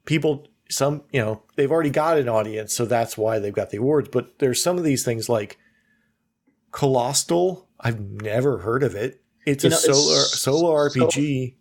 people 0.06 0.48
some 0.72 1.02
you 1.12 1.20
know 1.20 1.42
they've 1.56 1.72
already 1.72 1.90
got 1.90 2.20
an 2.20 2.30
audience 2.30 2.74
so 2.76 2.86
that's 2.86 3.18
why 3.18 3.40
they've 3.40 3.56
got 3.56 3.72
the 3.72 3.78
awards 3.78 4.08
but 4.08 4.38
there's 4.38 4.62
some 4.62 4.78
of 4.78 4.84
these 4.84 5.04
things 5.04 5.28
like 5.28 5.58
Colostle. 6.72 7.68
I've 7.80 8.00
never 8.00 8.60
heard 8.60 8.84
of 8.84 8.96
it 8.96 9.22
it's 9.46 9.64
You 9.64 9.70
a 9.70 9.72
know, 9.72 9.78
it's 9.78 9.86
solo 9.86 10.60
solo 10.68 10.88
so- 10.90 11.00
RPG 11.08 11.56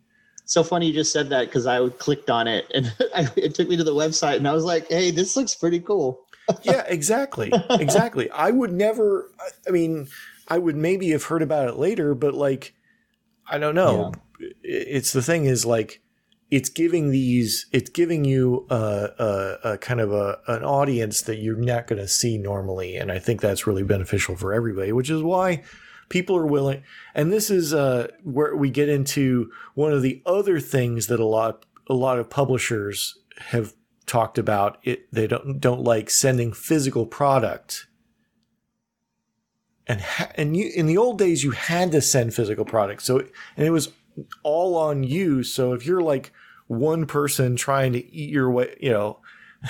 So 0.45 0.63
funny 0.63 0.87
you 0.87 0.93
just 0.93 1.11
said 1.11 1.29
that 1.29 1.45
because 1.45 1.65
I 1.65 1.87
clicked 1.89 2.29
on 2.29 2.47
it 2.47 2.65
and 2.73 2.93
I, 3.15 3.27
it 3.35 3.55
took 3.55 3.67
me 3.67 3.77
to 3.77 3.83
the 3.83 3.95
website 3.95 4.37
and 4.37 4.47
I 4.47 4.53
was 4.53 4.63
like, 4.63 4.87
"Hey, 4.89 5.11
this 5.11 5.35
looks 5.35 5.55
pretty 5.55 5.79
cool." 5.79 6.21
yeah 6.63 6.83
exactly 6.87 7.51
exactly 7.71 8.29
I 8.31 8.49
would 8.51 8.71
never 8.71 9.31
I 9.67 9.71
mean 9.71 10.07
I 10.47 10.57
would 10.57 10.75
maybe 10.75 11.09
have 11.11 11.23
heard 11.23 11.41
about 11.43 11.67
it 11.67 11.75
later 11.77 12.15
but 12.15 12.33
like 12.33 12.73
I 13.49 13.57
don't 13.57 13.75
know. 13.75 14.11
I- 14.13 14.19
it's 14.63 15.11
the 15.11 15.21
thing 15.21 15.45
is 15.45 15.65
like 15.65 16.01
it's 16.49 16.69
giving 16.69 17.11
these 17.11 17.65
it's 17.71 17.89
giving 17.89 18.23
you 18.25 18.65
a, 18.69 19.09
a, 19.19 19.71
a 19.73 19.77
kind 19.77 19.99
of 19.99 20.11
a 20.13 20.39
an 20.47 20.63
audience 20.63 21.21
that 21.23 21.37
you're 21.37 21.55
not 21.57 21.87
going 21.87 22.01
to 22.01 22.07
see 22.07 22.37
normally 22.37 22.95
and 22.95 23.11
i 23.11 23.19
think 23.19 23.41
that's 23.41 23.67
really 23.67 23.83
beneficial 23.83 24.35
for 24.35 24.53
everybody 24.53 24.91
which 24.91 25.09
is 25.09 25.21
why 25.21 25.61
people 26.07 26.35
are 26.35 26.47
willing 26.47 26.81
and 27.13 27.31
this 27.31 27.49
is 27.49 27.73
uh, 27.73 28.07
where 28.23 28.55
we 28.55 28.69
get 28.69 28.89
into 28.89 29.51
one 29.75 29.91
of 29.91 30.01
the 30.01 30.21
other 30.25 30.59
things 30.59 31.07
that 31.07 31.19
a 31.19 31.25
lot 31.25 31.65
a 31.87 31.93
lot 31.93 32.17
of 32.17 32.29
publishers 32.29 33.17
have 33.37 33.73
talked 34.05 34.37
about 34.37 34.77
it 34.83 35.11
they 35.11 35.27
don't 35.27 35.59
don't 35.59 35.83
like 35.83 36.09
sending 36.09 36.51
physical 36.53 37.05
product 37.05 37.87
and 39.89 39.99
ha- 40.01 40.31
and 40.35 40.55
you 40.55 40.71
in 40.73 40.85
the 40.85 40.97
old 40.97 41.17
days 41.17 41.43
you 41.43 41.51
had 41.51 41.91
to 41.91 42.01
send 42.01 42.33
physical 42.33 42.63
products 42.63 43.03
so 43.03 43.19
and 43.57 43.67
it 43.67 43.71
was 43.71 43.91
all 44.43 44.77
on 44.77 45.03
you 45.03 45.43
so 45.43 45.73
if 45.73 45.85
you're 45.85 46.01
like 46.01 46.31
one 46.67 47.05
person 47.05 47.55
trying 47.57 47.91
to 47.93 48.13
eat 48.13 48.29
your 48.29 48.49
way 48.51 48.77
you 48.79 48.91
know 48.91 49.19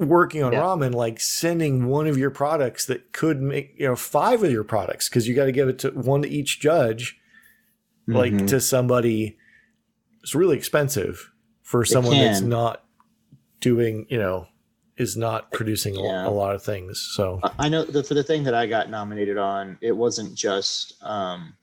working 0.00 0.42
on 0.42 0.52
Yeah. 0.52 0.60
ramen 0.62 0.94
like 0.94 1.20
sending 1.20 1.86
one 1.86 2.06
of 2.06 2.16
your 2.18 2.30
products 2.30 2.86
that 2.86 3.12
could 3.12 3.40
make 3.40 3.74
you 3.78 3.86
know 3.86 3.96
five 3.96 4.42
of 4.42 4.50
your 4.50 4.64
products 4.64 5.08
because 5.08 5.28
you 5.28 5.34
got 5.34 5.44
to 5.46 5.52
give 5.52 5.68
it 5.68 5.78
to 5.80 5.90
one 5.90 6.22
to 6.22 6.28
each 6.28 6.58
judge 6.60 7.18
like 8.08 8.32
Mhm. 8.32 8.48
to 8.48 8.60
somebody 8.60 9.36
it's 10.22 10.34
really 10.34 10.56
expensive 10.56 11.30
for 11.62 11.84
someone 11.84 12.18
that's 12.18 12.40
not 12.40 12.84
doing 13.60 14.06
you 14.08 14.18
know 14.18 14.46
is 14.98 15.16
not 15.16 15.52
producing 15.52 15.96
a- 15.96 16.02
Yeah. 16.02 16.26
a 16.26 16.30
lot 16.30 16.54
of 16.54 16.62
things 16.62 17.00
so 17.14 17.40
I- 17.42 17.52
I 17.66 17.68
know 17.68 17.84
the, 17.84 18.02
for 18.02 18.14
the 18.14 18.22
thing 18.22 18.44
that 18.44 18.54
I 18.54 18.66
got 18.66 18.88
nominated 18.90 19.36
on, 19.38 19.78
it 19.80 19.92
wasn't 19.92 20.34
just. 20.34 20.94
Um, 21.02 21.54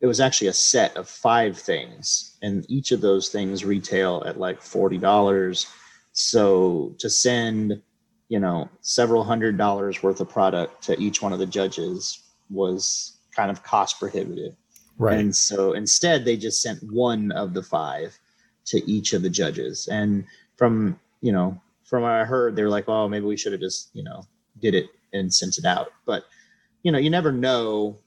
it 0.00 0.06
was 0.06 0.20
actually 0.20 0.48
a 0.48 0.52
set 0.52 0.94
of 0.96 1.08
five 1.08 1.56
things, 1.58 2.36
and 2.42 2.66
each 2.68 2.92
of 2.92 3.00
those 3.00 3.28
things 3.30 3.64
retail 3.64 4.22
at 4.26 4.38
like 4.38 4.60
forty 4.60 4.98
dollars. 4.98 5.66
So 6.12 6.94
to 6.98 7.08
send, 7.10 7.80
you 8.28 8.38
know, 8.38 8.68
several 8.82 9.24
hundred 9.24 9.56
dollars 9.56 10.02
worth 10.02 10.20
of 10.20 10.28
product 10.28 10.82
to 10.84 10.98
each 11.00 11.22
one 11.22 11.32
of 11.32 11.38
the 11.38 11.46
judges 11.46 12.22
was 12.50 13.18
kind 13.34 13.50
of 13.50 13.62
cost 13.62 13.98
prohibitive. 13.98 14.54
right 14.98 15.18
And 15.18 15.34
so 15.36 15.72
instead, 15.72 16.24
they 16.24 16.36
just 16.36 16.62
sent 16.62 16.82
one 16.92 17.32
of 17.32 17.52
the 17.54 17.62
five 17.62 18.18
to 18.66 18.78
each 18.90 19.12
of 19.12 19.22
the 19.22 19.30
judges. 19.30 19.88
And 19.88 20.24
from, 20.56 20.98
you 21.20 21.32
know, 21.32 21.60
from 21.86 22.02
what 22.02 22.12
I 22.12 22.24
heard, 22.24 22.54
they're 22.54 22.68
like, 22.68 22.88
oh, 22.88 23.08
maybe 23.08 23.24
we 23.24 23.36
should 23.36 23.52
have 23.52 23.60
just, 23.60 23.90
you 23.94 24.02
know, 24.02 24.24
did 24.60 24.74
it 24.74 24.86
and 25.12 25.32
sent 25.32 25.56
it 25.56 25.64
out. 25.64 25.88
But, 26.04 26.24
you 26.82 26.92
know, 26.92 26.98
you 26.98 27.10
never 27.10 27.32
know. 27.32 27.98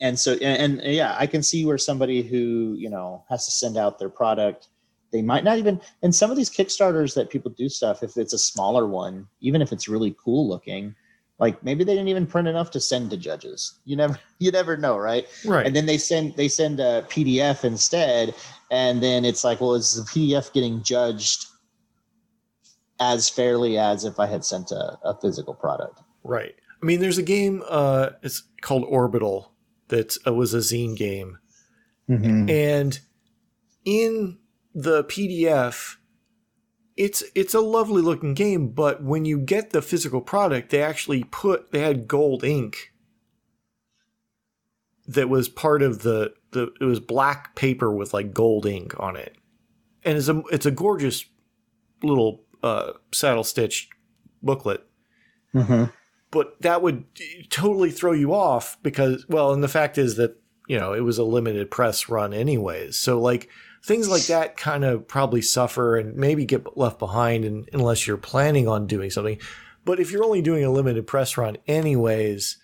And 0.00 0.18
so, 0.18 0.34
and, 0.34 0.80
and 0.80 0.94
yeah, 0.94 1.16
I 1.18 1.26
can 1.26 1.42
see 1.42 1.64
where 1.64 1.78
somebody 1.78 2.22
who, 2.22 2.74
you 2.76 2.90
know, 2.90 3.24
has 3.30 3.46
to 3.46 3.52
send 3.52 3.76
out 3.76 3.98
their 3.98 4.10
product, 4.10 4.68
they 5.12 5.22
might 5.22 5.44
not 5.44 5.58
even, 5.58 5.80
and 6.02 6.14
some 6.14 6.30
of 6.30 6.36
these 6.36 6.50
Kickstarters 6.50 7.14
that 7.14 7.30
people 7.30 7.50
do 7.52 7.68
stuff, 7.68 8.02
if 8.02 8.16
it's 8.16 8.34
a 8.34 8.38
smaller 8.38 8.86
one, 8.86 9.28
even 9.40 9.62
if 9.62 9.72
it's 9.72 9.88
really 9.88 10.14
cool 10.22 10.48
looking, 10.48 10.94
like 11.38 11.62
maybe 11.62 11.84
they 11.84 11.94
didn't 11.94 12.08
even 12.08 12.26
print 12.26 12.48
enough 12.48 12.70
to 12.72 12.80
send 12.80 13.10
to 13.10 13.16
judges. 13.16 13.78
You 13.84 13.96
never, 13.96 14.18
you 14.40 14.50
never 14.50 14.76
know, 14.76 14.98
right? 14.98 15.26
right 15.44 15.66
and 15.66 15.76
then 15.76 15.86
they 15.86 15.98
send 15.98 16.34
they 16.34 16.48
send 16.48 16.80
a 16.80 17.02
pdf 17.08 17.64
instead 17.64 18.34
and 18.70 19.02
then 19.02 19.24
it's 19.24 19.44
like 19.44 19.60
well 19.60 19.74
is 19.74 19.94
the 19.94 20.02
pdf 20.02 20.52
getting 20.52 20.82
judged 20.82 21.46
as 23.00 23.28
fairly 23.28 23.78
as 23.78 24.04
if 24.04 24.18
i 24.18 24.26
had 24.26 24.44
sent 24.44 24.70
a, 24.70 24.98
a 25.04 25.18
physical 25.20 25.54
product 25.54 26.00
Right. 26.26 26.54
I 26.82 26.86
mean, 26.86 27.00
there's 27.00 27.18
a 27.18 27.22
game. 27.22 27.62
Uh, 27.68 28.10
it's 28.22 28.42
called 28.60 28.84
Orbital. 28.88 29.52
That 29.88 30.16
uh, 30.26 30.34
was 30.34 30.52
a 30.52 30.58
zine 30.58 30.96
game, 30.96 31.38
and 32.50 32.98
in 33.84 34.38
the 34.74 35.04
PDF, 35.04 35.94
it's 36.96 37.22
it's 37.36 37.54
a 37.54 37.60
lovely 37.60 38.02
looking 38.02 38.34
game. 38.34 38.70
But 38.70 39.04
when 39.04 39.24
you 39.24 39.38
get 39.38 39.70
the 39.70 39.80
physical 39.80 40.20
product, 40.20 40.70
they 40.70 40.82
actually 40.82 41.22
put 41.22 41.70
they 41.70 41.78
had 41.78 42.08
gold 42.08 42.42
ink 42.42 42.92
that 45.06 45.28
was 45.28 45.48
part 45.48 45.82
of 45.82 46.02
the 46.02 46.34
the 46.50 46.72
it 46.80 46.84
was 46.84 46.98
black 46.98 47.54
paper 47.54 47.92
with 47.92 48.12
like 48.12 48.34
gold 48.34 48.66
ink 48.66 48.92
on 48.98 49.14
it, 49.14 49.36
and 50.02 50.18
it's 50.18 50.28
a 50.28 50.42
it's 50.50 50.66
a 50.66 50.72
gorgeous 50.72 51.26
little 52.02 52.44
uh, 52.66 52.92
saddle 53.12 53.44
stitched 53.44 53.92
booklet. 54.42 54.84
But 56.30 56.60
that 56.60 56.82
would 56.82 57.04
totally 57.48 57.90
throw 57.90 58.12
you 58.12 58.34
off 58.34 58.76
because 58.82 59.24
well 59.28 59.52
and 59.52 59.62
the 59.62 59.68
fact 59.68 59.96
is 59.96 60.16
that 60.16 60.36
you 60.68 60.78
know 60.78 60.92
it 60.92 61.00
was 61.00 61.18
a 61.18 61.24
limited 61.24 61.70
press 61.70 62.08
run 62.08 62.34
anyways. 62.34 62.98
So 62.98 63.20
like 63.20 63.48
things 63.84 64.08
like 64.08 64.26
that 64.26 64.56
kind 64.56 64.84
of 64.84 65.06
probably 65.06 65.40
suffer 65.40 65.96
and 65.96 66.16
maybe 66.16 66.44
get 66.44 66.76
left 66.76 66.98
behind 66.98 67.44
and, 67.44 67.68
unless 67.72 68.06
you're 68.06 68.16
planning 68.16 68.66
on 68.66 68.86
doing 68.86 69.10
something. 69.10 69.38
But 69.84 70.00
if 70.00 70.10
you're 70.10 70.24
only 70.24 70.42
doing 70.42 70.64
a 70.64 70.70
limited 70.70 71.06
press 71.06 71.36
run 71.36 71.56
anyways 71.66 72.58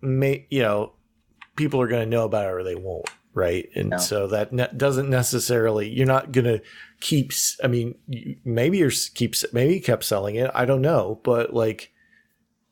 may 0.00 0.46
you 0.50 0.62
know 0.62 0.92
people 1.56 1.80
are 1.80 1.88
going 1.88 2.04
to 2.04 2.10
know 2.10 2.24
about 2.24 2.46
it 2.46 2.52
or 2.52 2.62
they 2.62 2.74
won't 2.74 3.08
right? 3.36 3.68
And 3.76 3.90
No. 3.90 3.98
so 3.98 4.26
that 4.28 4.50
ne- 4.52 4.72
doesn't 4.76 5.10
necessarily 5.10 5.88
you're 5.88 6.06
not 6.06 6.32
going 6.32 6.46
to 6.46 6.60
keep 7.00 7.32
I 7.62 7.68
mean 7.68 7.94
you, 8.08 8.36
maybe 8.44 8.78
you're 8.78 8.90
keeps 9.14 9.44
maybe 9.52 9.74
you 9.74 9.82
kept 9.82 10.02
selling 10.04 10.36
it 10.36 10.50
i 10.54 10.64
don't 10.64 10.80
know 10.80 11.20
but 11.22 11.52
like 11.52 11.92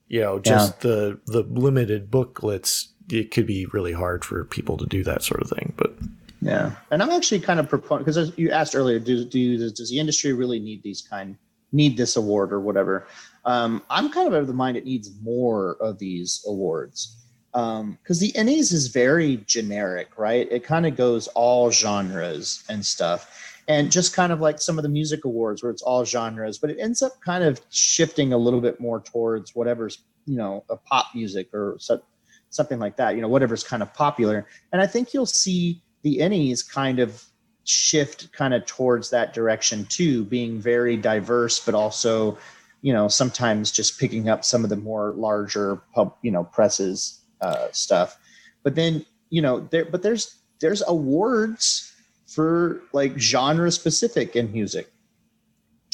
you 0.08 0.20
know 0.20 0.38
just 0.40 0.80
the 0.80 1.20
the 1.26 1.42
limited 1.42 2.10
booklets 2.10 2.88
it 3.10 3.30
could 3.30 3.46
be 3.46 3.66
really 3.66 3.92
hard 3.92 4.24
for 4.24 4.42
people 4.46 4.78
to 4.78 4.86
do 4.86 5.04
that 5.04 5.22
sort 5.22 5.42
of 5.42 5.50
thing 5.50 5.74
but 5.76 5.94
yeah. 6.40 6.72
And 6.90 7.02
i'm 7.02 7.10
actually 7.10 7.40
kind 7.40 7.60
of 7.60 7.68
proponent 7.68 8.06
because 8.06 8.32
you 8.38 8.50
asked 8.50 8.74
earlier 8.74 8.98
do, 8.98 9.24
do 9.26 9.58
does 9.58 9.90
the 9.90 9.98
industry 9.98 10.32
really 10.32 10.58
need 10.58 10.82
these 10.82 11.02
kind 11.02 11.36
need 11.72 11.96
this 11.96 12.16
award 12.16 12.52
or 12.52 12.60
whatever? 12.60 13.06
Um, 13.44 13.82
i'm 13.90 14.10
kind 14.10 14.26
of 14.26 14.32
of 14.32 14.46
the 14.46 14.54
mind 14.54 14.78
it 14.78 14.86
needs 14.86 15.10
more 15.22 15.76
of 15.80 15.98
these 15.98 16.42
awards 16.46 17.23
Um, 17.54 17.98
because 18.02 18.18
the 18.18 18.32
Ennies 18.32 18.72
is 18.72 18.88
very 18.88 19.36
generic, 19.46 20.18
right? 20.18 20.48
It 20.50 20.64
kind 20.64 20.86
of 20.86 20.96
goes 20.96 21.28
all 21.28 21.70
genres 21.70 22.64
and 22.68 22.84
stuff, 22.84 23.60
and 23.68 23.92
just 23.92 24.14
kind 24.14 24.32
of 24.32 24.40
like 24.40 24.60
some 24.60 24.76
of 24.76 24.82
the 24.82 24.88
music 24.88 25.24
awards 25.24 25.62
where 25.62 25.70
it's 25.70 25.82
all 25.82 26.04
genres, 26.04 26.58
but 26.58 26.70
it 26.70 26.78
ends 26.80 27.00
up 27.00 27.20
kind 27.20 27.44
of 27.44 27.60
shifting 27.70 28.32
a 28.32 28.36
little 28.36 28.60
bit 28.60 28.80
more 28.80 29.00
towards 29.00 29.54
whatever's 29.54 30.02
you 30.26 30.36
know 30.36 30.64
a 30.68 30.76
pop 30.76 31.06
music 31.14 31.48
or 31.54 31.76
so, 31.78 32.02
something 32.50 32.80
like 32.80 32.96
that. 32.96 33.14
You 33.14 33.22
know, 33.22 33.28
whatever's 33.28 33.62
kind 33.62 33.82
of 33.82 33.94
popular, 33.94 34.46
and 34.72 34.82
I 34.82 34.86
think 34.88 35.14
you'll 35.14 35.24
see 35.24 35.80
the 36.02 36.18
Ennies 36.18 36.68
kind 36.68 36.98
of 36.98 37.24
shift 37.62 38.32
kind 38.32 38.52
of 38.52 38.66
towards 38.66 39.10
that 39.10 39.32
direction 39.32 39.86
too, 39.86 40.24
being 40.24 40.60
very 40.60 40.96
diverse, 40.96 41.64
but 41.64 41.74
also 41.74 42.36
you 42.82 42.92
know 42.92 43.06
sometimes 43.06 43.70
just 43.70 43.98
picking 43.98 44.28
up 44.28 44.44
some 44.44 44.64
of 44.64 44.70
the 44.70 44.76
more 44.76 45.12
larger 45.16 45.76
pub 45.94 46.14
you 46.22 46.32
know 46.32 46.44
presses 46.44 47.20
uh, 47.40 47.68
stuff. 47.72 48.18
But 48.62 48.74
then 48.74 49.04
you 49.30 49.42
know 49.42 49.60
there 49.70 49.84
but 49.84 50.02
there's 50.02 50.36
there's 50.60 50.82
awards 50.86 51.92
for 52.26 52.82
like 52.92 53.18
genre 53.18 53.70
specific 53.70 54.36
in 54.36 54.52
music. 54.52 54.92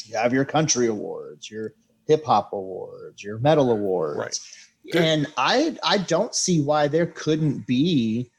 You 0.05 0.17
have 0.17 0.33
your 0.33 0.45
country 0.45 0.87
awards 0.87 1.49
your 1.49 1.73
hip 2.07 2.25
hop 2.25 2.53
awards 2.53 3.23
your 3.23 3.39
metal 3.39 3.71
awards. 3.71 4.39
Right. 4.85 4.95
and 4.95 5.27
i 5.37 5.77
i 5.83 5.99
don't 5.99 6.33
see 6.33 6.59
why 6.61 6.87
there 6.87 7.05
couldn't 7.05 7.67
be 7.67 8.31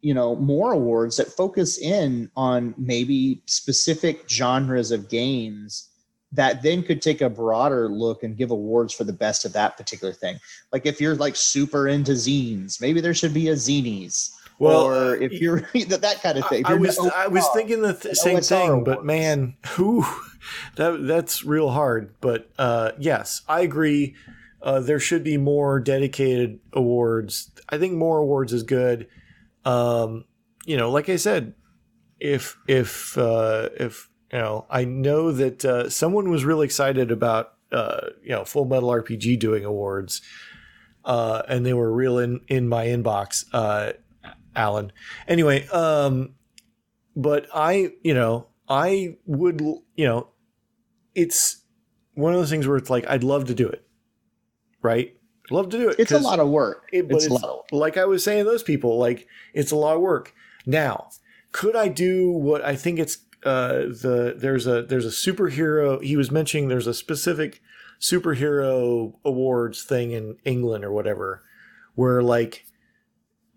you 0.00 0.12
know 0.12 0.36
more 0.36 0.72
awards 0.72 1.16
that 1.16 1.28
focus 1.28 1.78
in 1.78 2.30
on 2.36 2.74
maybe 2.76 3.40
specific 3.46 4.28
genres 4.28 4.90
of 4.90 5.08
games 5.08 5.90
that 6.34 6.62
then 6.62 6.82
could 6.82 7.00
take 7.00 7.20
a 7.20 7.30
broader 7.30 7.88
look 7.88 8.22
and 8.22 8.36
give 8.36 8.50
awards 8.50 8.92
for 8.92 9.04
the 9.04 9.12
best 9.12 9.44
of 9.44 9.52
that 9.52 9.76
particular 9.76 10.12
thing. 10.12 10.38
Like 10.72 10.84
if 10.84 11.00
you're 11.00 11.14
like 11.14 11.36
super 11.36 11.88
into 11.88 12.12
zines, 12.12 12.80
maybe 12.80 13.00
there 13.00 13.14
should 13.14 13.32
be 13.32 13.48
a 13.48 13.54
zines. 13.54 14.34
Well, 14.58 14.82
or 14.82 15.16
if 15.16 15.32
you're 15.32 15.60
that, 15.74 16.20
kind 16.22 16.38
of 16.38 16.48
thing. 16.48 16.64
I, 16.66 16.72
I 16.72 16.74
was 16.74 16.98
no- 16.98 17.10
I 17.14 17.28
was 17.28 17.48
thinking 17.54 17.82
the 17.82 17.94
th- 17.94 18.14
same 18.16 18.38
OSR 18.38 18.48
thing, 18.48 18.84
but 18.84 19.04
man, 19.04 19.56
who 19.70 20.04
that 20.76 21.06
that's 21.06 21.44
real 21.44 21.70
hard. 21.70 22.14
But 22.20 22.50
uh, 22.58 22.92
yes, 22.98 23.42
I 23.48 23.60
agree. 23.62 24.14
Uh, 24.62 24.80
there 24.80 25.00
should 25.00 25.24
be 25.24 25.36
more 25.36 25.80
dedicated 25.80 26.60
awards. 26.72 27.50
I 27.68 27.78
think 27.78 27.94
more 27.94 28.18
awards 28.18 28.52
is 28.52 28.62
good. 28.62 29.08
Um, 29.64 30.24
you 30.64 30.76
know, 30.76 30.90
like 30.90 31.08
I 31.08 31.16
said, 31.16 31.54
if 32.20 32.56
if 32.66 33.18
uh, 33.18 33.70
if 33.78 34.08
you 34.34 34.40
know, 34.40 34.66
I 34.68 34.84
know 34.84 35.30
that 35.30 35.64
uh, 35.64 35.88
someone 35.88 36.28
was 36.28 36.44
really 36.44 36.64
excited 36.64 37.12
about 37.12 37.52
uh, 37.70 38.08
you 38.20 38.30
know 38.30 38.44
Full 38.44 38.64
Metal 38.64 38.88
RPG 38.88 39.38
doing 39.38 39.64
awards, 39.64 40.22
uh, 41.04 41.42
and 41.48 41.64
they 41.64 41.72
were 41.72 41.92
real 41.92 42.18
in 42.18 42.40
in 42.48 42.68
my 42.68 42.86
inbox, 42.86 43.44
uh, 43.52 43.92
Alan. 44.56 44.90
Anyway, 45.28 45.68
um, 45.68 46.34
but 47.14 47.46
I 47.54 47.92
you 48.02 48.12
know 48.12 48.48
I 48.68 49.18
would 49.24 49.60
you 49.94 50.04
know 50.04 50.26
it's 51.14 51.62
one 52.14 52.34
of 52.34 52.40
those 52.40 52.50
things 52.50 52.66
where 52.66 52.76
it's 52.76 52.90
like 52.90 53.08
I'd 53.08 53.22
love 53.22 53.44
to 53.44 53.54
do 53.54 53.68
it, 53.68 53.86
right? 54.82 55.16
I'd 55.46 55.54
love 55.54 55.68
to 55.68 55.78
do 55.78 55.90
it. 55.90 56.00
It's 56.00 56.10
a 56.10 56.18
lot 56.18 56.40
of 56.40 56.48
work. 56.48 56.88
it, 56.92 57.06
but 57.06 57.18
it's, 57.18 57.26
it's, 57.26 57.30
a 57.30 57.34
lot 57.34 57.44
of 57.44 57.60
like 57.70 57.96
I 57.96 58.04
was 58.04 58.24
saying, 58.24 58.46
to 58.46 58.50
those 58.50 58.64
people, 58.64 58.98
like 58.98 59.28
it's 59.52 59.70
a 59.70 59.76
lot 59.76 59.94
of 59.94 60.00
work. 60.02 60.34
Now, 60.66 61.10
could 61.52 61.76
I 61.76 61.86
do 61.86 62.32
what 62.32 62.64
I 62.64 62.74
think 62.74 62.98
it's 62.98 63.14
uh, 63.44 63.72
the 63.72 64.34
there's 64.36 64.66
a 64.66 64.82
there's 64.82 65.06
a 65.06 65.08
superhero. 65.08 66.02
He 66.02 66.16
was 66.16 66.30
mentioning 66.30 66.68
there's 66.68 66.86
a 66.86 66.94
specific 66.94 67.60
superhero 68.00 69.14
awards 69.24 69.82
thing 69.82 70.12
in 70.12 70.36
England 70.44 70.84
or 70.84 70.92
whatever, 70.92 71.42
where 71.94 72.22
like 72.22 72.66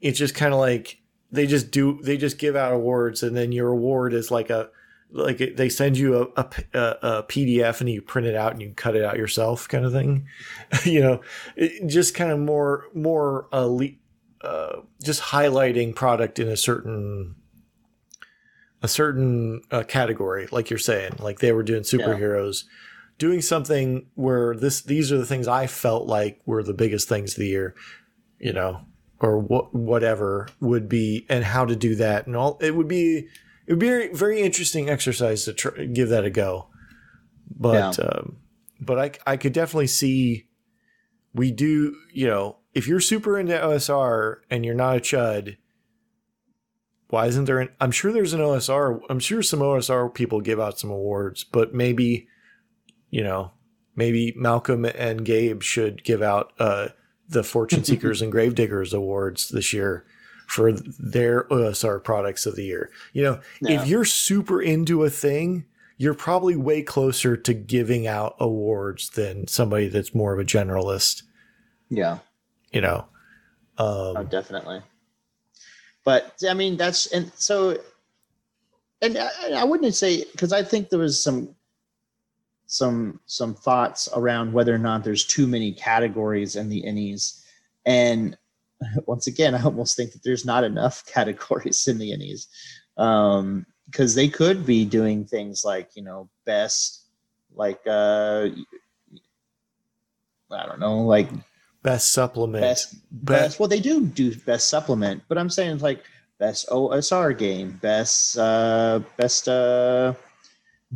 it's 0.02 0.20
just 0.20 0.36
kind 0.36 0.54
of 0.54 0.60
like 0.60 1.02
they 1.32 1.48
just 1.48 1.72
do 1.72 2.00
they 2.04 2.18
just 2.18 2.38
give 2.38 2.56
out 2.56 2.74
awards 2.74 3.24
and 3.24 3.36
then 3.36 3.52
your 3.52 3.70
award 3.70 4.14
is 4.14 4.32
like 4.32 4.50
a 4.50 4.70
like 5.12 5.38
they 5.56 5.70
send 5.70 5.98
you 5.98 6.34
a 6.36 6.42
a 6.74 7.24
PDF 7.24 7.80
and 7.80 7.90
you 7.90 8.02
print 8.02 8.28
it 8.28 8.36
out 8.36 8.52
and 8.52 8.62
you 8.62 8.74
cut 8.76 8.96
it 8.96 9.04
out 9.04 9.18
yourself 9.18 9.68
kind 9.68 9.86
of 9.86 9.94
thing, 9.94 10.28
you 10.84 11.02
know, 11.02 11.22
it, 11.56 11.88
just 11.88 12.14
kind 12.14 12.32
of 12.32 12.40
more 12.40 12.86
more 12.94 13.48
le- 13.54 13.88
uh, 14.42 14.82
just 15.04 15.22
highlighting 15.22 15.96
product 15.96 16.40
in 16.40 16.48
a 16.48 16.58
certain 16.58 17.36
a 18.82 18.88
certain 18.88 19.62
uh, 19.72 19.84
category, 19.84 20.48
like 20.52 20.70
you're 20.70 20.80
saying, 20.80 21.16
like 21.20 21.40
they 21.40 21.52
were 21.52 21.64
doing 21.64 21.84
superheroes, 21.84 22.66
doing 23.18 23.42
something 23.42 24.08
where 24.16 24.56
this 24.56 24.82
these 24.82 25.12
are 25.12 25.18
the 25.18 25.26
things 25.26 25.48
I 25.48 25.68
felt 25.68 26.08
like 26.08 26.42
were 26.46 26.64
the 26.64 26.74
biggest 26.74 27.10
things 27.10 27.34
of 27.34 27.40
the 27.40 27.48
year, 27.48 27.76
you 28.40 28.54
know, 28.54 28.82
or 29.20 29.40
what 29.40 29.74
whatever 29.74 30.48
would 30.60 30.88
be, 30.88 31.26
and 31.30 31.44
how 31.44 31.66
to 31.66 31.76
do 31.76 31.96
that, 31.96 32.28
and 32.28 32.36
all. 32.36 32.58
It 32.62 32.76
would 32.76 32.88
be 32.88 33.28
it 33.66 33.74
would 33.74 33.80
be 33.80 33.90
a 33.90 34.10
very, 34.14 34.42
interesting 34.42 34.90
exercise 34.90 35.44
to 35.46 35.54
try, 35.54 35.86
give 35.86 36.10
that 36.10 36.24
a 36.24 36.30
go, 36.30 36.68
but 37.50 38.00
um, 38.00 38.38
but 38.80 39.00
I 39.00 39.34
I 39.34 39.38
could 39.38 39.54
definitely 39.54 39.88
see 39.88 40.48
we 41.34 41.52
do 41.52 41.96
you 42.14 42.28
know 42.28 42.58
if 42.74 42.88
you're 42.88 43.00
super 43.00 43.40
into 43.40 43.54
OSR 43.54 44.38
and 44.50 44.64
you're 44.66 44.76
not 44.76 44.98
a 44.98 45.00
chud. 45.00 45.58
Why 47.10 47.28
isn't 47.28 47.46
there 47.46 47.60
an? 47.60 47.70
I'm 47.80 47.92
sure 47.92 48.12
there's 48.12 48.34
an 48.34 48.42
OSR. 48.42 49.00
I'm 49.10 49.20
sure 49.20 49.42
some 49.42 49.60
OSR 49.62 50.14
people 50.14 50.42
give 50.42 50.60
out 50.60 50.78
some 50.80 50.90
awards, 50.90 51.44
but 51.44 51.74
maybe, 51.74 52.28
you 53.10 53.24
know, 53.24 53.52
maybe 53.96 54.34
Malcolm 54.36 54.84
and 54.86 55.24
Gabe 55.26 55.64
should 55.64 56.04
give 56.04 56.22
out 56.22 56.52
uh, 56.60 56.90
the 57.30 57.44
Fortune 57.44 57.84
Seekers 57.86 58.22
and 58.22 58.32
Gravediggers 58.32 58.94
awards 58.94 59.50
this 59.50 59.72
year 59.72 60.06
for 60.48 60.72
their 60.74 61.44
OSR 61.46 62.04
products 62.04 62.46
of 62.46 62.56
the 62.56 62.66
year. 62.66 62.90
You 63.14 63.24
know, 63.24 63.40
Yeah. 63.62 63.82
if 63.82 63.88
you're 63.88 64.06
super 64.06 64.62
into 64.62 65.04
a 65.04 65.10
thing, 65.10 65.66
you're 65.98 66.14
probably 66.14 66.56
way 66.56 66.82
closer 66.84 67.36
to 67.36 67.54
giving 67.54 68.06
out 68.06 68.36
awards 68.40 69.10
than 69.12 69.48
somebody 69.48 69.88
that's 69.88 70.14
more 70.14 70.34
of 70.34 70.40
a 70.40 70.46
generalist. 70.46 71.24
Yeah. 71.90 72.20
You 72.72 72.82
know, 72.82 73.08
Oh, 73.80 74.16
um, 74.18 74.28
definitely. 74.28 74.82
But 76.08 76.42
I 76.50 76.54
mean, 76.54 76.78
that's 76.78 77.08
and 77.08 77.34
so, 77.36 77.78
and 79.02 79.18
I, 79.18 79.30
I 79.58 79.66
wouldn't 79.66 79.94
say 79.94 80.24
because 80.32 80.54
I 80.54 80.64
think 80.64 80.88
there 80.88 81.00
was 81.00 81.22
some, 81.22 81.54
some 82.66 83.20
some 83.26 83.54
thoughts 83.54 84.08
around 84.16 84.54
whether 84.54 84.74
or 84.74 84.78
not 84.78 85.04
there's 85.04 85.26
too 85.26 85.48
many 85.48 85.74
categories 85.74 86.56
in 86.56 86.70
the 86.70 86.82
Ennies, 86.84 87.44
and 87.86 88.38
once 89.06 89.28
again, 89.28 89.54
I 89.54 89.62
almost 89.62 89.98
think 89.98 90.14
that 90.14 90.24
there's 90.24 90.46
not 90.46 90.64
enough 90.64 91.06
categories 91.14 91.90
in 91.90 91.98
the 91.98 92.14
Ennies, 92.14 92.48
um, 92.98 93.66
because 93.88 94.16
they 94.16 94.30
could 94.30 94.66
be 94.66 94.86
doing 94.86 95.26
things 95.26 95.66
like 95.66 95.90
you 95.94 96.04
know 96.04 96.30
best, 96.46 97.04
like 97.54 97.82
uh, 97.86 98.48
I 100.52 100.66
don't 100.68 100.80
know, 100.80 101.02
like 101.02 101.28
best 101.84 102.12
supplement, 102.12 102.62
best 102.62 102.96
best 103.12 103.60
well 103.60 103.70
they 103.70 103.80
do 103.80 104.06
do 104.06 104.36
best 104.36 104.68
supplement 104.68 105.24
but 105.30 105.38
i'm 105.38 105.50
saying 105.50 105.78
like 105.80 106.04
best 106.40 106.68
osr 106.70 107.38
game 107.38 107.80
best 107.82 108.38
uh 108.38 109.00
best 109.18 109.48
uh 109.48 110.14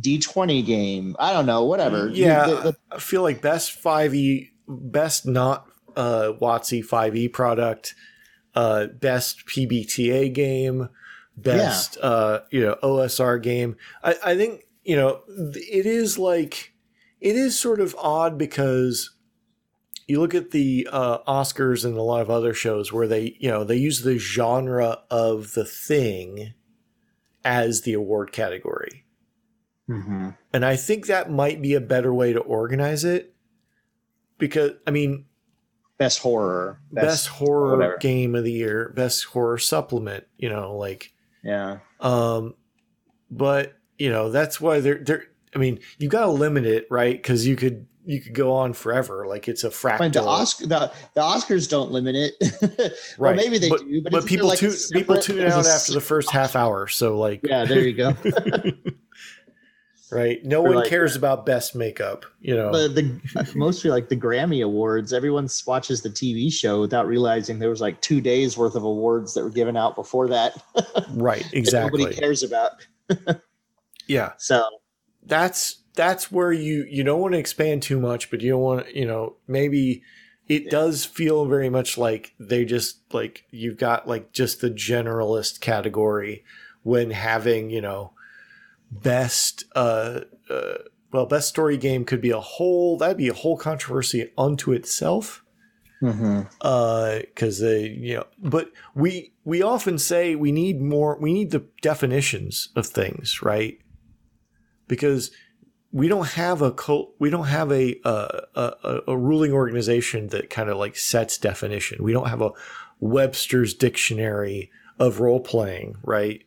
d20 0.00 0.64
game. 0.64 1.16
I 1.18 1.32
don't 1.34 1.44
know 1.46 1.64
whatever. 1.64 2.08
Yeah, 2.08 2.46
The- 2.46 2.54
the- 2.62 2.76
I 2.90 2.98
feel 2.98 3.22
like 3.22 3.42
best 3.42 3.72
five 3.72 4.14
e, 4.14 4.50
best 4.66 5.26
not 5.26 5.66
uh, 5.96 6.32
WotC 6.40 6.82
five 6.82 7.14
e 7.14 7.28
product, 7.28 7.94
uh, 8.54 8.86
best 8.86 9.44
PBTA 9.46 10.32
game, 10.32 10.88
best 11.36 11.98
uh, 12.00 12.40
you 12.50 12.62
know 12.62 12.76
OSR 12.82 13.42
game. 13.42 13.76
I, 14.02 14.14
I 14.24 14.36
think 14.36 14.62
you 14.82 14.96
know 14.96 15.20
it 15.28 15.84
is 15.84 16.18
like 16.18 16.72
it 17.20 17.36
is 17.36 17.58
sort 17.60 17.80
of 17.80 17.94
odd 17.98 18.38
because 18.38 19.10
you 20.06 20.20
look 20.20 20.34
at 20.34 20.50
the 20.50 20.88
uh, 20.90 21.18
Oscars 21.28 21.84
and 21.84 21.96
a 21.96 22.02
lot 22.02 22.20
of 22.22 22.30
other 22.30 22.54
shows 22.54 22.92
where 22.92 23.06
they 23.06 23.36
you 23.40 23.48
know 23.50 23.64
they 23.64 23.76
use 23.76 24.02
the 24.02 24.18
genre 24.18 24.98
of 25.10 25.52
the 25.52 25.64
thing 25.64 26.54
as 27.44 27.82
the 27.82 27.92
award 27.92 28.32
category. 28.32 29.04
Mhm. 29.88 30.36
And 30.52 30.64
I 30.64 30.76
think 30.76 31.06
that 31.06 31.30
might 31.30 31.60
be 31.60 31.74
a 31.74 31.80
better 31.80 32.14
way 32.14 32.32
to 32.32 32.40
organize 32.40 33.04
it 33.04 33.34
because 34.38 34.72
I 34.86 34.90
mean, 34.92 35.26
best 35.98 36.20
horror 36.20 36.80
best, 36.92 37.26
horror 37.28 37.76
whatever. 37.76 37.96
game 37.98 38.34
of 38.34 38.44
the 38.44 38.52
year, 38.52 38.92
best 38.94 39.24
horror 39.24 39.58
supplement, 39.58 40.24
you 40.36 40.48
know, 40.48 40.76
like 40.76 41.12
yeah 41.44 41.78
um 42.00 42.54
but, 43.30 43.74
you 43.98 44.10
know, 44.10 44.30
that's 44.30 44.60
why 44.60 44.80
they're 44.80 45.02
they're 45.02 45.24
I 45.54 45.58
mean, 45.58 45.80
you 45.98 46.08
got 46.08 46.26
to 46.26 46.30
limit 46.30 46.64
it, 46.64 46.86
right? 46.90 47.20
Cuz 47.22 47.46
you 47.46 47.56
could 47.56 47.86
you 48.04 48.20
could 48.20 48.34
go 48.34 48.52
on 48.52 48.72
forever 48.72 49.26
like 49.26 49.48
it's 49.48 49.64
a 49.64 49.70
fractal. 49.70 50.12
The 50.12 50.22
Oscar 50.22 50.66
the, 50.66 50.92
the 51.14 51.20
Oscars 51.20 51.68
don't 51.68 51.90
limit 51.90 52.16
it. 52.16 52.34
right. 53.18 53.18
Well, 53.18 53.34
maybe 53.34 53.58
they 53.58 53.68
but, 53.68 53.80
do, 53.80 54.02
but, 54.02 54.12
but 54.12 54.26
people 54.26 54.48
like 54.48 54.58
tune 54.58 54.74
people 54.92 55.16
tune 55.16 55.40
out 55.46 55.66
after 55.66 55.92
the 55.92 56.00
first 56.00 56.30
half 56.30 56.56
hour, 56.56 56.88
so 56.88 57.18
like 57.18 57.40
Yeah, 57.44 57.64
there 57.64 57.80
you 57.80 57.94
go. 57.94 58.14
right? 60.10 60.44
No 60.44 60.60
Or 60.60 60.68
one 60.68 60.74
like- 60.76 60.88
cares 60.88 61.16
about 61.16 61.46
best 61.46 61.74
makeup, 61.74 62.24
you 62.40 62.54
know. 62.56 62.70
the, 62.72 62.88
the 62.88 63.52
mostly 63.54 63.90
like 63.90 64.08
the 64.08 64.16
Grammy 64.16 64.64
awards. 64.64 65.12
Everyone 65.12 65.48
watches 65.66 66.02
the 66.02 66.10
TV 66.10 66.52
show 66.52 66.80
without 66.80 67.06
realizing 67.06 67.58
there 67.58 67.70
was 67.70 67.80
like 67.80 68.00
two 68.00 68.20
days 68.20 68.58
worth 68.58 68.74
of 68.74 68.82
awards 68.84 69.34
that 69.34 69.42
were 69.44 69.50
given 69.50 69.76
out 69.76 69.94
before 69.94 70.28
that. 70.28 70.60
right, 71.10 71.42
that 71.44 71.54
exactly. 71.54 72.02
Nobody 72.02 72.20
cares 72.20 72.42
about. 72.42 72.72
Yeah. 74.06 74.32
So 74.38 74.64
that's 75.24 75.81
that's 75.94 76.30
where 76.32 76.52
you 76.52 76.84
you 76.88 77.04
don't 77.04 77.20
want 77.20 77.32
to 77.32 77.38
expand 77.38 77.82
too 77.82 78.00
much 78.00 78.30
but 78.30 78.40
you 78.40 78.50
don't 78.50 78.60
want 78.60 78.86
to 78.86 78.98
you 78.98 79.06
know 79.06 79.36
maybe 79.46 80.02
it 80.48 80.70
does 80.70 81.04
feel 81.04 81.46
very 81.46 81.70
much 81.70 81.96
like 81.96 82.34
they 82.38 82.64
just 82.64 83.00
like 83.14 83.44
you've 83.50 83.76
got 83.76 84.08
like 84.08 84.32
just 84.32 84.60
the 84.60 84.70
generalist 84.70 85.60
category 85.60 86.44
when 86.82 87.10
having 87.10 87.70
you 87.70 87.80
know 87.80 88.12
best 88.90 89.64
uh, 89.74 90.20
uh 90.50 90.74
well 91.12 91.26
best 91.26 91.48
story 91.48 91.76
game 91.76 92.04
could 92.04 92.20
be 92.20 92.30
a 92.30 92.40
whole 92.40 92.98
that'd 92.98 93.16
be 93.16 93.28
a 93.28 93.34
whole 93.34 93.56
controversy 93.56 94.30
unto 94.36 94.72
itself. 94.72 95.44
Uh 96.60 97.20
because 97.20 97.60
they 97.60 97.86
you 97.88 98.16
know 98.16 98.26
but 98.38 98.72
we 98.94 99.32
we 99.44 99.62
often 99.62 99.98
say 99.98 100.34
we 100.34 100.50
need 100.50 100.80
more 100.80 101.16
we 101.20 101.32
need 101.32 101.52
the 101.52 101.64
definitions 101.80 102.70
of 102.74 102.86
things 102.86 103.40
right? 103.42 103.78
Because 104.88 105.30
we 105.92 106.08
don't 106.08 106.28
have 106.28 106.62
a 106.62 106.72
cult, 106.72 107.14
we 107.18 107.28
don't 107.30 107.48
have 107.48 107.70
a, 107.70 108.00
uh, 108.04 108.40
a 108.54 109.00
a 109.08 109.16
ruling 109.16 109.52
organization 109.52 110.28
that 110.28 110.48
kind 110.48 110.70
of 110.70 110.78
like 110.78 110.96
sets 110.96 111.36
definition. 111.36 112.02
We 112.02 112.12
don't 112.12 112.28
have 112.28 112.40
a 112.40 112.52
Webster's 112.98 113.74
dictionary 113.74 114.70
of 114.98 115.20
role 115.20 115.40
playing, 115.40 115.96
right? 116.02 116.44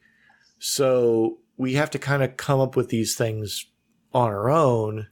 So 0.57 1.39
we 1.57 1.73
have 1.73 1.91
to 1.91 1.99
kind 1.99 2.23
of 2.23 2.37
come 2.37 2.59
up 2.59 2.75
with 2.75 2.89
these 2.89 3.15
things 3.15 3.65
on 4.13 4.29
our 4.29 4.49
own. 4.49 5.07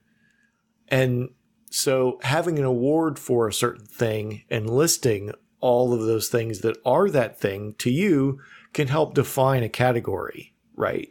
And 0.87 1.29
so 1.69 2.19
having 2.23 2.57
an 2.57 2.65
award 2.65 3.19
for 3.19 3.47
a 3.47 3.53
certain 3.53 3.85
thing 3.85 4.43
and 4.49 4.69
listing 4.69 5.31
all 5.59 5.93
of 5.93 6.01
those 6.01 6.29
things 6.29 6.59
that 6.59 6.77
are 6.85 7.09
that 7.09 7.39
thing 7.39 7.75
to 7.79 7.89
you 7.89 8.39
can 8.73 8.87
help 8.87 9.13
define 9.13 9.63
a 9.63 9.69
category, 9.69 10.53
right? 10.75 11.09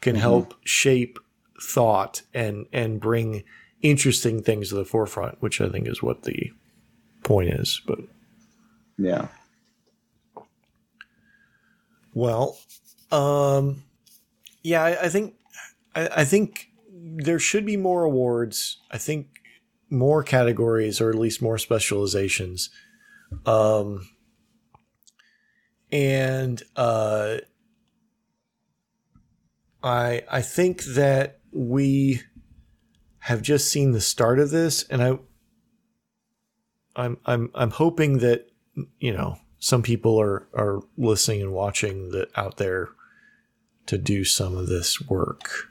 Can 0.00 0.14
help 0.16 0.54
shape 0.64 1.18
thought 1.60 2.22
and 2.34 2.66
and 2.72 3.00
bring 3.00 3.44
interesting 3.82 4.42
things 4.42 4.70
to 4.70 4.74
the 4.74 4.84
forefront, 4.84 5.40
which 5.40 5.60
I 5.60 5.68
think 5.68 5.86
is 5.88 6.02
what 6.02 6.22
the 6.22 6.52
point 7.22 7.50
is. 7.50 7.80
But 7.86 8.00
yeah, 8.96 9.28
well, 12.14 12.58
um, 13.10 13.84
Yeah, 14.62 14.82
I, 14.82 15.04
I 15.04 15.08
think 15.08 15.34
I, 15.94 16.08
I 16.18 16.24
think 16.24 16.70
there 16.90 17.38
should 17.38 17.64
be 17.64 17.76
more 17.76 18.04
awards. 18.04 18.78
I 18.90 18.98
think 18.98 19.28
more 19.90 20.22
categories 20.22 21.00
or 21.00 21.08
at 21.10 21.16
least 21.16 21.40
more 21.40 21.58
specializations. 21.58 22.70
Um, 23.46 24.08
and 25.90 26.62
uh, 26.76 27.38
I 29.82 30.22
I 30.30 30.42
think 30.42 30.82
that 30.84 31.37
we 31.52 32.22
have 33.20 33.42
just 33.42 33.70
seen 33.70 33.92
the 33.92 34.00
start 34.00 34.38
of 34.38 34.50
this, 34.50 34.84
and 34.84 35.02
I 35.02 35.18
I'm 36.96 37.18
I'm 37.26 37.50
I'm 37.54 37.70
hoping 37.70 38.18
that 38.18 38.50
you 38.98 39.12
know 39.12 39.38
some 39.58 39.82
people 39.82 40.20
are 40.20 40.46
are 40.54 40.80
listening 40.96 41.42
and 41.42 41.52
watching 41.52 42.10
that 42.10 42.30
out 42.36 42.56
there 42.56 42.88
to 43.86 43.98
do 43.98 44.24
some 44.24 44.56
of 44.56 44.66
this 44.66 45.00
work 45.00 45.70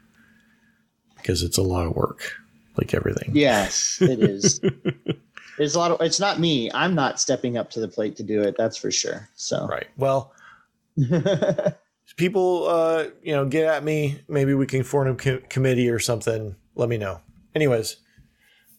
because 1.16 1.42
it's 1.42 1.58
a 1.58 1.62
lot 1.62 1.86
of 1.86 1.94
work, 1.94 2.32
like 2.76 2.94
everything. 2.94 3.30
Yes, 3.34 3.98
it 4.00 4.20
is. 4.20 4.60
There's 5.58 5.74
a 5.74 5.78
lot 5.78 5.90
of. 5.90 6.00
It's 6.00 6.20
not 6.20 6.38
me. 6.38 6.70
I'm 6.72 6.94
not 6.94 7.20
stepping 7.20 7.56
up 7.56 7.70
to 7.72 7.80
the 7.80 7.88
plate 7.88 8.16
to 8.16 8.22
do 8.22 8.40
it. 8.42 8.54
That's 8.56 8.76
for 8.76 8.90
sure. 8.90 9.28
So 9.34 9.66
Right. 9.66 9.88
Well, 9.96 10.32
people, 12.18 12.68
uh, 12.68 13.06
you 13.22 13.32
know, 13.32 13.46
get 13.46 13.64
at 13.64 13.82
me. 13.82 14.20
Maybe 14.28 14.52
we 14.52 14.66
can 14.66 14.84
form 14.84 15.08
a 15.08 15.14
co- 15.14 15.40
committee 15.48 15.88
or 15.88 15.98
something. 15.98 16.56
Let 16.74 16.90
me 16.90 16.98
know. 16.98 17.22
Anyways, 17.54 17.96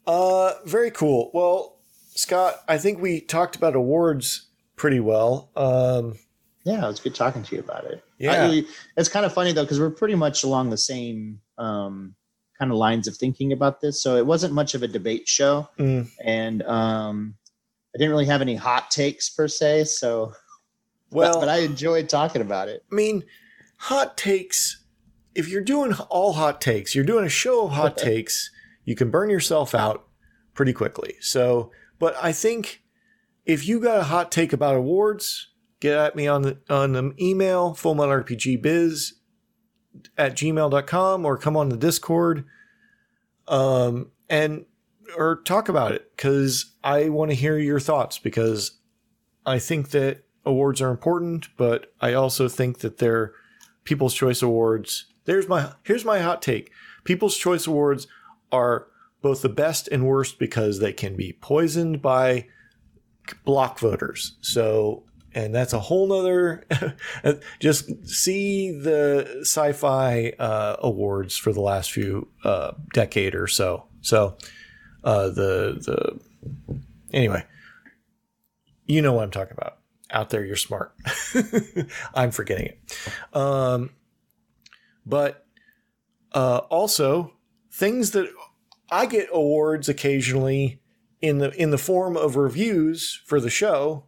uh, 0.05 0.53
very 0.65 0.91
cool. 0.91 1.31
Well, 1.33 1.79
Scott, 2.13 2.61
I 2.67 2.77
think 2.77 3.01
we 3.01 3.21
talked 3.21 3.55
about 3.55 3.75
awards 3.75 4.47
pretty 4.75 4.99
well. 4.99 5.49
Um, 5.55 6.17
yeah, 6.65 6.83
it 6.83 6.87
was 6.87 6.99
good 6.99 7.15
talking 7.15 7.41
to 7.41 7.55
you 7.55 7.61
about 7.61 7.85
it. 7.85 8.03
Yeah. 8.19 8.61
It's 8.97 9.09
kind 9.09 9.25
of 9.25 9.33
funny 9.33 9.53
though 9.53 9.63
because 9.63 9.79
we're 9.79 9.89
pretty 9.89 10.15
much 10.15 10.43
along 10.43 10.69
the 10.69 10.77
same 10.77 11.39
um, 11.57 12.15
kind 12.59 12.71
of 12.71 12.77
lines 12.77 13.07
of 13.07 13.15
thinking 13.15 13.53
about 13.53 13.81
this. 13.81 14.03
So 14.03 14.17
it 14.17 14.25
wasn't 14.25 14.53
much 14.53 14.75
of 14.75 14.83
a 14.83 14.87
debate 14.87 15.27
show, 15.27 15.69
mm, 15.79 16.07
and 16.23 16.61
um, 16.63 17.35
I 17.95 17.97
didn't 17.97 18.11
really 18.11 18.25
have 18.25 18.41
any 18.41 18.55
hot 18.55 18.91
takes 18.91 19.29
per 19.29 19.47
se. 19.47 19.85
So, 19.85 20.33
well, 21.12 21.34
but, 21.34 21.39
but 21.41 21.49
I 21.49 21.60
enjoyed 21.60 22.10
talking 22.10 22.41
about 22.41 22.70
it. 22.70 22.84
I 22.91 22.95
mean, 22.95 23.24
hot 23.78 24.18
takes. 24.18 24.84
If 25.36 25.47
you're 25.47 25.64
doing 25.64 25.93
all 26.10 26.34
hot 26.34 26.62
takes, 26.62 26.95
you're 26.95 27.05
doing 27.05 27.26
a 27.26 27.30
show 27.30 27.66
of 27.66 27.72
hot 27.72 27.97
takes. 27.97 28.51
You 28.86 28.95
can 28.95 29.10
burn 29.10 29.30
yourself 29.30 29.74
out 29.74 30.07
pretty 30.53 30.74
quickly. 30.74 31.16
So, 31.20 31.72
but 31.99 32.16
I 32.22 32.32
think 32.32 32.84
if 33.45 33.68
you 33.68 33.80
got 33.80 33.99
a 33.99 34.03
hot 34.03 34.32
take 34.32 34.53
about 34.53 34.76
awards, 34.76 35.47
get 35.80 35.97
at 35.97 36.16
me 36.16 36.28
on 36.28 36.41
the 36.41 36.57
on 36.70 36.93
the 36.93 37.14
email 37.20 37.74
fullmetalrpgbiz 37.74 39.14
at 40.18 40.36
gmail.com 40.36 41.26
or 41.26 41.38
come 41.38 41.57
on 41.57 41.70
the 41.70 41.78
Discord, 41.78 42.45
um, 43.47 44.12
and 44.30 44.66
or 45.18 45.41
talk 45.43 45.70
about 45.70 45.91
it 45.91 46.12
because 46.16 46.76
I 46.84 47.10
want 47.10 47.32
to 47.32 47.36
hear 47.36 47.57
your 47.57 47.80
thoughts 47.80 48.20
because 48.20 48.80
I 49.45 49.60
think 49.60 49.89
that 49.91 50.24
awards 50.50 50.82
are 50.82 50.91
important, 50.91 51.47
but 51.58 51.93
I 52.02 52.14
also 52.14 52.47
think 52.47 52.80
that 52.80 52.97
they're 52.97 53.34
People's 53.84 54.14
Choice 54.14 54.41
Awards. 54.41 55.06
There's 55.26 55.47
my 55.47 55.74
here's 55.84 56.06
my 56.06 56.20
hot 56.20 56.41
take. 56.41 56.72
People's 57.04 57.38
Choice 57.38 57.68
Awards 57.68 58.08
are 58.52 58.88
both 59.22 59.41
the 59.41 59.50
best 59.50 59.88
and 59.89 60.06
worst 60.06 60.39
because 60.39 60.80
they 60.80 60.93
can 60.93 61.16
be 61.16 61.34
poisoned 61.34 62.02
by 62.02 62.47
block 63.45 63.80
voters. 63.80 64.38
So 64.41 65.04
and 65.34 65.54
that's 65.54 65.74
a 65.74 65.80
whole 65.80 66.08
nother 66.08 66.66
just 67.60 68.08
see 68.08 68.72
the 68.72 69.39
sci-fi 69.41 70.34
uh, 70.39 70.78
awards 70.80 71.38
for 71.38 71.54
the 71.54 71.62
last 71.62 71.91
few 71.91 72.28
uh, 72.43 72.72
decade 72.93 73.36
or 73.36 73.47
so 73.47 73.86
so 74.02 74.36
uh, 75.04 75.28
the 75.30 75.78
the 75.86 76.20
anyway 77.14 77.43
you 78.86 79.02
know 79.02 79.14
what 79.14 79.24
i'm 79.24 79.32
talking 79.32 79.56
about 79.58 79.78
out 80.12 80.30
there 80.30 80.45
you're 80.45 80.55
smart 80.55 80.93
i'm 82.14 82.32
forgetting 82.32 82.66
it 82.66 82.80
um, 83.34 83.91
but 85.05 85.45
uh, 86.34 86.57
also 86.70 87.34
things 87.72 88.12
that 88.12 88.30
i 88.91 89.05
get 89.05 89.28
awards 89.32 89.88
occasionally 89.89 90.82
in 91.22 91.39
the 91.39 91.51
in 91.62 91.72
the 91.72 91.78
form 91.78 92.16
of 92.16 92.36
reviews 92.36 93.22
for 93.26 93.39
the 93.39 93.49
show 93.49 94.03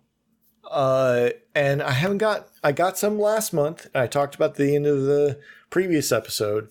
uh, 0.72 1.32
and 1.54 1.82
I 1.82 1.92
haven't 1.92 2.20
got 2.20 2.48
I 2.64 2.72
got 2.72 2.98
some 2.98 3.20
last 3.20 3.54
month. 3.54 3.88
I 3.94 4.08
talked 4.08 4.36
about 4.36 4.56
the 4.56 4.76
end 4.76 4.88
of 4.88 5.04
the 5.04 5.40
previous 5.70 6.12
episode, 6.12 6.70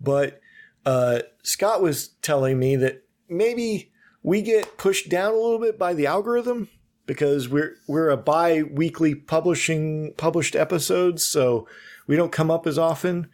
but 0.00 0.40
uh, 0.84 1.20
Scott 1.42 1.80
was 1.80 2.08
telling 2.22 2.58
me 2.58 2.76
that 2.76 3.04
maybe 3.28 3.90
we 4.22 4.42
get 4.42 4.76
pushed 4.76 5.08
down 5.08 5.32
a 5.32 5.36
little 5.36 5.58
bit 5.58 5.78
by 5.78 5.94
the 5.94 6.06
algorithm 6.06 6.68
because 7.08 7.48
we're 7.48 7.74
we're 7.88 8.10
a 8.10 8.18
bi-weekly 8.18 9.14
publishing 9.14 10.12
published 10.18 10.54
episodes, 10.54 11.26
so 11.26 11.66
we 12.06 12.14
don't 12.14 12.30
come 12.30 12.50
up 12.50 12.66
as 12.66 12.78
often. 12.78 13.28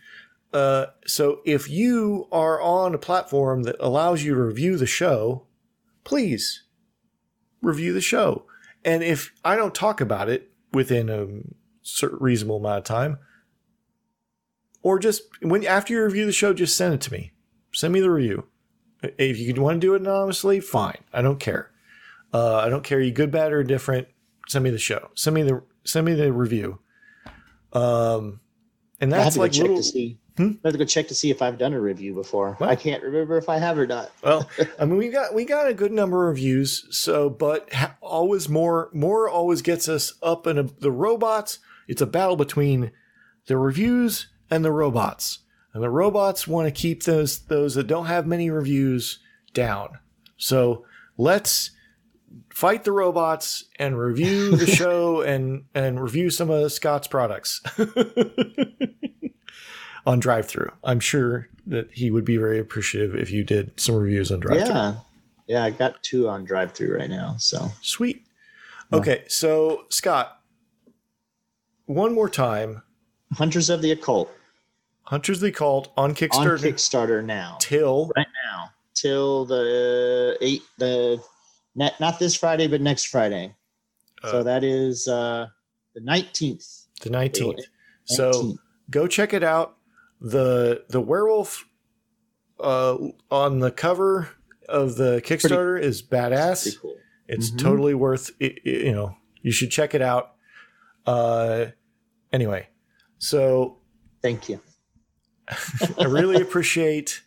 Uh, 0.53 0.87
so 1.05 1.41
if 1.45 1.69
you 1.69 2.29
are 2.31 2.63
on 2.63 2.95
a 2.95 2.99
platform 2.99 3.65
that 3.65 3.75
allows 3.81 4.23
you 4.23 4.35
to 4.35 4.41
review 4.41 4.77
the 4.77 4.87
show, 4.87 5.49
please 6.05 6.63
review 7.61 7.93
the 7.93 8.01
show. 8.01 8.47
And 8.85 9.03
if 9.03 9.33
I 9.45 9.57
don't 9.57 9.75
talk 9.75 10.01
about 10.01 10.29
it 10.29 10.53
within 10.73 11.09
a 11.09 11.27
certain 11.83 12.19
reasonable 12.21 12.59
amount 12.59 12.79
of 12.79 12.85
time, 12.85 13.19
or 14.83 15.01
just 15.01 15.23
when 15.43 15.67
after 15.67 15.95
you 15.95 16.05
review 16.05 16.27
the 16.27 16.33
show, 16.33 16.55
just 16.55 16.77
send 16.77 16.95
it 16.95 17.01
to 17.03 17.13
me. 17.13 17.33
Send 17.73 17.93
me 17.93 18.01
the 18.01 18.11
review. 18.11 18.47
If 19.03 19.37
you 19.39 19.53
want 19.61 19.81
to 19.81 19.87
do 19.87 19.95
it 19.95 20.01
anonymously, 20.01 20.61
fine. 20.61 21.03
I 21.13 21.23
don't 21.23 21.41
care. 21.41 21.73
Uh, 22.35 22.57
I 22.57 22.69
don't 22.69 22.83
care. 22.83 23.01
You 23.01 23.13
good, 23.13 23.31
bad, 23.31 23.53
or 23.53 23.63
different. 23.63 24.09
Send 24.49 24.65
me 24.65 24.71
the 24.71 24.79
show. 24.79 25.11
Send 25.15 25.35
me 25.35 25.43
the 25.45 25.63
send 25.85 26.05
me 26.05 26.15
the 26.15 26.33
review. 26.33 26.81
Um, 27.73 28.41
and 29.01 29.13
I 29.13 29.19
have 29.19 29.25
that's 29.27 29.35
to 29.37 29.41
like 29.41 29.53
go 29.53 29.57
check 29.57 29.63
little. 29.63 29.77
to 29.77 29.83
see. 29.83 30.19
Hmm? 30.37 30.51
I 30.65 30.69
have 30.69 30.73
to 30.73 30.79
go 30.79 30.85
check 30.85 31.07
to 31.09 31.15
see 31.15 31.31
if 31.31 31.41
I've 31.43 31.59
done 31.59 31.75
a 31.75 31.81
review 31.81 32.13
before. 32.13 32.57
Well- 32.59 32.69
I 32.69 32.75
can't 32.75 33.03
remember 33.05 33.37
if 33.39 33.49
I 33.49 33.59
have 33.59 33.79
or 33.79 33.87
not. 33.87 34.11
Well, 34.23 34.49
I 34.81 34.85
mean, 34.85 34.97
we 34.99 35.09
got 35.11 35.33
we 35.33 35.45
got 35.45 35.69
a 35.69 35.75
good 35.75 35.93
number 35.93 36.25
of 36.29 36.35
reviews. 36.35 36.87
So, 36.91 37.31
but 37.31 37.73
ha- 37.73 37.95
always 38.01 38.49
more 38.49 38.91
more 38.93 39.29
always 39.29 39.63
gets 39.63 39.89
us 39.89 40.15
up 40.23 40.47
in 40.49 40.59
a, 40.59 40.65
the 40.65 40.91
robots. 40.93 41.61
It's 41.87 42.03
a 42.03 42.07
battle 42.07 42.37
between 42.37 42.91
the 43.47 43.57
reviews 43.59 44.29
and 44.51 44.65
the 44.65 44.73
robots, 44.73 45.41
and 45.73 45.83
the 45.83 45.91
robots 45.91 46.49
want 46.49 46.67
to 46.67 46.73
keep 46.73 47.05
those 47.05 47.39
those 47.47 47.77
that 47.77 47.87
don't 47.87 48.07
have 48.07 48.27
many 48.27 48.51
reviews 48.51 49.21
down. 49.53 49.99
So 50.37 50.85
let's 51.17 51.71
fight 52.51 52.85
the 52.85 52.93
robots 52.93 53.65
and 53.79 53.99
review 53.99 54.57
the 54.57 54.67
show 54.81 55.23
and 55.23 55.65
and 55.75 56.01
review 56.01 56.31
some 56.31 56.51
of 56.51 56.73
Scott's 56.73 57.09
products. 57.09 57.63
on 60.07 60.21
drive 60.21 60.47
through. 60.47 60.71
I'm 60.83 61.01
sure 61.01 61.49
that 61.67 61.91
he 61.91 62.11
would 62.11 62.27
be 62.27 62.37
very 62.37 62.59
appreciative 62.59 63.15
if 63.15 63.31
you 63.31 63.43
did 63.43 63.73
some 63.81 63.95
reviews 63.95 64.31
on 64.31 64.41
drive 64.41 64.67
through. 64.67 64.75
Yeah, 64.75 64.95
yeah. 65.47 65.65
I 65.65 65.71
got 65.71 66.03
two 66.03 66.29
on 66.29 66.45
drive 66.45 66.73
through 66.73 66.99
right 66.99 67.09
now. 67.09 67.37
So 67.39 67.71
Sweet. 67.81 68.27
Okay, 68.93 69.25
so 69.29 69.87
Scott, 69.89 70.41
one 71.87 72.15
more 72.15 72.29
time, 72.29 72.83
Hunters 73.33 73.71
of 73.71 73.83
the 73.83 73.91
Occult 73.91 74.31
Hunters 75.05 75.39
of 75.39 75.43
the 75.43 75.53
Cult 75.53 75.93
on 75.97 76.11
on 76.11 76.15
Kickstarter 76.15 76.59
Kickstarter 76.59 77.25
now. 77.25 77.57
till 77.61 78.11
right 78.17 78.27
now 78.47 78.71
till 78.95 79.45
the 79.45 80.37
eight 80.41 80.63
the 80.79 81.23
not, 81.75 81.99
not 82.01 82.19
this 82.19 82.35
Friday 82.35 82.67
but 82.67 82.81
next 82.81 83.07
Friday. 83.09 83.55
Uh, 84.23 84.31
so 84.31 84.43
that 84.43 84.65
is 84.65 85.07
uh 85.09 85.47
the 85.95 86.01
19th. 86.01 86.87
the 87.03 87.11
19th. 87.11 87.61
So 88.05 88.57
go 88.91 89.07
check 89.07 89.33
it 89.33 89.43
out. 89.45 89.77
The 90.21 90.85
the 90.89 91.01
werewolf 91.01 91.67
uh, 92.61 92.97
on 93.31 93.59
the 93.59 93.71
cover 93.71 94.29
of 94.69 94.97
the 94.97 95.21
Kickstarter 95.25 95.81
is 95.81 96.03
badass. 96.03 96.63
pretty 96.63 96.79
cool. 96.81 96.97
It's 97.29 97.51
Mhm. 97.51 97.59
totally 97.59 97.95
worth 97.95 98.31
it, 98.41 98.59
it- 98.65 98.87
you 98.87 98.93
know, 98.93 99.17
you 99.43 99.51
should 99.53 99.71
check 99.71 99.95
it 99.95 100.03
out. 100.03 100.35
Uh 101.07 101.67
anyway, 102.33 102.69
so 103.19 103.79
Thank 104.23 104.49
you. 104.49 104.59
I 105.99 106.05
really 106.05 106.41
appreciate 106.41 107.23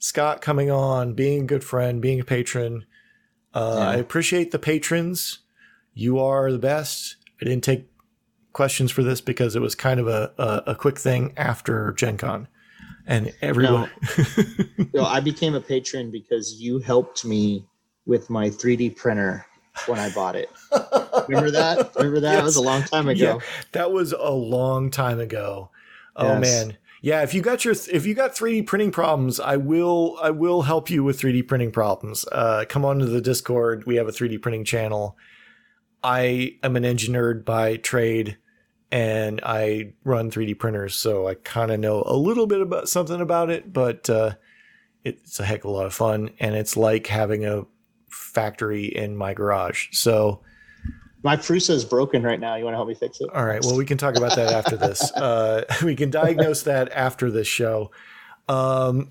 Scott 0.00 0.40
coming 0.40 0.68
on, 0.70 1.14
being 1.14 1.42
a 1.42 1.46
good 1.46 1.62
friend, 1.62 2.02
being 2.02 2.18
a 2.18 2.24
patron. 2.24 2.84
Uh, 3.54 3.76
Yeah. 3.78 3.88
I 3.90 3.94
appreciate 3.96 4.50
the 4.50 4.58
patrons. 4.58 5.38
You 5.94 6.18
are 6.18 6.50
the 6.52 6.58
best. 6.58 7.16
I 7.40 7.44
didn't 7.44 7.64
take 7.64 7.86
questions 8.52 8.90
for 8.90 9.02
this 9.02 9.20
because 9.20 9.54
it 9.56 9.62
was 9.62 9.74
kind 9.74 9.98
of 10.00 10.08
a, 10.08 10.32
a, 10.38 10.62
a 10.72 10.74
quick 10.74 10.98
thing 10.98 11.32
after 11.36 11.92
Gen 11.92 12.16
Con. 12.18 12.48
And 13.06 13.32
everyone. 13.42 13.90
No, 14.94 15.04
I 15.04 15.20
became 15.20 15.54
a 15.54 15.60
patron 15.60 16.10
because 16.10 16.54
you 16.60 16.78
helped 16.78 17.24
me 17.24 17.66
with 18.06 18.30
my 18.30 18.48
3D 18.48 18.96
printer 18.96 19.44
when 19.86 19.98
I 19.98 20.08
bought 20.14 20.36
it. 20.36 20.48
Remember 21.28 21.50
that? 21.50 21.92
Remember 21.96 22.20
that? 22.20 22.38
It 22.38 22.44
was 22.44 22.56
a 22.56 22.62
long 22.62 22.82
time 22.82 23.08
ago. 23.08 23.40
that 23.72 23.92
was 23.92 24.12
a 24.12 24.30
long 24.30 24.90
time 24.90 25.20
ago. 25.20 25.70
Oh, 26.16 26.38
Yes. 26.38 26.40
man. 26.66 26.76
Yeah, 27.04 27.20
if 27.20 27.34
you 27.34 27.42
got 27.42 27.66
your 27.66 27.74
if 27.92 28.06
you 28.06 28.14
got 28.14 28.34
3D 28.34 28.66
printing 28.66 28.90
problems, 28.90 29.38
I 29.38 29.58
will 29.58 30.18
I 30.22 30.30
will 30.30 30.62
help 30.62 30.88
you 30.88 31.04
with 31.04 31.20
3D 31.20 31.46
printing 31.46 31.70
problems. 31.70 32.24
Uh, 32.32 32.64
come 32.66 32.82
on 32.82 32.98
to 32.98 33.04
the 33.04 33.20
Discord. 33.20 33.84
We 33.84 33.96
have 33.96 34.08
a 34.08 34.10
3D 34.10 34.40
printing 34.40 34.64
channel. 34.64 35.14
I 36.02 36.56
am 36.62 36.76
an 36.76 36.86
engineer 36.86 37.34
by 37.34 37.76
trade, 37.76 38.38
and 38.90 39.38
I 39.44 39.92
run 40.02 40.30
3D 40.30 40.58
printers, 40.58 40.94
so 40.94 41.28
I 41.28 41.34
kind 41.34 41.70
of 41.70 41.78
know 41.78 42.04
a 42.06 42.16
little 42.16 42.46
bit 42.46 42.62
about 42.62 42.88
something 42.88 43.20
about 43.20 43.50
it. 43.50 43.70
But 43.70 44.08
uh, 44.08 44.36
it's 45.04 45.38
a 45.38 45.44
heck 45.44 45.64
of 45.64 45.70
a 45.72 45.74
lot 45.74 45.84
of 45.84 45.92
fun, 45.92 46.30
and 46.40 46.54
it's 46.54 46.74
like 46.74 47.08
having 47.08 47.44
a 47.44 47.66
factory 48.08 48.86
in 48.86 49.14
my 49.14 49.34
garage. 49.34 49.88
So 49.92 50.40
My 51.24 51.36
Prusa 51.38 51.70
is 51.70 51.86
broken 51.86 52.22
right 52.22 52.38
now. 52.38 52.54
You 52.54 52.64
want 52.64 52.74
to 52.74 52.76
help 52.76 52.88
me 52.88 52.94
fix 52.94 53.18
it? 53.22 53.30
All 53.34 53.46
right. 53.46 53.62
Well, 53.62 53.76
we 53.76 53.86
can 53.86 53.96
talk 53.96 54.16
about 54.16 54.36
that 54.36 54.52
after 54.52 54.76
this. 54.76 55.10
Uh, 55.24 55.64
we 55.82 55.96
can 55.96 56.10
diagnose 56.10 56.62
that 56.64 56.92
after 56.92 57.30
this 57.30 57.46
show. 57.46 57.90
Um, 58.46 59.08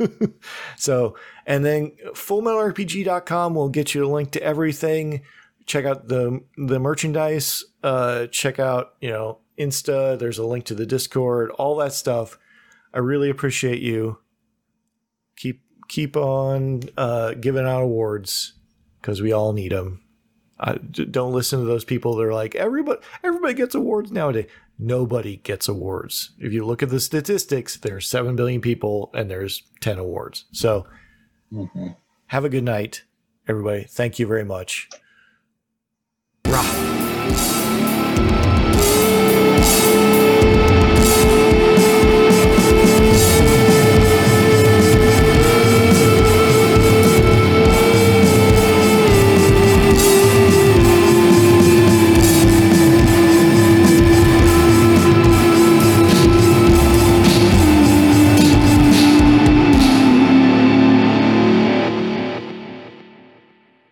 so, 0.76 1.16
and 1.44 1.62
then 1.64 1.92
fullmetalrpg.com 2.14 3.54
will 3.54 3.68
get 3.68 3.94
you 3.94 4.06
a 4.06 4.08
link 4.08 4.30
to 4.30 4.42
everything. 4.42 5.22
Check 5.66 5.84
out 5.84 6.08
the 6.08 6.40
the 6.56 6.78
merchandise. 6.78 7.64
Uh, 7.82 8.28
check 8.28 8.58
out 8.58 8.94
you 9.00 9.10
know 9.10 9.40
Insta. 9.58 10.18
There's 10.18 10.38
a 10.38 10.46
link 10.46 10.64
to 10.66 10.74
the 10.74 10.86
Discord. 10.86 11.50
All 11.50 11.76
that 11.76 11.92
stuff. 11.92 12.38
I 12.94 13.00
really 13.00 13.28
appreciate 13.28 13.82
you. 13.82 14.18
Keep 15.36 15.60
keep 15.88 16.16
on 16.16 16.82
uh, 16.96 17.34
giving 17.34 17.66
out 17.66 17.82
awards 17.82 18.54
because 19.00 19.20
we 19.20 19.32
all 19.32 19.52
need 19.52 19.72
them. 19.72 20.05
I, 20.58 20.76
d- 20.78 21.04
don't 21.04 21.32
listen 21.32 21.58
to 21.60 21.66
those 21.66 21.84
people 21.84 22.16
that 22.16 22.22
are 22.24 22.32
like 22.34 22.54
everybody 22.54 23.00
everybody 23.22 23.54
gets 23.54 23.74
awards 23.74 24.10
nowadays. 24.10 24.46
Nobody 24.78 25.36
gets 25.38 25.68
awards. 25.68 26.30
If 26.38 26.52
you 26.52 26.64
look 26.64 26.82
at 26.82 26.88
the 26.90 27.00
statistics, 27.00 27.76
there's 27.76 28.06
seven 28.08 28.36
billion 28.36 28.60
people 28.60 29.10
and 29.14 29.30
there's 29.30 29.62
ten 29.80 29.98
awards. 29.98 30.44
So 30.52 30.86
Mhm. 31.52 31.96
have 32.26 32.44
a 32.44 32.48
good 32.48 32.64
night, 32.64 33.04
everybody. 33.48 33.84
Thank 33.84 34.18
you 34.18 34.26
very 34.26 34.44
much. 34.44 34.88
Rah. 36.46 37.05